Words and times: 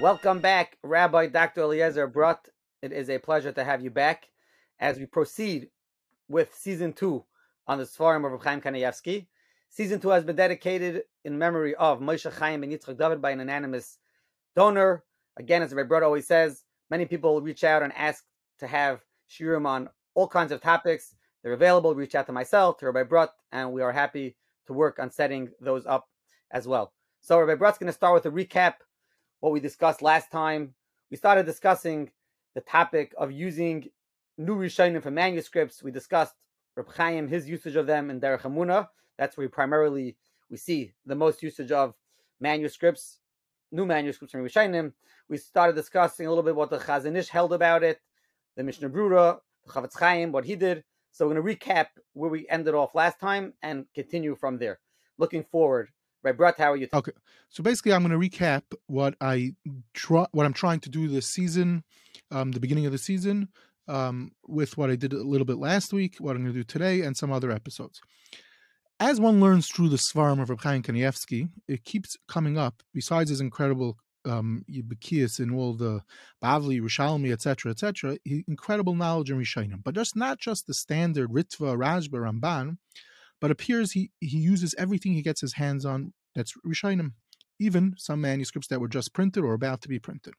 Welcome 0.00 0.40
back, 0.40 0.78
Rabbi 0.82 1.28
Dr. 1.28 1.62
Eliezer 1.62 2.08
Brodt. 2.08 2.38
It 2.82 2.92
is 2.92 3.08
a 3.08 3.18
pleasure 3.18 3.52
to 3.52 3.62
have 3.62 3.82
you 3.82 3.90
back 3.90 4.28
as 4.80 4.98
we 4.98 5.06
proceed 5.06 5.68
with 6.28 6.54
season 6.54 6.92
two 6.92 7.24
on 7.68 7.78
the 7.78 7.84
Sfarim 7.84 8.32
of 8.32 8.42
Chaim 8.42 8.60
Kanievsky. 8.60 9.26
Season 9.68 10.00
two 10.00 10.08
has 10.08 10.24
been 10.24 10.34
dedicated 10.34 11.04
in 11.24 11.38
memory 11.38 11.74
of 11.76 12.00
Moshe 12.00 12.32
Chaim 12.32 12.64
and 12.64 12.72
Yitzchak 12.72 12.98
David 12.98 13.22
by 13.22 13.30
an 13.30 13.40
anonymous 13.40 13.98
donor. 14.56 15.04
Again, 15.36 15.62
as 15.62 15.72
Rabbi 15.72 15.88
Brodt 15.88 16.02
always 16.02 16.26
says, 16.26 16.64
many 16.90 17.06
people 17.06 17.40
reach 17.40 17.62
out 17.62 17.82
and 17.82 17.92
ask 17.96 18.24
to 18.58 18.66
have 18.66 19.00
shiurim 19.30 19.66
on 19.66 19.90
all 20.14 20.26
kinds 20.26 20.50
of 20.50 20.60
topics. 20.60 21.14
They're 21.42 21.52
available. 21.52 21.94
Reach 21.94 22.16
out 22.16 22.26
to 22.26 22.32
myself, 22.32 22.78
to 22.78 22.86
Rabbi 22.90 23.08
Brodt, 23.08 23.28
and 23.52 23.72
we 23.72 23.82
are 23.82 23.92
happy 23.92 24.34
to 24.66 24.72
work 24.72 24.98
on 24.98 25.10
setting 25.10 25.50
those 25.60 25.86
up 25.86 26.08
as 26.50 26.66
well. 26.66 26.92
So 27.20 27.38
Rabbi 27.40 27.58
Brodt's 27.58 27.78
going 27.78 27.88
to 27.88 27.92
start 27.92 28.14
with 28.14 28.26
a 28.26 28.36
recap 28.36 28.74
what 29.40 29.52
we 29.52 29.60
discussed 29.60 30.02
last 30.02 30.30
time. 30.30 30.74
We 31.10 31.16
started 31.16 31.46
discussing 31.46 32.10
the 32.54 32.60
topic 32.60 33.14
of 33.18 33.32
using 33.32 33.88
new 34.38 34.56
Rishonim 34.56 35.02
for 35.02 35.10
manuscripts. 35.10 35.82
We 35.82 35.90
discussed 35.90 36.34
Reb 36.76 36.88
Chaim, 36.94 37.28
his 37.28 37.48
usage 37.48 37.76
of 37.76 37.86
them 37.86 38.10
in 38.10 38.20
Derech 38.20 38.42
Emunah. 38.42 38.88
That's 39.18 39.36
where 39.36 39.46
we 39.46 39.50
primarily 39.50 40.16
we 40.50 40.56
see 40.56 40.92
the 41.04 41.14
most 41.14 41.42
usage 41.42 41.72
of 41.72 41.94
manuscripts, 42.40 43.18
new 43.72 43.86
manuscripts 43.86 44.32
from 44.32 44.42
Rishonim. 44.44 44.92
We 45.28 45.38
started 45.38 45.74
discussing 45.74 46.26
a 46.26 46.28
little 46.28 46.44
bit 46.44 46.54
what 46.54 46.70
the 46.70 46.78
Chazon 46.78 47.16
Ish 47.16 47.28
held 47.28 47.52
about 47.52 47.82
it, 47.82 48.00
the 48.56 48.62
Mishnah 48.62 48.90
Brura, 48.90 49.38
the 49.64 49.72
Chafetz 49.72 49.98
Chaim, 49.98 50.32
what 50.32 50.44
he 50.44 50.54
did. 50.54 50.84
So 51.16 51.26
we're 51.26 51.40
going 51.40 51.46
to 51.46 51.66
recap 51.66 51.86
where 52.12 52.28
we 52.28 52.46
ended 52.50 52.74
off 52.74 52.94
last 52.94 53.18
time 53.18 53.54
and 53.62 53.86
continue 53.94 54.36
from 54.36 54.58
there. 54.58 54.80
Looking 55.16 55.44
forward 55.44 55.88
Right, 56.22 56.36
Brett, 56.36 56.58
how 56.58 56.72
are 56.72 56.76
you? 56.76 56.88
Okay, 56.92 57.12
so 57.50 57.62
basically, 57.62 57.92
I'm 57.92 58.04
going 58.04 58.20
to 58.20 58.28
recap 58.28 58.62
what 58.88 59.14
I 59.20 59.54
try, 59.94 60.26
what 60.32 60.44
I'm 60.44 60.52
trying 60.52 60.80
to 60.80 60.90
do 60.90 61.06
this 61.06 61.28
season, 61.28 61.84
um, 62.32 62.50
the 62.50 62.58
beginning 62.58 62.84
of 62.84 62.90
the 62.90 62.98
season, 62.98 63.48
um, 63.86 64.32
with 64.44 64.76
what 64.76 64.90
I 64.90 64.96
did 64.96 65.12
a 65.12 65.22
little 65.22 65.44
bit 65.44 65.58
last 65.58 65.92
week, 65.92 66.16
what 66.18 66.34
I'm 66.34 66.42
going 66.42 66.52
to 66.52 66.58
do 66.58 66.64
today, 66.64 67.02
and 67.02 67.16
some 67.16 67.30
other 67.30 67.52
episodes. 67.52 68.00
As 68.98 69.20
one 69.20 69.40
learns 69.40 69.68
through 69.68 69.90
the 69.90 69.98
Svarim 69.98 70.42
of 70.42 70.50
Reb 70.50 70.62
Chaim 70.62 70.82
Kanievsky, 70.82 71.48
it 71.68 71.84
keeps 71.84 72.16
coming 72.26 72.58
up. 72.58 72.82
Besides 72.92 73.30
his 73.30 73.40
incredible 73.40 73.96
um, 74.26 74.64
in 74.68 75.54
all 75.54 75.74
the 75.74 76.02
Bavli, 76.42 76.80
Yerushalmi, 76.80 77.32
etc., 77.32 77.70
etc., 77.72 78.18
incredible 78.48 78.94
knowledge 78.94 79.30
in 79.30 79.38
Rishonim, 79.38 79.82
but 79.84 79.94
just 79.94 80.16
not 80.16 80.38
just 80.38 80.66
the 80.66 80.74
standard 80.74 81.30
Ritva, 81.30 81.76
Rashba, 81.76 82.18
Ramban 82.18 82.76
but 83.40 83.50
appears 83.50 83.92
he, 83.92 84.10
he 84.20 84.38
uses 84.38 84.74
everything 84.78 85.12
he 85.12 85.22
gets 85.22 85.40
his 85.40 85.54
hands 85.54 85.84
on 85.84 86.12
that's 86.34 86.54
Rishonim, 86.66 87.12
even 87.58 87.94
some 87.96 88.20
manuscripts 88.20 88.68
that 88.68 88.80
were 88.80 88.88
just 88.88 89.12
printed 89.12 89.44
or 89.44 89.54
about 89.54 89.82
to 89.82 89.88
be 89.88 89.98
printed. 89.98 90.34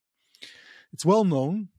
It's 0.94 1.06
well 1.06 1.24
known 1.24 1.70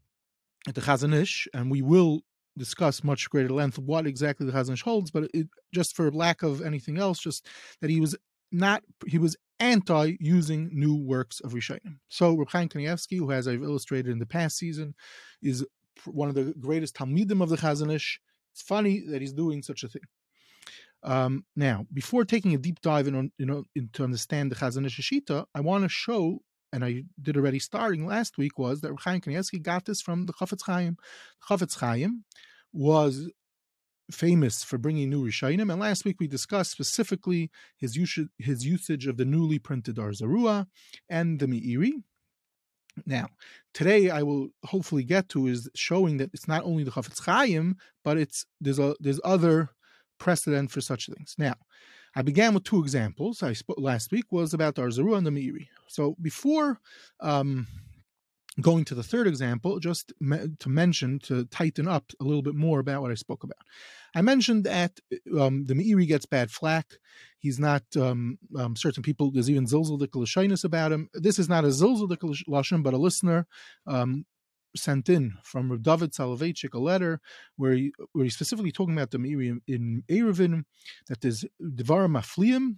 at 0.67 0.75
the 0.75 0.81
Chazon 0.81 1.15
Ish, 1.15 1.49
and 1.55 1.71
we 1.71 1.83
will 1.83 2.23
discuss 2.57 3.05
much 3.05 3.31
greater 3.31 3.51
length 3.51 3.79
what 3.79 4.07
exactly 4.07 4.47
the 4.47 4.53
Chazon 4.53 4.75
Ish 4.75 4.83
holds, 4.83 5.11
but 5.11 5.31
it, 5.33 5.49
just 5.73 5.95
for 5.95 6.11
lack 6.11 6.43
of 6.43 6.63
anything 6.63 6.99
else, 6.99 7.21
just 7.21 7.47
that 7.81 7.91
he 7.91 8.01
was 8.01 8.17
not 8.51 8.83
he 9.07 9.19
was 9.19 9.37
anti 9.61 10.17
using 10.21 10.71
new 10.73 10.97
works 10.97 11.41
of 11.41 11.53
Rishonim. 11.53 11.99
So 12.09 12.37
Reb 12.37 12.51
Chaim 12.51 12.69
Kanievsky, 12.69 13.19
who 13.19 13.33
as 13.33 13.49
I've 13.49 13.63
illustrated 13.63 14.11
in 14.11 14.19
the 14.19 14.27
past 14.27 14.57
season, 14.59 14.95
is 15.43 15.65
one 16.05 16.29
of 16.29 16.35
the 16.35 16.55
greatest 16.61 16.95
Talmidim 16.95 17.43
of 17.43 17.49
the 17.49 17.57
Chazon 17.57 17.93
Ish. 17.93 18.21
It's 18.53 18.63
funny 18.63 19.03
that 19.09 19.21
he's 19.21 19.33
doing 19.33 19.63
such 19.63 19.83
a 19.83 19.89
thing. 19.89 20.03
Um, 21.03 21.45
now, 21.55 21.87
before 21.93 22.25
taking 22.25 22.55
a 22.55 22.59
deep 22.59 22.81
dive 22.81 23.07
in, 23.07 23.31
you 23.39 23.47
know, 23.47 23.65
in, 23.75 23.91
to 23.93 24.05
understand 24.05 24.51
the 24.51 24.57
Chazon 24.57 24.87
Ish 24.87 24.99
Shita, 24.99 25.47
I 25.55 25.61
want 25.61 25.85
to 25.85 25.89
show, 25.89 26.41
and 26.73 26.85
I 26.85 27.05
did 27.21 27.37
already 27.37 27.59
starting 27.59 28.07
last 28.07 28.39
week, 28.39 28.59
was 28.59 28.81
that 28.81 28.93
Chaim 29.01 29.21
Kanievsky 29.21 29.63
got 29.63 29.85
this 29.85 30.01
from 30.01 30.27
the 30.27 30.33
Chafetz 30.33 30.63
Chaim. 30.67 30.97
Chafetz 31.49 31.79
Chaim 31.79 32.25
was 32.73 33.31
famous 34.11 34.65
for 34.65 34.79
bringing 34.79 35.11
new 35.11 35.27
Rishonim, 35.27 35.71
and 35.71 35.81
last 35.81 36.05
week 36.05 36.17
we 36.19 36.27
discussed 36.27 36.71
specifically 36.71 37.51
his 37.77 37.97
usage, 37.97 38.29
his 38.39 38.65
usage 38.65 39.07
of 39.07 39.17
the 39.17 39.25
newly 39.25 39.59
printed 39.59 39.99
Or 39.99 40.11
Zarua 40.11 40.67
and 41.09 41.39
the 41.39 41.47
Meiri. 41.47 42.03
Now, 43.07 43.29
today 43.75 44.11
I 44.11 44.23
will 44.23 44.49
hopefully 44.65 45.05
get 45.05 45.29
to 45.31 45.47
is 45.47 45.69
showing 45.75 46.17
that 46.17 46.31
it's 46.33 46.49
not 46.49 46.65
only 46.65 46.85
the 46.85 46.91
Chafetz 46.91 47.25
Chaim, 47.25 47.77
but 48.05 48.19
it's 48.19 48.47
there's 48.61 48.79
a 48.79 48.95
there's 49.01 49.21
other 49.25 49.71
precedent 50.19 50.71
for 50.71 50.81
such 50.81 51.07
things. 51.07 51.35
Now, 51.39 51.55
I 52.17 52.23
began 52.23 52.55
with 52.55 52.65
two 52.65 52.81
examples. 52.81 53.43
I 53.43 53.53
spoke 53.53 53.79
last 53.79 54.11
week 54.11 54.25
was 54.31 54.53
about 54.55 54.75
the 54.75 54.83
Or 54.83 54.89
Zarua 54.89 55.19
and 55.19 55.27
the 55.27 55.31
Meiri. 55.31 55.69
So 55.87 56.17
before 56.21 56.81
um, 57.21 57.67
going 58.61 58.85
to 58.87 58.95
the 58.95 59.03
third 59.03 59.27
example, 59.27 59.79
just 59.79 60.13
me- 60.21 60.49
to 60.59 60.69
mention 60.69 61.19
to 61.21 61.45
tighten 61.47 61.87
up 61.87 62.13
a 62.21 62.25
little 62.25 62.43
bit 62.43 62.55
more 62.55 62.81
about 62.81 63.03
what 63.03 63.11
I 63.11 63.15
spoke 63.15 63.45
about. 63.45 63.59
I 64.15 64.23
mentioned 64.23 64.65
that 64.65 64.99
um, 65.39 65.67
the 65.67 65.75
Meiri 65.75 66.07
gets 66.07 66.27
bad 66.27 66.51
flack. 66.51 66.95
He's 67.39 67.59
not 67.59 67.85
um, 67.97 68.39
um, 68.57 68.75
certain 68.75 69.03
people. 69.03 69.31
There's 69.31 69.51
even 69.51 69.67
zilzaldik 69.67 70.27
shyness 70.27 70.65
about 70.65 70.93
him. 70.93 71.09
This 71.15 71.39
is 71.39 71.49
not 71.49 71.65
a 71.65 71.69
zilzaldik 71.69 72.19
lashon, 72.49 72.83
but 72.83 72.95
a 72.95 72.99
listener 72.99 73.47
um, 73.87 74.25
sent 74.77 75.09
in 75.09 75.35
from 75.43 75.71
Rav 75.71 75.83
David 75.83 76.13
Soloveitchik 76.13 76.75
a 76.75 76.79
letter 76.79 77.21
where 77.57 77.73
he, 77.73 77.93
where 78.13 78.25
he's 78.25 78.35
specifically 78.35 78.73
talking 78.73 78.95
about 78.95 79.11
the 79.11 79.19
Meiri 79.19 79.61
in 79.67 80.03
Eruvin 80.09 80.65
that 81.09 81.21
there's 81.21 81.45
Devar 81.75 82.07
Mafliim, 82.07 82.77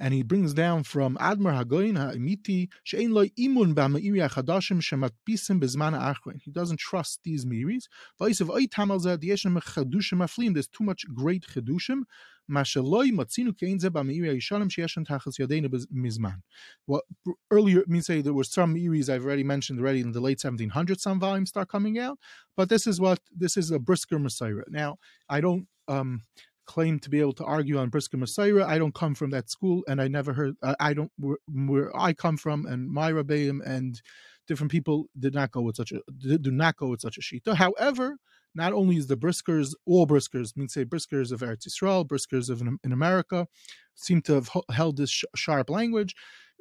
and 0.00 0.14
he 0.14 0.22
brings 0.22 0.54
down 0.54 0.82
from 0.82 1.16
Admar 1.20 1.62
Hagoyin 1.62 1.96
Ha'imiti 1.98 2.68
she'ein 2.84 3.12
lo 3.12 3.26
imun 3.26 3.74
ba'ma'iri 3.74 4.26
ha'chadashim 4.26 4.80
shematbisim 4.80 5.60
bezman 5.62 5.92
ha'achrin. 5.92 6.40
He 6.40 6.50
doesn't 6.50 6.80
trust 6.80 7.20
these 7.22 7.44
miris. 7.44 7.84
V'oisav 8.18 8.48
oy 8.48 8.66
tamal 8.66 8.98
zeh 8.98 9.18
di'eshem 9.18 9.60
chadushim 9.60 10.18
maflim. 10.18 10.54
There's 10.54 10.68
too 10.68 10.84
much 10.84 11.04
great 11.14 11.44
chadushim. 11.46 12.04
Mashaloi 12.50 13.10
matzinu 13.10 13.52
keinze 13.52 13.90
ba'ma'iri 13.90 14.30
ha'ishalim 14.30 14.70
she'eshem 14.70 15.04
tachas 15.04 15.38
yadeinu 15.38 15.68
mizman. 15.94 16.40
Well, 16.86 17.02
earlier, 17.50 17.84
means 17.86 18.06
say 18.06 18.22
there 18.22 18.32
were 18.32 18.44
some 18.44 18.74
miris 18.74 19.10
I've 19.10 19.26
already 19.26 19.44
mentioned 19.44 19.80
already 19.80 20.00
in 20.00 20.12
the 20.12 20.20
late 20.20 20.38
1700s. 20.38 21.00
Some 21.00 21.20
volumes 21.20 21.50
start 21.50 21.68
coming 21.68 21.98
out, 21.98 22.18
but 22.56 22.70
this 22.70 22.86
is 22.86 23.00
what 23.00 23.20
this 23.36 23.58
is 23.58 23.70
a 23.70 23.78
brisker 23.78 24.18
Messiah. 24.18 24.62
Now, 24.68 24.96
I 25.28 25.42
don't 25.42 25.68
um 25.88 26.22
claim 26.70 27.00
to 27.00 27.10
be 27.10 27.18
able 27.18 27.32
to 27.32 27.44
argue 27.44 27.78
on 27.78 27.88
Brisker 27.88 28.16
Messiah. 28.16 28.64
I 28.64 28.78
don't 28.78 28.94
come 28.94 29.16
from 29.16 29.30
that 29.30 29.50
school, 29.50 29.82
and 29.88 30.00
I 30.00 30.06
never 30.06 30.32
heard. 30.32 30.54
Uh, 30.62 30.76
I 30.78 30.94
don't 30.94 31.10
where, 31.18 31.38
where, 31.48 31.96
I 31.98 32.12
come 32.12 32.36
from, 32.36 32.64
and 32.64 32.88
my 32.88 33.10
Rabbeim 33.10 33.58
and 33.66 34.00
different 34.46 34.70
people 34.70 35.06
did 35.18 35.34
not 35.34 35.50
go 35.50 35.62
with 35.62 35.74
such 35.74 35.90
a 35.90 36.00
do 36.38 36.50
not 36.52 36.76
go 36.76 36.86
with 36.86 37.00
such 37.00 37.18
a 37.18 37.20
shita. 37.20 37.56
However, 37.56 38.18
not 38.54 38.72
only 38.72 38.96
is 38.96 39.08
the 39.08 39.16
Briskers 39.16 39.74
all 39.84 40.06
Briskers, 40.06 40.52
I 40.56 40.60
mean 40.60 40.68
say 40.68 40.84
Briskers 40.84 41.32
of 41.32 41.40
Eretz 41.40 41.66
Yisrael, 41.66 42.06
Briskers 42.06 42.48
of 42.48 42.60
in, 42.60 42.92
America, 42.92 43.48
seem 43.96 44.22
to 44.22 44.34
have 44.34 44.50
held 44.70 44.96
this 44.96 45.10
sh- 45.10 45.24
sharp 45.34 45.70
language. 45.70 46.14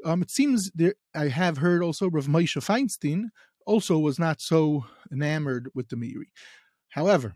Um, 0.04 0.24
it 0.24 0.32
seems 0.32 0.72
there. 0.74 0.96
I 1.14 1.28
have 1.28 1.60
heard 1.60 1.84
also 1.84 2.10
Rav 2.10 2.26
Moshe 2.26 2.58
Feinstein 2.58 3.26
also 3.68 4.00
was 4.00 4.18
not 4.18 4.42
so 4.42 4.86
enamored 5.12 5.70
with 5.76 5.90
the 5.90 5.96
Meiri. 5.96 6.32
However, 6.90 7.36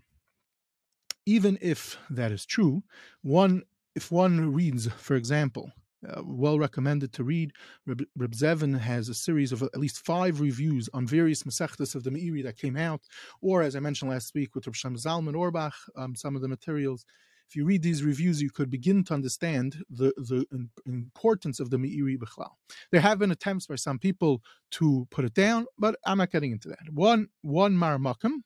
even 1.25 1.57
if 1.61 1.97
that 2.09 2.31
is 2.31 2.45
true, 2.45 2.83
one 3.21 3.63
if 3.95 4.11
one 4.11 4.53
reads, 4.53 4.87
for 4.97 5.15
example, 5.15 5.71
uh, 6.07 6.21
well 6.25 6.59
recommended 6.59 7.13
to 7.13 7.23
read. 7.23 7.53
Reb, 7.85 8.05
Zevin 8.31 8.77
has 8.77 9.09
a 9.09 9.13
series 9.13 9.51
of 9.51 9.61
at 9.61 9.77
least 9.77 10.03
five 10.05 10.41
reviews 10.41 10.89
on 10.93 11.07
various 11.07 11.43
Masechtas 11.43 11.95
of 11.95 12.03
the 12.03 12.09
Meiri 12.09 12.43
that 12.43 12.57
came 12.57 12.75
out, 12.75 13.01
or 13.41 13.61
as 13.61 13.75
I 13.75 13.79
mentioned 13.79 14.11
last 14.11 14.33
week 14.33 14.55
with 14.55 14.67
Reb 14.67 14.75
Shem 14.75 14.95
Zalman 14.95 15.35
Auerbach, 15.35 15.75
um, 15.95 16.15
some 16.15 16.35
of 16.35 16.41
the 16.41 16.47
materials. 16.47 17.05
If 17.49 17.57
you 17.57 17.65
read 17.65 17.83
these 17.83 18.03
reviews, 18.03 18.41
you 18.41 18.49
could 18.49 18.71
begin 18.71 19.03
to 19.03 19.13
understand 19.13 19.83
the, 19.89 20.11
the 20.17 20.45
importance 20.87 21.59
of 21.59 21.69
the 21.69 21.77
Meiri 21.77 22.17
Bechlal. 22.17 22.53
There 22.91 23.01
have 23.01 23.19
been 23.19 23.31
attempts 23.31 23.67
by 23.67 23.75
some 23.75 23.99
people 23.99 24.41
to 24.71 25.07
put 25.11 25.25
it 25.25 25.35
down, 25.35 25.67
but 25.77 25.95
I'm 26.05 26.17
not 26.17 26.31
getting 26.31 26.51
into 26.51 26.69
that. 26.69 26.89
One, 26.91 27.27
one 27.41 27.77
Mar 27.77 27.97
Makam, 27.99 28.37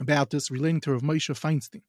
about 0.00 0.30
this 0.30 0.50
relating 0.50 0.80
to 0.80 0.92
Rav 0.92 1.02
Moshe 1.02 1.30
Feinstein 1.38 1.82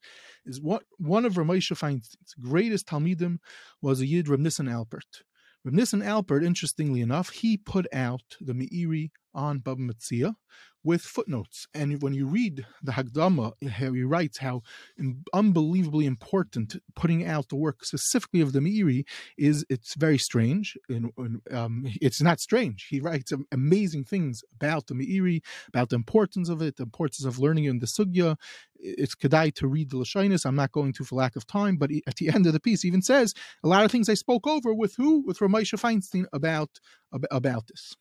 is 0.46 0.60
what 0.62 0.84
one 0.98 1.26
of 1.26 1.38
Rav 1.38 1.48
Moshe 1.48 1.76
Feinstein's 1.76 2.34
greatest 2.40 2.88
Talmidim 2.88 3.40
was 3.82 4.02
a 4.02 4.06
Yid 4.06 4.28
Rav 4.28 4.40
Nissen 4.40 4.68
Alpert. 4.68 5.24
Rav 5.64 5.74
Nissen 5.74 6.02
Alpert, 6.02 6.44
interestingly 6.44 7.02
enough, 7.02 7.30
he 7.30 7.58
put 7.58 7.88
out 7.94 8.36
the 8.42 8.54
Meiri 8.54 9.12
on 9.34 9.60
Baba 9.60 9.82
Metzia, 9.82 10.36
with 10.84 11.02
footnotes. 11.02 11.68
And 11.74 12.02
when 12.02 12.14
you 12.14 12.26
read 12.26 12.66
the 12.82 12.94
Hagdama, 12.94 13.54
he 13.62 14.04
writes 14.04 14.40
how 14.40 14.62
unbelievably 15.34 16.06
important 16.06 16.76
putting 16.96 17.26
out 17.26 17.50
the 17.50 17.56
work 17.56 17.86
specifically 17.86 18.42
of 18.42 18.54
the 18.54 18.60
Meiri 18.60 19.06
is. 19.38 19.66
It's 19.70 19.96
very 19.96 20.18
strange. 20.18 20.78
And, 20.90 21.12
um, 21.52 21.86
it's 22.02 22.22
not 22.22 22.40
strange. 22.40 22.88
He 22.90 23.00
writes 23.00 23.32
amazing 23.52 24.06
things 24.06 24.44
about 24.56 24.88
the 24.88 24.96
Meiri, 24.96 25.42
about 25.68 25.90
the 25.90 25.96
importance 25.96 26.50
of 26.50 26.62
it, 26.62 26.78
the 26.78 26.84
importance 26.84 27.26
of 27.26 27.40
learning 27.40 27.66
in 27.66 27.80
the 27.80 27.86
Sugya. 27.86 28.38
It's 28.76 29.14
Kedai 29.14 29.54
to 29.56 29.68
read 29.68 29.92
the 29.92 29.98
Lashonis. 29.98 30.46
I'm 30.46 30.56
not 30.56 30.72
going 30.72 30.94
to 30.94 31.04
for 31.04 31.16
lack 31.16 31.36
of 31.36 31.46
time, 31.46 31.78
but 31.78 31.92
at 32.08 32.16
the 32.16 32.30
end 32.30 32.48
of 32.48 32.54
the 32.54 32.60
piece, 32.60 32.84
even 32.84 33.04
says 33.04 33.36
a 33.64 33.68
lot 33.68 33.86
of 33.86 33.92
things 33.92 34.10
I 34.10 34.16
spoke 34.16 34.48
over 34.48 34.74
with 34.74 34.96
who? 34.96 35.24
With 35.26 35.38
Ramesha 35.38 35.80
Feinstein 35.80 36.26
about, 36.34 36.80
about 37.30 37.68
this. 37.68 37.96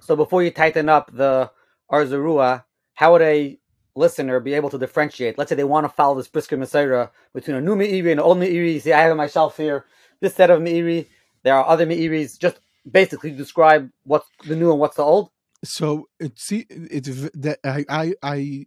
So 0.00 0.16
before 0.16 0.42
you 0.42 0.50
tighten 0.50 0.88
up 0.88 1.10
the 1.12 1.50
Or 1.88 2.04
Zarua, 2.04 2.64
how 2.94 3.12
would 3.12 3.22
a 3.22 3.58
listener 3.94 4.40
be 4.40 4.54
able 4.54 4.70
to 4.70 4.78
differentiate? 4.78 5.38
Let's 5.38 5.48
say 5.48 5.56
they 5.56 5.64
want 5.64 5.84
to 5.84 5.88
follow 5.88 6.14
this 6.14 6.28
Brisker 6.28 6.56
Messiah 6.56 7.08
between 7.34 7.56
a 7.56 7.60
new 7.60 7.76
Meiri 7.76 8.10
and 8.10 8.12
an 8.12 8.20
old 8.20 8.38
Meiri. 8.38 8.80
See, 8.80 8.92
I 8.92 9.02
have 9.02 9.12
it 9.12 9.16
myself 9.16 9.56
here. 9.56 9.84
This 10.20 10.34
set 10.34 10.50
of 10.50 10.60
Meiri. 10.60 11.06
There 11.42 11.54
are 11.54 11.66
other 11.66 11.86
Meiris. 11.86 12.38
Just 12.38 12.60
basically 12.90 13.30
describe 13.30 13.90
what's 14.04 14.28
the 14.46 14.56
new 14.56 14.70
and 14.70 14.80
what's 14.80 14.96
the 14.96 15.02
old. 15.02 15.30
So 15.64 16.08
it's 16.18 16.42
see, 16.44 16.66
it's 16.70 17.08
that 17.34 17.58
I 17.64 17.84
I 17.88 18.14
I 18.22 18.66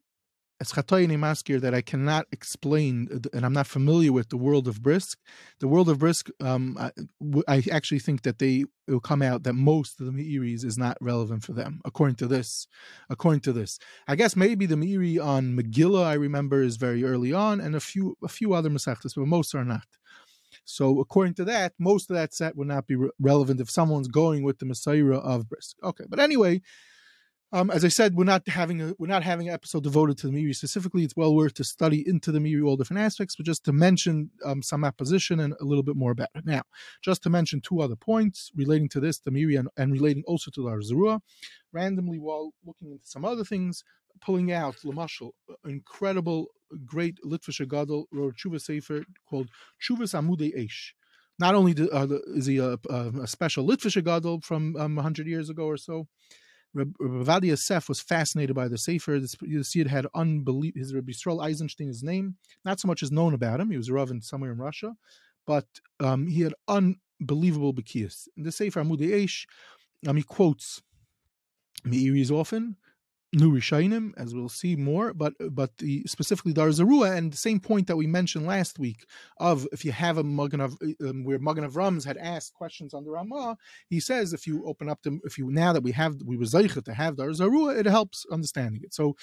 as 0.63 0.71
Chatoyini 0.71 1.17
Maskir 1.17 1.59
that 1.59 1.73
I 1.73 1.81
cannot 1.81 2.25
explain, 2.31 3.09
uh, 3.13 3.19
and 3.33 3.45
I'm 3.45 3.51
not 3.51 3.67
familiar 3.67 4.13
with 4.13 4.29
the 4.29 4.37
world 4.37 4.65
of 4.69 4.81
Brisk. 4.81 5.19
The 5.59 5.67
world 5.67 5.89
of 5.89 5.99
Brisk, 5.99 6.29
um, 6.39 6.77
I, 6.79 6.91
I, 7.49 7.63
actually 7.69 7.99
think 7.99 8.21
that 8.21 8.39
they 8.39 8.63
will 8.87 9.01
come 9.01 9.21
out 9.21 9.43
that 9.43 9.55
most 9.55 9.99
of 9.99 10.05
the 10.05 10.13
Me'iris 10.13 10.63
is 10.63 10.77
not 10.77 10.95
relevant 11.01 11.43
for 11.43 11.51
them, 11.51 11.81
according 11.83 12.15
to 12.17 12.27
this. 12.27 12.65
According 13.09 13.41
to 13.41 13.51
this, 13.51 13.77
I 14.07 14.15
guess 14.15 14.37
maybe 14.37 14.65
the 14.65 14.75
Meiri 14.75 15.21
on 15.21 15.57
Megillah 15.57 16.05
I 16.05 16.13
remember 16.13 16.61
is 16.61 16.77
very 16.77 17.03
early 17.03 17.33
on, 17.33 17.59
and 17.59 17.75
a 17.75 17.81
few 17.81 18.15
a 18.23 18.29
few 18.29 18.53
other 18.53 18.69
Masechtas, 18.69 19.15
but 19.17 19.27
most 19.27 19.53
are 19.53 19.65
not. 19.65 19.87
So 20.63 21.01
according 21.01 21.33
to 21.35 21.45
that, 21.45 21.73
most 21.77 22.09
of 22.09 22.15
that 22.15 22.33
set 22.33 22.55
would 22.55 22.69
not 22.69 22.87
be 22.87 22.95
re- 22.95 23.09
relevant 23.19 23.59
if 23.59 23.69
someone's 23.69 24.07
going 24.07 24.43
with 24.43 24.59
the 24.59 24.65
Messiah 24.65 25.15
of 25.15 25.49
Brisk. 25.49 25.75
Okay, 25.83 26.05
but 26.07 26.21
anyway, 26.21 26.61
um, 27.53 27.69
as 27.69 27.85
I 27.85 27.87
said, 27.87 28.15
we're 28.15 28.23
not 28.23 28.47
having 28.47 28.81
a 28.81 28.95
we're 28.97 29.05
not 29.05 29.23
having 29.23 29.47
an 29.47 29.53
episode 29.53 29.83
devoted 29.83 30.17
to 30.17 30.27
the 30.27 30.33
Meiri 30.33 30.55
specifically. 30.55 31.03
It's 31.03 31.15
well 31.15 31.35
worth 31.35 31.53
to 31.55 31.63
study 31.63 32.03
into 32.05 32.31
the 32.31 32.39
Meiri 32.39 32.65
all 32.65 32.75
different 32.75 33.03
aspects, 33.03 33.35
but 33.35 33.45
just 33.45 33.63
to 33.65 33.71
mention 33.71 34.31
um, 34.43 34.63
some 34.63 34.83
apposition 34.83 35.39
and 35.39 35.53
a 35.61 35.63
little 35.63 35.83
bit 35.83 35.95
more 35.95 36.11
about 36.11 36.29
it. 36.33 36.47
Now, 36.47 36.63
just 37.03 37.21
to 37.23 37.29
mention 37.29 37.61
two 37.61 37.79
other 37.79 37.95
points 37.95 38.51
relating 38.55 38.89
to 38.89 38.99
this, 38.99 39.19
the 39.19 39.29
Meiri 39.29 39.59
and, 39.59 39.69
and 39.77 39.93
relating 39.93 40.23
also 40.25 40.49
to 40.49 40.63
the 40.63 40.67
Or 40.67 40.79
Zarua, 40.79 41.19
randomly 41.71 42.17
while 42.17 42.53
looking 42.65 42.91
into 42.91 43.05
some 43.05 43.23
other 43.23 43.43
things, 43.43 43.83
pulling 44.19 44.51
out 44.51 44.77
Lamashal, 44.83 45.31
incredible, 45.63 46.47
great 46.85 47.19
Litvish 47.23 47.67
Gadol 47.69 48.07
wrote 48.11 48.35
Tshuva 48.35 48.59
Sefer 48.59 49.05
called 49.29 49.49
Chuvas 49.79 50.19
Amudei 50.19 50.57
Eish. 50.57 50.93
Not 51.37 51.53
only 51.53 51.75
do, 51.75 51.87
uh, 51.91 52.07
is 52.35 52.47
he 52.47 52.57
a, 52.57 52.79
a, 52.89 53.11
a 53.21 53.27
special 53.27 53.67
Litvish 53.67 54.03
Gadol 54.03 54.41
from 54.41 54.75
um, 54.75 54.95
100 54.95 55.27
years 55.27 55.51
ago 55.51 55.65
or 55.65 55.77
so, 55.77 56.07
Rabbi 56.73 57.47
Yosef 57.47 57.87
was 57.87 58.01
fascinated 58.01 58.55
by 58.55 58.67
the 58.67 58.77
Sefer. 58.77 59.19
You 59.41 59.63
see, 59.63 59.81
it 59.81 59.87
had 59.87 60.07
unbelievable. 60.15 60.79
His 60.79 60.93
Rabbi 60.93 61.11
Yisrael 61.11 61.43
Eisenstein, 61.43 61.87
his 61.87 62.03
name, 62.03 62.35
not 62.65 62.79
so 62.79 62.87
much 62.87 63.03
is 63.03 63.11
known 63.11 63.33
about 63.33 63.59
him. 63.59 63.69
He 63.69 63.77
was 63.77 63.89
a 63.89 63.93
Rav 63.93 64.11
in 64.11 64.21
somewhere 64.21 64.51
in 64.51 64.57
Russia, 64.57 64.95
but 65.45 65.67
um, 65.99 66.27
he 66.27 66.41
had 66.41 66.53
unbelievable 66.67 67.73
Bekiyas. 67.73 68.27
In 68.37 68.43
the 68.43 68.51
Sefer 68.51 68.83
Amudei 68.83 69.23
Eish, 69.23 69.45
um, 70.07 70.17
he 70.17 70.23
quotes 70.23 70.81
Meiri's 71.85 72.31
often, 72.31 72.77
new 73.33 73.51
Rishainim, 73.51 74.13
as 74.17 74.33
we'll 74.33 74.49
see 74.49 74.75
more, 74.75 75.13
but 75.13 75.33
but 75.51 75.77
the, 75.77 76.03
specifically 76.05 76.53
Dar 76.53 76.69
Zarua, 76.69 77.17
and 77.17 77.31
the 77.31 77.37
same 77.37 77.59
point 77.59 77.87
that 77.87 77.97
we 77.97 78.07
mentioned 78.07 78.45
last 78.45 78.79
week 78.79 79.05
of 79.37 79.67
if 79.71 79.83
you 79.83 79.91
have 79.91 80.17
a 80.17 80.23
Magen 80.23 80.61
of 80.61 80.77
um, 81.01 81.23
where 81.23 81.39
Magen 81.39 81.69
Avrams 81.69 82.05
had 82.05 82.17
asked 82.17 82.53
questions 82.53 82.93
on 82.93 83.03
the 83.03 83.11
Ramah, 83.11 83.57
he 83.87 83.99
says 83.99 84.33
if 84.33 84.47
you 84.47 84.65
open 84.65 84.89
up 84.89 85.01
the 85.03 85.19
if 85.23 85.37
you 85.37 85.49
now 85.49 85.73
that 85.73 85.83
we 85.83 85.91
have 85.91 86.15
we 86.23 86.37
were 86.37 86.45
Zeicha 86.45 86.83
to 86.83 86.93
have 86.93 87.17
Dar 87.17 87.29
Zarua, 87.29 87.77
it 87.77 87.85
helps 87.85 88.25
understanding 88.31 88.81
it. 88.83 88.93
So 88.93 89.15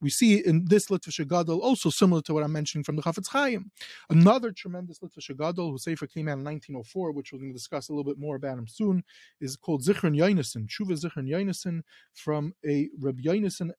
we 0.00 0.10
see 0.10 0.44
in 0.44 0.64
this 0.66 0.86
Litvish 0.86 1.26
Gadol 1.26 1.60
also 1.60 1.90
similar 1.90 2.22
to 2.22 2.34
what 2.34 2.44
I'm 2.44 2.52
mentioning 2.52 2.84
from 2.84 2.96
the 2.96 3.02
Chafetz 3.02 3.28
Chaim. 3.28 3.70
Another 4.10 4.52
tremendous 4.52 4.98
Litvish 5.00 5.36
Gadol 5.36 5.70
whose 5.70 5.84
Sefer 5.84 6.06
came 6.06 6.28
out 6.28 6.38
in 6.38 6.44
1904, 6.44 7.12
which 7.12 7.32
we're 7.32 7.38
going 7.38 7.50
to 7.50 7.56
discuss 7.56 7.88
a 7.88 7.92
little 7.92 8.04
bit 8.04 8.18
more 8.18 8.36
about 8.36 8.58
him 8.58 8.68
soon, 8.68 9.02
is 9.40 9.56
called 9.56 9.82
Zichron 9.82 10.16
Yonason, 10.16 10.68
Tshuva 10.68 11.00
Zichron 11.00 11.28
Yonason, 11.28 11.82
from 12.14 12.52
a 12.66 12.88
Reb 13.00 13.20
Yonason 13.20 13.70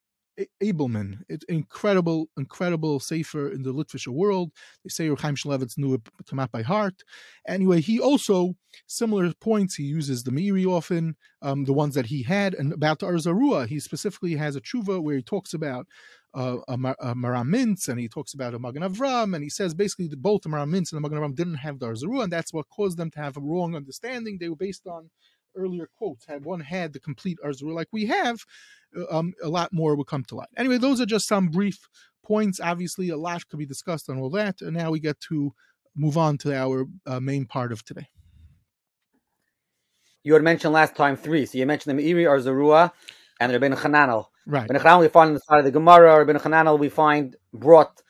Abelman. 0.61 1.19
It's 1.29 1.45
incredible, 1.45 2.29
incredible 2.37 2.99
Sefer 2.99 3.49
in 3.49 3.63
the 3.63 3.73
Litvish 3.73 4.07
world. 4.07 4.51
They 4.83 4.89
say 4.89 5.07
Chaim 5.07 5.35
Shmulevitz 5.35 5.77
knew 5.77 5.95
it 5.95 6.01
to 6.27 6.47
by 6.51 6.61
heart. 6.61 7.03
Anyway, 7.47 7.81
he 7.81 7.99
also, 7.99 8.55
similar 8.85 9.33
points, 9.33 9.75
he 9.75 9.83
uses 9.83 10.23
the 10.23 10.31
Meiri 10.31 10.65
often, 10.65 11.15
um, 11.41 11.65
the 11.65 11.73
ones 11.73 11.95
that 11.95 12.07
he 12.07 12.23
had, 12.23 12.53
and 12.53 12.71
about 12.73 12.99
the 12.99 13.07
Or 13.07 13.13
Zarua, 13.13 13.67
he 13.67 13.79
specifically 13.79 14.35
has 14.35 14.55
a 14.55 14.61
tshuva 14.61 15.01
where 15.01 15.15
he 15.15 15.23
talks 15.23 15.53
about 15.53 15.87
uh, 16.33 16.57
a, 16.67 16.73
a 16.73 17.15
Maram 17.15 17.49
Mintz, 17.49 17.87
and 17.87 17.99
he 17.99 18.07
talks 18.07 18.33
about 18.33 18.53
a 18.53 18.59
Magen 18.59 18.83
Avram, 18.83 19.33
and 19.33 19.43
he 19.43 19.49
says 19.49 19.73
basically 19.73 20.07
that 20.07 20.21
both 20.21 20.43
the 20.43 20.49
Maram 20.49 20.69
Mintz 20.69 20.91
and 20.91 20.97
the 20.97 21.01
Magen 21.01 21.17
Avram 21.17 21.35
didn't 21.35 21.55
have 21.55 21.79
the 21.79 21.87
Or 21.87 21.93
Zarua, 21.93 22.23
and 22.23 22.33
that's 22.33 22.53
what 22.53 22.69
caused 22.69 22.97
them 22.97 23.09
to 23.11 23.19
have 23.19 23.37
a 23.37 23.41
wrong 23.41 23.75
understanding. 23.75 24.37
They 24.39 24.49
were 24.49 24.55
based 24.55 24.85
on 24.85 25.09
earlier 25.55 25.89
quotes. 25.97 26.25
Had 26.25 26.45
one 26.45 26.59
had 26.59 26.93
the 26.93 26.99
complete 26.99 27.37
Arzur 27.43 27.73
like 27.73 27.87
we 27.91 28.05
have, 28.05 28.39
uh, 28.97 29.17
um, 29.17 29.33
a 29.43 29.49
lot 29.49 29.73
more 29.73 29.95
would 29.95 30.07
come 30.07 30.23
to 30.25 30.35
light. 30.35 30.49
Anyway, 30.57 30.77
those 30.77 31.01
are 31.01 31.05
just 31.05 31.27
some 31.27 31.47
brief 31.47 31.87
points. 32.23 32.59
Obviously, 32.59 33.09
a 33.09 33.17
lot 33.17 33.47
could 33.47 33.59
be 33.59 33.65
discussed 33.65 34.09
on 34.09 34.19
all 34.19 34.29
that. 34.31 34.61
And 34.61 34.75
now 34.75 34.91
we 34.91 34.99
get 34.99 35.19
to 35.21 35.53
move 35.95 36.17
on 36.17 36.37
to 36.39 36.55
our 36.55 36.85
uh, 37.05 37.19
main 37.19 37.45
part 37.45 37.71
of 37.71 37.83
today. 37.83 38.07
You 40.23 40.33
had 40.33 40.43
mentioned 40.43 40.73
last 40.73 40.95
time 40.95 41.15
three. 41.15 41.45
So 41.45 41.57
you 41.57 41.65
mentioned 41.65 41.97
the 41.97 42.03
Meiri, 42.03 42.29
Or 42.29 42.37
Zarua, 42.37 42.91
and 43.39 43.51
Rabbeinu 43.51 43.77
Hananel. 43.77 44.25
Right. 44.45 44.69
Rabbeinu 44.69 44.81
Hananel 44.81 44.99
we 45.01 45.07
find 45.07 45.27
on 45.29 45.33
the 45.35 45.39
side 45.39 45.59
of 45.59 45.65
the 45.65 45.71
Gemara. 45.71 46.25
Rabbeinu 46.25 46.41
Hananel 46.41 46.77
we 46.77 46.89
find 46.89 47.35
brought 47.53 48.01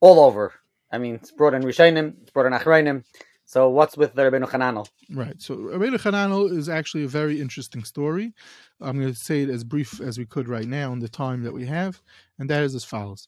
all 0.00 0.20
over. 0.20 0.52
I 0.90 0.98
mean, 0.98 1.16
it's 1.16 1.30
brought 1.30 1.54
in 1.54 1.62
Rishonim, 1.62 2.22
it's 2.22 2.30
brought 2.30 2.46
in 2.46 2.52
Achrayim. 2.52 3.04
So 3.44 3.68
what's 3.68 3.96
with 3.96 4.14
the 4.14 4.22
Rabbeinu? 4.22 4.88
Right. 5.10 5.40
So 5.40 5.56
Rabbeinu 5.56 6.00
Hananel 6.00 6.50
is 6.50 6.68
actually 6.68 7.04
a 7.04 7.08
very 7.08 7.40
interesting 7.40 7.84
story. 7.84 8.32
I'm 8.80 8.98
going 8.98 9.12
to 9.12 9.18
say 9.18 9.42
it 9.42 9.50
as 9.50 9.64
brief 9.64 10.00
as 10.00 10.18
we 10.18 10.26
could 10.26 10.48
right 10.48 10.66
now 10.66 10.92
in 10.92 10.98
the 10.98 11.08
time 11.08 11.42
that 11.42 11.52
we 11.52 11.66
have, 11.66 12.02
and 12.38 12.48
that 12.48 12.62
is 12.62 12.74
as 12.74 12.84
follows. 12.84 13.26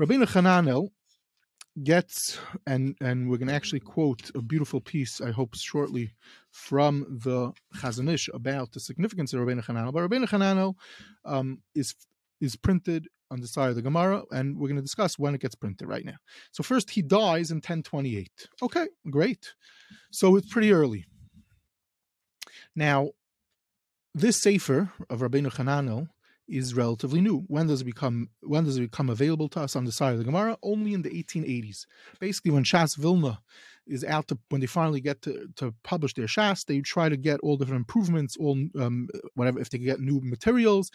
Rabbeinu 0.00 0.26
Hananel 0.26 0.90
gets 1.82 2.38
and 2.66 2.96
and 3.00 3.30
we're 3.30 3.38
going 3.38 3.48
to 3.48 3.54
actually 3.54 3.80
quote 3.80 4.30
a 4.34 4.42
beautiful 4.42 4.78
piece 4.78 5.22
I 5.22 5.30
hope 5.30 5.54
shortly 5.54 6.12
from 6.50 7.06
the 7.24 7.52
Chazon 7.76 8.12
Ish 8.12 8.28
about 8.34 8.72
the 8.72 8.80
significance 8.80 9.32
of 9.32 9.40
Rabbeinu 9.40 9.64
Hananel. 9.64 9.92
But 9.92 10.10
Rabbeinu 10.10 10.28
Hananel 10.28 10.74
um, 11.24 11.60
is 11.74 11.94
is 12.42 12.56
printed 12.56 13.08
on 13.30 13.40
the 13.40 13.46
side 13.46 13.70
of 13.70 13.76
the 13.76 13.82
Gemara, 13.82 14.24
and 14.30 14.58
we're 14.58 14.68
going 14.68 14.76
to 14.76 14.82
discuss 14.82 15.18
when 15.18 15.34
it 15.34 15.40
gets 15.40 15.54
printed 15.54 15.88
right 15.88 16.04
now. 16.04 16.16
So 16.50 16.62
first, 16.62 16.90
he 16.90 17.00
dies 17.00 17.50
in 17.50 17.56
1028. 17.56 18.30
Okay, 18.62 18.88
great. 19.08 19.54
So 20.10 20.36
it's 20.36 20.52
pretty 20.52 20.72
early. 20.72 21.06
Now, 22.76 23.12
this 24.14 24.42
sefer 24.42 24.92
of 25.08 25.20
Rabbeinu 25.20 25.54
Hananel 25.54 26.08
is 26.48 26.74
relatively 26.74 27.20
new. 27.20 27.44
When 27.46 27.68
does 27.68 27.80
it 27.80 27.84
become 27.84 28.28
when 28.42 28.64
does 28.64 28.76
it 28.76 28.80
become 28.80 29.08
available 29.08 29.48
to 29.50 29.60
us 29.60 29.76
on 29.76 29.84
the 29.84 29.92
side 29.92 30.12
of 30.12 30.18
the 30.18 30.24
Gemara? 30.24 30.58
Only 30.62 30.92
in 30.92 31.02
the 31.02 31.10
1880s. 31.10 31.86
Basically, 32.20 32.50
when 32.50 32.64
Shas 32.64 32.98
Vilna 32.98 33.38
is 33.86 34.04
out 34.04 34.28
to 34.28 34.38
when 34.50 34.60
they 34.60 34.66
finally 34.66 35.00
get 35.00 35.22
to, 35.22 35.48
to 35.56 35.74
publish 35.82 36.14
their 36.14 36.26
Shas, 36.26 36.64
they 36.64 36.80
try 36.80 37.08
to 37.08 37.16
get 37.16 37.40
all 37.40 37.56
different 37.56 37.80
improvements, 37.80 38.36
all 38.36 38.58
um, 38.78 39.08
whatever 39.34 39.60
if 39.60 39.70
they 39.70 39.78
get 39.78 40.00
new 40.00 40.20
materials, 40.22 40.90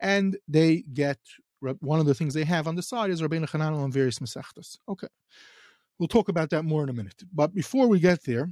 and 0.00 0.36
they 0.48 0.84
get 0.92 1.18
one 1.80 2.00
of 2.00 2.06
the 2.06 2.14
things 2.14 2.34
they 2.34 2.44
have 2.44 2.66
on 2.66 2.74
the 2.74 2.82
side 2.82 3.10
is 3.10 3.22
Rabbeinu 3.22 3.48
Hananel 3.48 3.84
and 3.84 3.92
various 3.92 4.18
Masechtas. 4.18 4.78
Okay, 4.88 5.08
we'll 5.98 6.08
talk 6.08 6.28
about 6.28 6.50
that 6.50 6.64
more 6.64 6.82
in 6.82 6.88
a 6.88 6.92
minute. 6.92 7.22
But 7.32 7.54
before 7.54 7.86
we 7.86 8.00
get 8.00 8.24
there, 8.24 8.48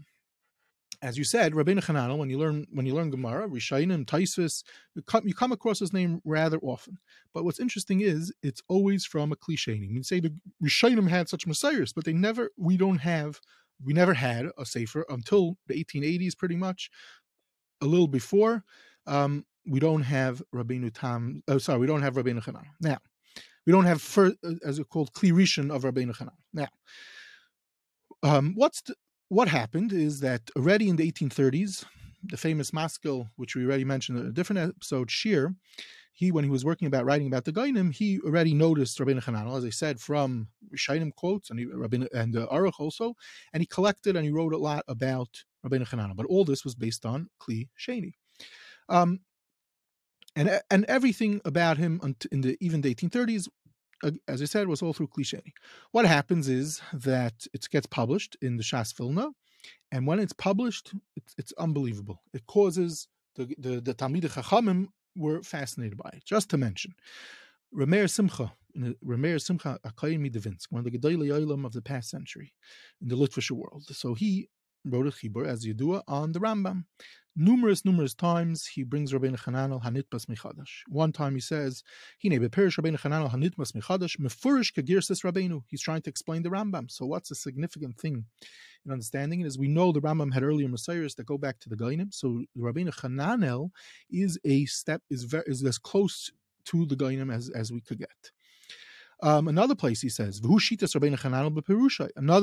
as 1.03 1.17
you 1.17 1.25
said, 1.25 1.55
Rabbeinu 1.55 1.83
Hananel, 1.85 2.19
when 2.19 2.29
you 2.29 2.39
learn 2.39 2.67
when 2.73 2.85
you 2.85 2.95
learn 2.95 3.11
Gemara, 3.11 3.49
Rishainim, 3.49 4.05
Taisvis, 4.05 4.63
you 4.95 5.03
come, 5.03 5.27
you 5.27 5.35
come 5.35 5.53
across 5.53 5.79
his 5.79 5.93
name 5.93 6.21
rather 6.25 6.59
often. 6.59 6.99
But 7.33 7.45
what's 7.45 7.61
interesting 7.61 8.03
is 8.03 8.33
it's 8.43 8.63
always 8.69 9.07
from 9.07 9.33
a 9.33 9.37
cliche 9.37 9.79
name. 9.79 9.97
You 9.97 10.03
say 10.03 10.21
the 10.21 10.35
Rishainim 10.63 11.09
had 11.09 11.29
such 11.29 11.47
messiahs, 11.47 11.93
but 11.93 12.05
they 12.05 12.13
never. 12.13 12.51
We 12.57 12.77
don't 12.77 12.99
have. 12.99 13.41
We 13.85 13.93
never 13.93 14.15
had 14.15 14.47
a 14.59 14.67
sefer 14.67 15.05
until 15.09 15.57
the 15.67 15.83
1880s, 15.83 16.37
pretty 16.37 16.57
much. 16.57 16.91
A 17.83 17.87
little 17.87 18.09
before, 18.09 18.63
um, 19.07 19.45
we 19.67 19.81
don't 19.81 20.03
have 20.03 20.43
Rabbeinu 20.55 20.93
Tam. 20.93 21.43
Oh, 21.49 21.59
sorry, 21.59 21.79
we 21.79 21.87
don't 21.87 22.03
have 22.03 22.15
Rabbeinu 22.15 22.43
Hananel. 22.45 22.65
Now, 22.81 22.99
we 23.67 23.73
don't 23.73 23.85
have 23.85 24.03
first, 24.03 24.37
uh, 24.45 24.55
as 24.65 24.79
it's 24.79 24.89
called 24.89 25.13
Klirishan 25.13 25.75
of 25.75 25.83
Rabbeinu 25.83 26.17
Hananel. 26.17 26.37
Now, 26.53 26.69
um, 28.23 28.53
what's 28.55 28.83
the, 28.83 28.95
what 29.29 29.49
happened 29.49 29.93
is 29.93 30.21
that 30.21 30.43
already 30.57 30.89
in 30.89 30.97
the 30.97 31.11
1830s, 31.11 31.85
the 32.25 32.37
famous 32.37 32.73
Maskil, 32.73 33.29
which 33.37 33.55
we 33.55 33.65
already 33.65 33.85
mentioned 33.85 34.19
in 34.19 34.27
a 34.27 34.33
different 34.33 34.71
episode, 34.71 35.11
Shir, 35.11 35.55
he 36.21 36.31
when 36.31 36.45
he 36.45 36.51
was 36.51 36.67
working 36.67 36.87
about 36.87 37.07
writing 37.07 37.27
about 37.27 37.47
the 37.47 37.53
Gainim, 37.53 37.95
he 37.95 38.21
already 38.21 38.53
noticed 38.53 38.99
Rabbeinu 38.99 39.25
Hananel, 39.25 39.57
as 39.57 39.65
I 39.65 39.71
said, 39.71 39.99
from 39.99 40.49
Shainim 40.77 41.15
quotes 41.15 41.49
and 41.49 41.59
he, 41.59 41.65
Rabbeinu, 41.65 42.09
and 42.13 42.37
uh, 42.37 42.47
Aruch 42.49 42.79
also, 42.79 43.15
and 43.55 43.63
he 43.63 43.67
collected 43.67 44.17
and 44.17 44.25
he 44.27 44.31
wrote 44.31 44.53
a 44.53 44.59
lot 44.59 44.85
about 44.87 45.45
Rabbeinu 45.65 45.89
Hananel. 45.89 46.15
But 46.15 46.27
all 46.27 46.45
this 46.45 46.63
was 46.63 46.75
based 46.75 47.07
on 47.07 47.31
Kli 47.41 47.69
Sheni. 47.83 48.13
Um, 48.91 49.21
and 50.37 50.61
and 50.71 50.85
everything 50.97 51.41
about 51.47 51.79
him 51.79 51.93
in 52.31 52.43
the 52.43 52.59
even 52.61 52.83
the 52.83 52.95
1830s 52.95 53.49
as 54.29 54.41
I 54.41 54.47
said, 54.47 54.69
was 54.69 54.81
all 54.83 54.95
through 54.95 55.09
kli 55.09 55.25
cliche. 55.25 55.43
What 55.91 56.07
happens 56.07 56.49
is 56.49 56.81
that 56.93 57.47
it 57.53 57.67
gets 57.71 57.87
published 57.87 58.37
in 58.41 58.57
the 58.57 58.63
Shas 58.63 58.95
Vilna, 58.97 59.29
and 59.93 60.07
when 60.07 60.19
it's 60.19 60.33
published, 60.33 60.95
it's, 61.17 61.35
it's 61.37 61.53
unbelievable. 61.59 62.23
It 62.33 62.47
causes 62.47 63.09
the 63.37 63.45
the, 63.59 63.81
the 63.81 63.95
Talmid 63.95 64.25
Chachamim 64.25 64.87
were 65.17 65.43
fascinated 65.43 65.99
by 65.99 66.11
it. 66.13 66.25
Just 66.25 66.51
to 66.51 66.57
mention, 66.57 66.95
Rameir 67.75 68.09
Simcha, 68.09 68.53
Rameir 68.77 69.41
Simcha 69.41 69.79
Akayim 69.85 70.21
Midavinsk, 70.21 70.67
one 70.71 70.85
of 70.85 70.91
the 70.91 70.99
Gedolei 70.99 71.29
Olam 71.29 71.65
of 71.65 71.73
the 71.73 71.83
past 71.83 72.11
century 72.11 72.53
in 73.01 73.09
the 73.09 73.17
Litvish 73.17 73.51
world. 73.51 73.85
So 73.91 74.15
he 74.15 74.49
wrote 74.85 75.07
a 75.07 75.11
chibur 75.11 75.47
as 75.47 75.67
Yedua 75.67 76.03
on 76.09 76.33
the 76.33 76.41
Rambam. 76.41 76.85
Numerous, 77.37 77.85
numerous 77.85 78.13
times 78.13 78.67
he 78.67 78.83
brings 78.83 79.13
Rabbeinu 79.13 79.39
Hananel 79.39 79.83
Hanitbas 79.83 80.27
Mechadash. 80.27 80.83
One 80.89 81.13
time 81.13 81.35
he 81.35 81.41
says, 81.41 81.85
"Hine 82.23 82.41
beperish 82.41 82.77
Rabbeinu 82.77 82.99
Hananel 82.99 83.31
Hanitbas 83.31 83.73
Mechadash 83.73 84.19
mefurish 84.19 84.75
kagirsis 84.75 85.23
Rabbeinu." 85.25 85.63
He's 85.69 85.81
trying 85.81 86.03
to 86.03 86.11
explain 86.11 86.43
the 86.43 86.51
Rambam. 86.51 86.91
So 86.91 87.07
what's 87.07 87.29
the 87.29 87.37
significant 87.37 87.99
thing 87.99 88.25
in 88.85 88.93
understanding 88.93 89.41
it 89.41 89.47
is 89.47 89.59
we 89.59 89.69
know 89.69 89.93
the 89.93 90.01
Rambam 90.01 90.35
had 90.35 90.43
earlier 90.43 90.69
messiahs 90.69 91.15
that 91.15 91.27
go 91.27 91.39
back 91.39 91.61
to 91.61 91.69
the 91.69 91.77
Gainim. 91.77 92.13
So 92.13 92.45
Rabbeinu 92.59 92.93
Hananel 92.97 93.71
is 94.11 94.39
a 94.45 94.65
step 94.67 95.03
is 95.09 95.23
very 95.23 95.45
is 95.47 95.65
as 95.65 95.79
close 95.79 96.33
to 96.67 96.85
the 96.85 96.97
Gainim 96.97 97.33
as 97.33 97.49
as 97.51 97.73
we 97.73 97.81
could 97.81 98.01
get. 98.01 98.33
Um, 99.23 99.49
another 99.49 99.75
place 99.75 100.01
he 100.01 100.09
says. 100.09 100.41
Another 100.41 100.51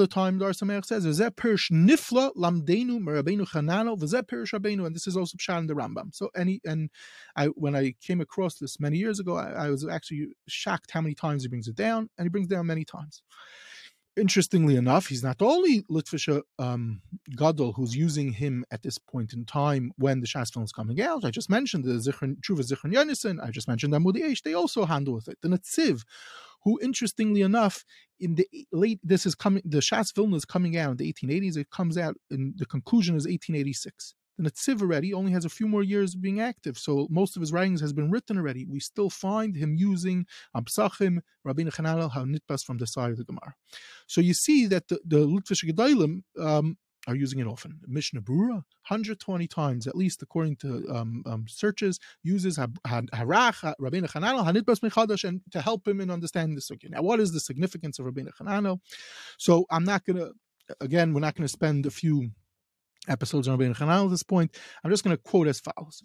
time, 0.07 0.37
Dar 0.37 0.51
Sameach 0.51 0.85
says, 0.85 1.05
"V'zeh 1.05 1.35
perish 1.35 1.69
nifla 1.71 2.35
lamdenu 2.35 2.99
Rabbeinu 3.01 3.47
Chananel 3.47 3.97
v'zeh 3.99 4.27
perish 4.27 4.51
Rabbeinu," 4.51 4.85
and 4.85 4.95
this 4.95 5.07
is 5.07 5.17
also 5.17 5.37
pshat 5.37 5.59
in 5.59 5.67
the 5.67 5.73
Rambam. 5.73 6.13
So, 6.13 6.29
any 6.35 6.61
and 6.65 6.89
I 7.35 7.47
when 7.47 7.75
I 7.75 7.95
came 8.01 8.21
across 8.21 8.59
this 8.59 8.79
many 8.79 8.97
years 8.97 9.19
ago, 9.19 9.37
I, 9.37 9.65
I 9.65 9.69
was 9.69 9.87
actually 9.87 10.27
shocked 10.47 10.91
how 10.91 11.01
many 11.01 11.15
times 11.15 11.43
he 11.43 11.49
brings 11.49 11.67
it 11.67 11.75
down, 11.75 12.09
and 12.17 12.25
he 12.25 12.29
brings 12.29 12.47
it 12.47 12.51
down 12.51 12.67
many 12.67 12.85
times 12.85 13.23
interestingly 14.17 14.75
enough, 14.75 15.07
he's 15.07 15.23
not 15.23 15.41
only 15.41 15.83
Litvisha 15.83 16.41
um, 16.59 17.01
Gadol 17.35 17.73
who's 17.73 17.95
using 17.95 18.33
him 18.33 18.65
at 18.71 18.81
this 18.81 18.97
point 18.97 19.33
in 19.33 19.45
time 19.45 19.91
when 19.97 20.19
the 20.19 20.27
Shas 20.27 20.51
film 20.51 20.65
is 20.65 20.71
coming 20.71 21.01
out. 21.01 21.23
I 21.23 21.31
just 21.31 21.49
mentioned 21.49 21.83
the 21.85 21.91
Zichron, 21.91 22.37
Tshuva 22.41 22.61
Zichron 22.61 22.93
Yonison. 22.93 23.43
I 23.43 23.51
just 23.51 23.67
mentioned 23.67 23.93
Amudei 23.93 24.23
Eish. 24.23 24.41
They 24.41 24.53
also 24.53 24.85
handle 24.85 25.13
with 25.13 25.27
it. 25.27 25.37
The 25.41 25.49
Netziv, 25.49 26.03
who 26.63 26.79
interestingly 26.81 27.41
enough, 27.41 27.85
in 28.19 28.35
the 28.35 28.47
late 28.71 28.99
this 29.03 29.25
is 29.25 29.35
coming 29.35 29.61
the 29.63 29.79
Shas 29.79 30.13
Vilna 30.13 30.35
is 30.35 30.45
coming 30.45 30.77
out 30.77 30.91
in 30.91 30.97
the 30.97 31.13
1880s. 31.13 31.57
It 31.57 31.69
comes 31.69 31.97
out 31.97 32.15
in 32.29 32.53
the 32.57 32.65
conclusion 32.65 33.15
is 33.15 33.25
1886. 33.25 34.15
The 34.37 34.49
Netziv 34.49 34.81
already 34.81 35.13
only 35.13 35.31
has 35.31 35.45
a 35.45 35.49
few 35.49 35.67
more 35.67 35.83
years 35.83 36.15
being 36.15 36.39
active, 36.39 36.77
so 36.77 37.07
most 37.09 37.35
of 37.35 37.41
his 37.41 37.51
writings 37.51 37.81
has 37.81 37.93
been 37.93 38.11
written 38.11 38.37
already. 38.37 38.65
We 38.65 38.79
still 38.79 39.09
find 39.09 39.55
him 39.55 39.75
using 39.75 40.25
Amsachim, 40.55 41.21
Rabbeinu 41.45 41.73
Chananel, 41.73 42.11
HaNitbas 42.11 42.63
from 42.63 42.77
the 42.77 42.85
side 42.85 43.11
of 43.11 43.17
the 43.17 43.23
Gemara. 43.23 43.55
So 44.05 44.21
you 44.21 44.33
see 44.33 44.67
that 44.67 44.89
the, 44.89 44.99
the 45.03 45.25
Litvish 45.25 45.67
Gedalim 45.67 46.21
um, 46.39 46.77
are 47.07 47.15
using 47.15 47.39
it 47.39 47.47
often. 47.47 47.79
Mishnah 47.87 48.21
Brura, 48.21 48.63
120 48.87 49.47
times, 49.47 49.87
at 49.87 49.95
least 49.95 50.21
according 50.21 50.57
to 50.57 50.85
um, 50.89 51.23
um, 51.25 51.45
searches, 51.47 51.99
uses 52.21 52.57
Harach, 52.57 53.73
Rabbeinu 53.79 54.11
Chananel, 54.11 54.45
Hanitbas 54.45 54.81
Mechadash, 54.81 55.23
and 55.27 55.41
to 55.51 55.61
help 55.61 55.87
him 55.87 56.01
in 56.01 56.11
understanding 56.11 56.55
the 56.55 56.61
Sukkah. 56.61 56.89
Now, 56.89 57.01
what 57.01 57.19
is 57.19 57.31
the 57.31 57.39
significance 57.39 57.97
of 57.97 58.05
Rabbeinu 58.05 58.31
Chananel? 58.39 58.79
So 59.37 59.65
I'm 59.71 59.85
not 59.85 60.05
going 60.05 60.17
to, 60.17 60.33
again, 60.81 61.13
we're 61.13 61.21
not 61.21 61.35
going 61.35 61.45
to 61.45 61.51
spend 61.51 61.85
a 61.85 61.91
few 61.91 62.31
episodes 63.07 63.47
on 63.47 63.57
Rabbeinu 63.57 63.75
Chananel 63.75 64.05
at 64.05 64.11
this 64.11 64.23
point. 64.23 64.57
I'm 64.83 64.91
just 64.91 65.03
going 65.03 65.15
to 65.15 65.21
quote 65.21 65.47
as 65.47 65.59
follows. 65.59 66.01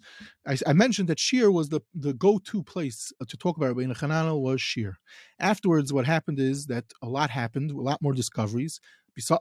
I, 0.47 0.57
I, 0.67 0.73
mentioned 0.73 1.09
that 1.09 1.19
Shir 1.19 1.51
was 1.51 1.69
the, 1.69 1.81
the 1.93 2.13
go-to 2.13 2.63
place 2.63 3.11
to 3.27 3.37
talk 3.37 3.57
about 3.57 3.75
Rabbeinu 3.75 3.97
Chananel 3.97 4.41
was 4.41 4.61
Shir. 4.61 4.97
Afterwards, 5.39 5.93
what 5.93 6.05
happened 6.05 6.39
is 6.39 6.67
that 6.67 6.85
a 7.01 7.07
lot 7.07 7.29
happened, 7.29 7.71
a 7.71 7.81
lot 7.81 8.01
more 8.01 8.13
discoveries. 8.13 8.79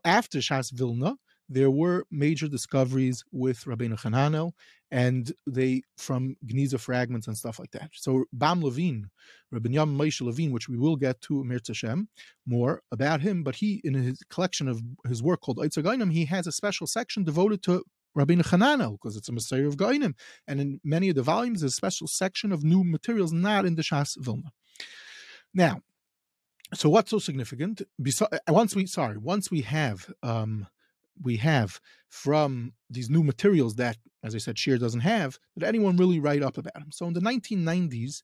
After 0.04 0.38
Shas 0.38 0.70
Vilna, 0.72 1.16
there 1.48 1.70
were 1.70 2.04
major 2.10 2.48
discoveries 2.48 3.24
with 3.32 3.64
Rabbeinu 3.64 4.00
Hananel, 4.00 4.52
and 4.92 5.32
they 5.46 5.82
from 5.96 6.36
Geniza 6.46 6.78
fragments 6.78 7.26
and 7.26 7.36
stuff 7.36 7.58
like 7.58 7.70
that. 7.70 7.90
So 7.94 8.26
Bam 8.34 8.62
Levine, 8.62 9.08
Rabbi 9.50 9.70
Yam 9.70 9.96
Moshe 9.98 10.20
Levine, 10.20 10.52
which 10.52 10.68
we 10.68 10.76
will 10.76 10.96
get 10.96 11.18
to 11.22 11.40
Amir 11.40 11.60
Tashem 11.60 12.08
more 12.46 12.82
about 12.92 13.22
him, 13.22 13.42
but 13.42 13.56
he 13.56 13.80
in 13.84 13.94
his 13.94 14.22
collection 14.28 14.68
of 14.68 14.82
his 15.08 15.22
work 15.22 15.40
called 15.40 15.56
Eitzagainim, 15.56 16.12
he 16.12 16.26
has 16.26 16.46
a 16.46 16.52
special 16.52 16.86
section 16.86 17.24
devoted 17.24 17.62
to 17.62 17.82
Rabbeinu 18.16 18.42
Hananel 18.42 18.92
because 18.92 19.16
it's 19.16 19.30
a 19.30 19.32
Messiah 19.32 19.66
of 19.66 19.78
Gainim, 19.78 20.12
and 20.46 20.60
in 20.60 20.78
many 20.84 21.08
of 21.08 21.16
the 21.16 21.22
volumes, 21.22 21.62
there's 21.62 21.72
a 21.72 21.74
special 21.74 22.06
section 22.06 22.52
of 22.52 22.62
new 22.62 22.84
materials 22.84 23.32
not 23.32 23.64
in 23.64 23.76
the 23.76 23.82
Shas 23.82 24.14
Vilna. 24.20 24.52
Now, 25.54 25.80
so 26.74 26.90
what's 26.90 27.10
so 27.10 27.18
significant? 27.18 27.80
Once 28.46 28.76
we 28.76 28.84
sorry, 28.84 29.16
once 29.16 29.50
we 29.50 29.62
have 29.62 30.12
um, 30.22 30.66
we 31.20 31.36
have 31.36 31.80
from 32.08 32.72
these 32.90 33.10
new 33.10 33.22
materials 33.22 33.74
that, 33.76 33.96
as 34.22 34.34
I 34.34 34.38
said, 34.38 34.58
Shir 34.58 34.78
doesn't 34.78 35.00
have, 35.00 35.38
did 35.58 35.66
anyone 35.66 35.96
really 35.96 36.20
write 36.20 36.42
up 36.42 36.58
about 36.58 36.76
him? 36.76 36.92
So 36.92 37.06
in 37.06 37.14
the 37.14 37.20
1990s, 37.20 38.22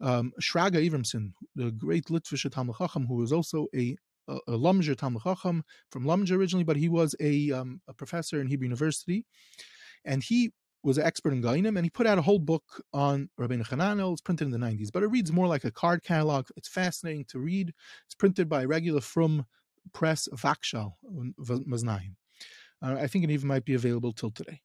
um, 0.00 0.32
Shraga 0.40 0.88
Abramson, 0.88 1.32
the 1.54 1.70
great 1.70 2.06
Litvish 2.06 2.50
Talmud 2.50 2.76
Chacham, 2.76 3.06
who 3.06 3.16
was 3.16 3.32
also 3.32 3.66
a 3.74 3.96
a, 4.28 4.38
a 4.48 4.94
Talmud 4.96 5.22
Chacham 5.22 5.62
from 5.90 6.04
Lumger 6.04 6.32
originally, 6.32 6.64
but 6.64 6.76
he 6.76 6.88
was 6.88 7.14
a, 7.20 7.52
um, 7.52 7.80
a 7.88 7.94
professor 7.94 8.40
in 8.40 8.48
Hebrew 8.48 8.66
University, 8.66 9.24
and 10.04 10.22
he 10.22 10.52
was 10.82 10.98
an 10.98 11.04
expert 11.04 11.32
in 11.32 11.42
Gainim, 11.42 11.76
and 11.76 11.84
he 11.84 11.90
put 11.90 12.06
out 12.06 12.18
a 12.18 12.22
whole 12.22 12.38
book 12.38 12.64
on 12.92 13.28
Rabbeinu 13.40 13.66
Hananel. 13.68 14.12
It's 14.12 14.20
printed 14.20 14.46
in 14.46 14.52
the 14.52 14.64
90s, 14.64 14.88
but 14.92 15.02
it 15.02 15.08
reads 15.08 15.32
more 15.32 15.46
like 15.46 15.64
a 15.64 15.70
card 15.70 16.02
catalog. 16.02 16.48
It's 16.56 16.68
fascinating 16.68 17.24
to 17.28 17.40
read. 17.40 17.72
It's 18.06 18.14
printed 18.14 18.48
by 18.48 18.62
a 18.62 18.66
regular 18.66 19.00
from 19.00 19.46
press 19.92 20.28
Vagshal 20.32 20.92
Maznayim. 21.40 22.14
Uh, 22.82 22.96
I 23.00 23.06
think 23.06 23.24
it 23.24 23.30
even 23.30 23.48
might 23.48 23.64
be 23.64 23.74
available 23.74 24.12
till 24.12 24.30
today. 24.30 24.60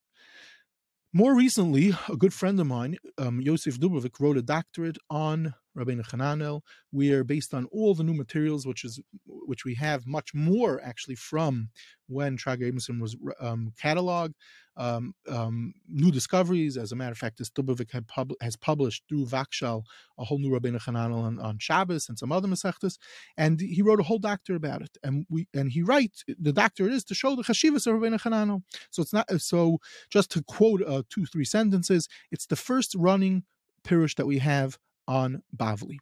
More 1.14 1.36
recently, 1.36 1.94
a 2.10 2.16
good 2.16 2.34
friend 2.34 2.60
of 2.60 2.68
mine, 2.68 2.98
um, 3.18 3.42
Yosef 3.42 3.78
Dubrovik, 3.80 4.20
wrote 4.20 4.38
a 4.38 4.42
doctorate 4.42 4.98
on 5.10 5.54
Rabbeinu 5.78 6.06
Hananel. 6.08 6.62
We 6.92 7.12
are 7.14 7.24
based 7.24 7.54
on 7.54 7.66
all 7.66 7.94
the 7.96 8.04
new 8.04 8.14
materials, 8.14 8.66
which 8.66 8.84
is 8.84 9.00
which 9.26 9.66
we 9.66 9.76
have 9.76 10.06
much 10.06 10.34
more 10.34 10.82
actually 10.84 11.16
from 11.16 11.70
when 12.08 12.38
Trag 12.38 12.62
was 13.00 13.16
um, 13.40 13.74
cataloged. 13.82 14.34
Um, 14.78 15.14
um, 15.28 15.74
new 15.90 16.12
discoveries. 16.12 16.78
As 16.78 16.94
a 16.94 16.96
matter 16.96 17.12
of 17.12 17.18
fact, 17.18 17.38
this 17.38 17.50
Dubrovik 17.50 18.08
pub- 18.08 18.34
has 18.40 18.56
published 18.56 19.04
through 19.10 19.26
Vagshal 19.26 19.84
a 20.18 20.24
whole 20.24 20.40
new 20.40 20.50
Rabbeinu 20.50 20.82
Hananel 20.82 21.24
on, 21.24 21.40
on 21.40 21.60
Shabbos 21.60 22.08
and 22.08 22.18
some 22.18 22.32
other 22.32 22.48
Masechtas, 22.48 22.98
and 23.38 23.60
he 23.60 23.82
wrote 23.82 24.00
a 24.00 24.04
whole 24.04 24.18
doctor 24.18 24.56
about 24.56 24.82
it. 24.82 24.98
And 25.04 25.26
we 25.30 25.48
and 25.54 25.72
he 25.72 25.84
writes 25.84 26.24
the 26.40 26.54
doctor 26.54 26.88
is 26.88 27.04
to 27.06 27.14
show 27.14 27.36
the 27.36 27.44
chashivas 27.44 27.86
of 27.86 27.96
Rabbeinu 27.96 28.22
Hananel. 28.22 28.64
So 28.92 29.02
it's 29.02 29.14
not 29.14 29.30
so. 29.42 29.80
Just 30.10 30.32
to 30.32 30.44
quote 30.44 30.82
uh, 30.88 31.04
two 31.10 31.26
three 31.26 31.46
sentences, 31.46 32.08
it's 32.32 32.46
the 32.46 32.56
first 32.56 32.96
running 32.96 33.44
pirush 33.84 34.16
that 34.16 34.26
we 34.26 34.38
have 34.38 34.78
on 35.08 35.44
Bavli. 35.56 35.98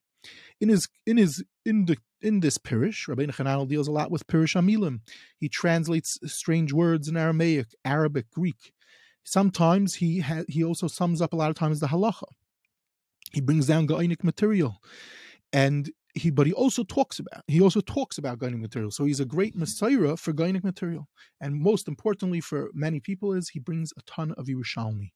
In 0.60 0.70
his 0.70 0.88
in 1.06 1.18
his 1.18 1.44
in 1.66 1.86
the 1.86 1.98
in 2.22 2.42
this 2.42 2.58
pirish, 2.58 3.08
Rabbi 3.08 3.26
Hananel 3.26 3.68
deals 3.68 3.88
a 3.88 3.92
lot 3.92 4.12
with 4.12 4.28
pirish 4.28 4.56
amilim. 4.56 5.00
He 5.38 5.48
translates 5.48 6.18
strange 6.26 6.74
words 6.74 7.08
in 7.08 7.16
Aramaic, 7.16 7.68
Arabic, 7.86 8.30
Greek. 8.32 8.74
Sometimes 9.24 9.96
he 9.96 10.20
ha- 10.20 10.44
he 10.48 10.64
also 10.64 10.88
sums 10.88 11.22
up 11.22 11.34
a 11.34 11.36
lot 11.36 11.50
of 11.50 11.56
times 11.56 11.80
the 11.80 11.88
halacha. 11.88 12.24
He 13.32 13.42
brings 13.42 13.68
down 13.68 13.88
Gainic 13.88 14.24
material, 14.24 14.82
and 15.54 15.92
he 16.14 16.30
but 16.32 16.48
he 16.48 16.54
also 16.54 16.84
talks 16.84 17.20
about 17.20 17.44
he 17.48 17.62
also 17.62 17.82
talks 17.82 18.18
about 18.18 18.40
Gainic 18.40 18.60
material. 18.60 18.92
So 18.92 19.06
he's 19.06 19.20
a 19.20 19.26
great 19.26 19.56
messiah 19.56 20.18
for 20.18 20.34
Gainic 20.34 20.64
material, 20.64 21.08
and 21.40 21.56
most 21.56 21.88
importantly 21.88 22.42
for 22.42 22.70
many 22.74 23.00
people 23.00 23.34
is 23.34 23.50
he 23.50 23.60
brings 23.60 23.94
a 23.98 24.02
ton 24.02 24.34
of 24.34 24.48
Yerushalmi. 24.48 25.12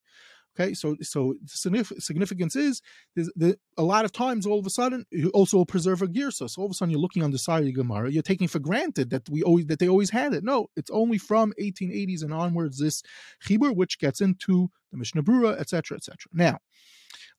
Okay, 0.55 0.75
so 0.75 0.95
so 1.01 1.33
significance 1.48 2.55
is 2.55 2.81
the, 3.15 3.57
a 3.75 3.81
lot 3.83 4.05
of 4.05 4.12
times 4.12 4.45
all 4.45 4.60
of 4.60 4.67
a 4.67 4.69
sudden 4.69 5.03
you 5.10 5.29
also 5.29 5.65
preserve 5.65 6.03
a 6.03 6.07
gear. 6.07 6.29
So 6.29 6.48
all 6.57 6.65
of 6.65 6.72
a 6.72 6.74
sudden 6.75 6.91
you're 6.91 7.00
looking 7.00 7.24
on 7.24 7.31
the 7.31 7.39
side 7.39 7.60
of 7.62 7.65
the 7.65 7.74
Gemara, 7.74 8.12
you're 8.12 8.22
taking 8.22 8.48
for 8.48 8.60
granted 8.60 9.10
that 9.10 9.27
we 9.29 9.41
always 9.41 9.65
that 9.65 9.79
they 9.79 9.89
always 9.89 10.12
had 10.12 10.33
it. 10.33 10.43
No, 10.43 10.67
it's 10.75 10.91
only 10.91 11.17
from 11.17 11.53
1880s 11.60 12.22
and 12.22 12.33
onwards 12.33 12.77
this 12.77 13.01
chibur, 13.43 13.75
which 13.75 13.98
gets 13.98 14.22
into 14.22 14.69
the 14.91 14.98
Mishnah 14.98 15.24
Brura, 15.24 15.60
etc., 15.60 15.98
etc. 15.98 16.17
Now, 16.33 16.60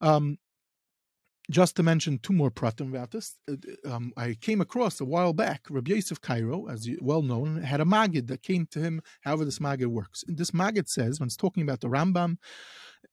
um, 0.01 0.37
just 1.49 1.75
to 1.75 1.83
mention 1.83 2.19
two 2.19 2.33
more 2.33 2.51
pratim 2.51 2.89
about 2.89 3.11
this, 3.11 3.37
uh, 3.49 3.55
um, 3.89 4.11
I 4.17 4.35
came 4.41 4.61
across 4.61 4.99
a 4.99 5.05
while 5.05 5.33
back 5.33 5.61
Rabbi 5.69 5.93
Yosef 5.93 6.19
Karo, 6.21 6.67
as 6.67 6.87
you 6.87 6.97
well 7.01 7.21
known, 7.21 7.61
had 7.61 7.81
a 7.81 7.85
magid 7.85 8.27
that 8.27 8.41
came 8.41 8.65
to 8.71 8.79
him. 8.79 9.01
However, 9.21 9.45
this 9.45 9.59
magid 9.59 9.87
works. 9.87 10.23
And 10.27 10.37
this 10.37 10.51
magid 10.51 10.87
says 10.87 11.19
when 11.19 11.27
it's 11.27 11.35
talking 11.35 11.63
about 11.63 11.81
the 11.81 11.87
Rambam, 11.87 12.37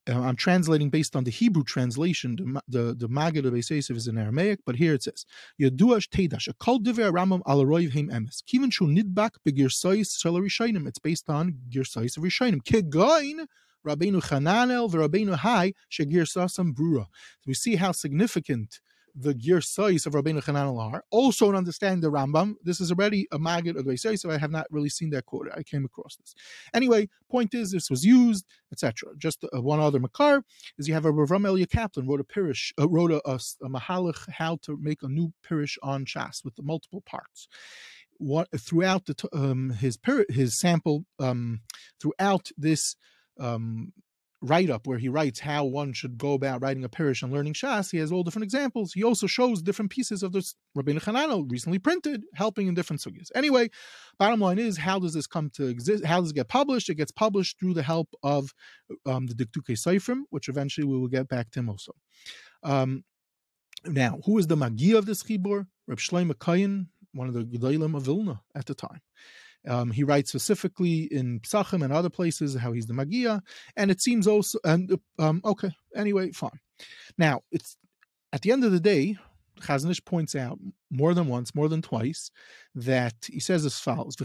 uh, 0.09 0.21
I'm 0.21 0.37
translating 0.37 0.91
based 0.91 1.15
on 1.15 1.25
the 1.25 1.31
Hebrew 1.31 1.63
translation. 1.63 2.37
The 2.37 2.63
the, 2.69 2.95
the 2.95 3.09
magid 3.09 3.47
of 3.47 3.55
Yosef 3.55 3.97
is 3.97 4.09
in 4.09 4.19
Aramaic, 4.19 4.61
but 4.67 4.77
here 4.77 4.95
it 4.95 5.05
says 5.05 5.25
Yaduash 5.61 6.09
Teidash 6.09 6.53
kol 6.59 6.79
diver 6.79 7.13
Rambam 7.13 7.43
al 7.47 7.65
Roiv 7.65 7.93
heim 7.93 8.09
emes 8.09 8.43
kiven 8.43 8.73
shu 8.73 8.87
nidbak 8.87 9.33
begirsais 9.47 10.19
shel 10.19 10.87
It's 10.87 10.99
based 10.99 11.31
on 11.31 11.59
girsais 11.71 12.17
of 12.17 12.25
Rishonim. 12.25 12.63
Kegain 12.63 13.47
Rabbeinu 13.87 14.23
Chananel 14.23 14.91
v'Rabbeinu 14.91 15.37
Hai 15.37 15.75
shegir 15.91 16.23
sasam 16.23 16.75
brura. 16.75 17.07
We 17.47 17.55
see 17.55 17.77
how 17.77 17.93
significant 17.93 18.81
the 19.15 19.35
girsais 19.35 20.07
of 20.07 20.15
Rabbeinu 20.15 20.43
Chananel 20.43 20.81
are. 20.81 21.05
Also, 21.11 21.51
to 21.51 21.57
understand 21.57 22.03
the 22.03 22.11
Rambam, 22.11 22.55
this 22.63 22.81
is 22.81 22.91
already 22.91 23.27
a 23.31 23.39
magid 23.39 23.79
of 23.79 23.85
Yisai, 23.85 24.19
so 24.19 24.31
I 24.31 24.39
have 24.39 24.51
not 24.51 24.67
really 24.71 24.89
seen 24.89 25.11
that 25.11 25.27
quote. 25.27 25.49
I 25.55 25.63
came 25.63 25.85
across 25.85 26.17
this. 26.17 26.35
Anyway, 26.73 27.09
point 27.31 27.55
is, 27.55 27.73
this 27.73 27.91
was 27.91 28.05
used, 28.05 28.47
etc. 28.73 29.11
Just 29.19 29.45
uh, 29.45 29.61
one 29.61 29.81
other 29.81 30.01
makar 30.01 30.45
is 30.79 30.89
you 30.89 30.95
have 30.95 31.05
a 31.05 31.13
Rav 31.13 31.31
Elia 31.31 31.67
Kaplan 31.67 32.07
wrote 32.07 32.21
a 32.21 32.25
pirish, 32.25 32.73
uh, 32.81 32.89
wrote 32.89 33.11
a, 33.11 33.21
a, 33.29 33.35
a 33.63 33.69
mahalach 33.69 34.29
how 34.31 34.57
to 34.63 34.79
make 34.81 35.03
a 35.03 35.09
new 35.09 35.33
pirish 35.49 35.77
on 35.83 36.05
Shas 36.05 36.45
with 36.45 36.57
the 36.57 36.63
multiple 36.63 37.03
parts 37.03 37.49
what 38.19 38.49
throughout 38.57 39.07
the 39.07 39.29
um, 39.33 39.71
his 39.71 39.99
his 40.29 40.59
sample 40.59 41.05
um, 41.19 41.61
throughout 42.01 42.51
this 42.57 42.95
um, 43.41 43.93
write 44.43 44.69
up 44.69 44.87
where 44.87 44.99
he 44.99 45.09
writes 45.09 45.41
how 45.41 45.65
one 45.65 45.93
should 45.93 46.19
go 46.19 46.33
about 46.33 46.61
writing 46.61 46.83
a 46.85 46.89
parish 46.89 47.23
and 47.23 47.33
learning 47.33 47.55
Shas. 47.55 47.93
He 47.93 47.99
has 47.99 48.11
all 48.11 48.25
different 48.25 48.45
examples. 48.45 48.93
He 48.93 49.05
also 49.05 49.27
shows 49.29 49.63
different 49.63 49.91
pieces 49.91 50.23
of 50.23 50.33
this 50.33 50.57
Rabbeinu 50.77 51.01
Hananel 51.03 51.51
recently 51.51 51.79
printed, 51.79 52.25
helping 52.35 52.67
in 52.67 52.75
different 52.75 53.01
sugyas. 53.01 53.31
Anyway, 53.35 53.71
bottom 54.19 54.41
line 54.41 54.59
is, 54.59 54.77
how 54.77 54.99
does 54.99 55.15
this 55.15 55.29
come 55.29 55.49
to 55.51 55.67
exist? 55.67 56.05
How 56.05 56.21
does 56.21 56.31
it 56.31 56.35
get 56.35 56.49
published? 56.49 56.91
It 56.91 56.97
gets 56.97 57.13
published 57.13 57.61
through 57.61 57.75
the 57.75 57.83
help 57.85 58.09
of 58.23 58.53
um, 59.07 59.27
the 59.27 59.35
Diktuke 59.35 59.79
Seifrim, 59.79 60.23
which 60.31 60.49
eventually 60.49 60.87
we 60.87 60.99
will 60.99 61.09
get 61.09 61.29
back 61.29 61.51
to 61.53 61.61
him 61.61 61.69
also. 61.69 61.93
Um, 62.65 63.05
now, 63.85 64.21
who 64.25 64.39
is 64.39 64.49
the 64.49 64.57
Magi 64.57 64.97
of 64.97 65.07
this 65.07 65.23
Chibur? 65.23 65.67
Reb 65.87 65.99
Shlomo 65.99 66.35
Kayin, 66.35 66.87
one 67.13 67.29
of 67.29 67.35
the 67.35 67.45
Gedalim 67.45 67.97
of 67.97 68.03
Vilna 68.03 68.41
at 68.55 68.67
the 68.67 68.75
time. 68.75 69.01
Um, 69.69 69.91
he 69.91 70.05
writes 70.05 70.31
specifically 70.31 71.09
in 71.11 71.41
Psachim 71.41 71.85
and 71.85 71.93
other 71.93 72.11
places 72.11 72.55
how 72.55 72.73
he's 72.73 72.87
the 72.87 72.95
Magia, 72.95 73.43
and 73.77 73.91
it 73.91 74.01
seems 74.01 74.27
also 74.27 74.59
and 74.65 74.99
um, 75.19 75.41
okay. 75.45 75.71
Anyway, 75.95 76.33
fine. 76.33 76.59
Now 77.19 77.43
it's 77.51 77.77
at 78.33 78.43
the 78.43 78.51
end 78.51 78.65
of 78.65 78.73
the 78.73 78.81
day, 78.81 79.17
Chazon 79.61 79.91
Ish 79.91 80.05
points 80.05 80.35
out 80.35 80.59
more 80.91 81.15
than 81.15 81.29
once, 81.29 81.55
more 81.55 81.69
than 81.69 81.83
twice, 81.83 82.31
that 82.75 83.15
he 83.31 83.41
says 83.41 83.65
as 83.65 83.79
follows. 83.79 84.17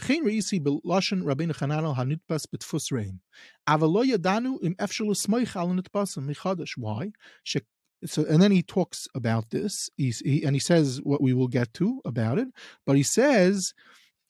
Why? 6.77 7.11
so 8.05 8.23
and 8.25 8.41
then 8.41 8.51
he 8.51 8.61
talks 8.61 9.07
about 9.15 9.49
this 9.49 9.89
He's, 9.97 10.19
he, 10.19 10.43
and 10.43 10.55
he 10.55 10.59
says 10.59 11.01
what 11.01 11.21
we 11.21 11.33
will 11.33 11.47
get 11.47 11.73
to 11.75 12.01
about 12.05 12.37
it 12.37 12.47
but 12.85 12.95
he 12.95 13.03
says 13.03 13.73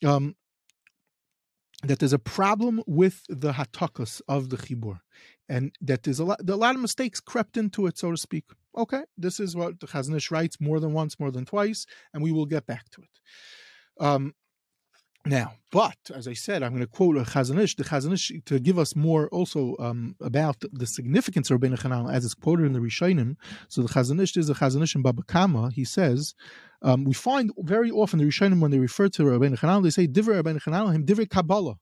um, 0.06 0.36
that 1.84 2.00
there's 2.00 2.14
a 2.14 2.20
problem 2.20 2.82
with 2.88 3.24
the 3.30 3.54
hatakas 3.54 4.22
of 4.28 4.50
the 4.50 4.58
chibur, 4.58 5.00
and 5.48 5.72
that 5.82 6.04
there's 6.04 6.20
a 6.20 6.26
lot, 6.26 6.40
a 6.48 6.56
lot 6.56 6.76
of 6.76 6.82
mistakes 6.82 7.20
crept 7.20 7.58
into 7.58 7.86
it, 7.88 7.98
so 7.98 8.12
to 8.12 8.18
speak. 8.18 8.46
Okay, 8.76 9.04
this 9.18 9.40
is 9.40 9.56
what 9.56 9.80
the 9.80 9.88
Chazon 9.88 10.16
Ish 10.16 10.32
writes 10.32 10.60
more 10.60 10.80
than 10.80 10.94
once, 10.94 11.20
more 11.20 11.32
than 11.32 11.46
twice, 11.46 11.86
and 12.14 12.24
we 12.24 12.32
will 12.32 12.46
get 12.46 12.66
back 12.66 12.90
to 12.92 13.02
it. 13.02 14.04
Um, 14.04 14.34
now, 15.28 15.54
but 15.72 15.98
as 16.14 16.28
I 16.28 16.34
said, 16.34 16.64
I'm 16.64 16.72
going 16.72 16.82
to 16.82 16.88
quote 16.88 17.18
a 17.18 17.22
Chazon 17.22 17.60
Ish, 17.60 17.76
the 17.76 17.84
Chazon 17.84 18.14
Ish 18.14 18.32
to 18.46 18.60
give 18.60 18.80
us 18.80 18.96
more 18.96 19.28
also 19.30 19.76
um, 19.80 20.16
about 20.22 20.58
the 20.72 20.88
significance 20.88 21.52
of 21.52 21.60
Rabbeinu 21.60 21.80
Chananel 21.80 22.12
as 22.12 22.26
it's 22.26 22.34
quoted 22.34 22.66
in 22.66 22.74
the 22.74 22.80
Rishonim. 22.80 23.36
So 23.68 23.82
the 23.82 23.90
Chazon 23.90 24.22
Ish 24.22 24.38
is 24.38 24.48
the 24.48 24.54
Chazon 24.54 24.84
Ish 24.84 24.96
in 24.96 25.02
Baba 25.02 25.24
Kama. 25.24 25.72
He 25.72 25.84
says 25.84 26.36
um, 26.82 27.04
we 27.04 27.14
find 27.14 27.52
very 27.60 27.92
often 27.92 28.20
the 28.20 28.26
Rishonim 28.26 28.62
when 28.62 28.72
they 28.72 28.80
refer 28.80 29.10
to 29.10 29.24
Rabbeinu 29.24 29.58
Chananel, 29.58 29.84
they 29.84 29.90
say 29.90 30.08
Divrei 30.08 30.42
Rabbeinu 30.42 30.62
Chananel, 30.62 30.94
him 30.94 31.06
Divrei 31.06 31.30
Kabbalah. 31.30 31.76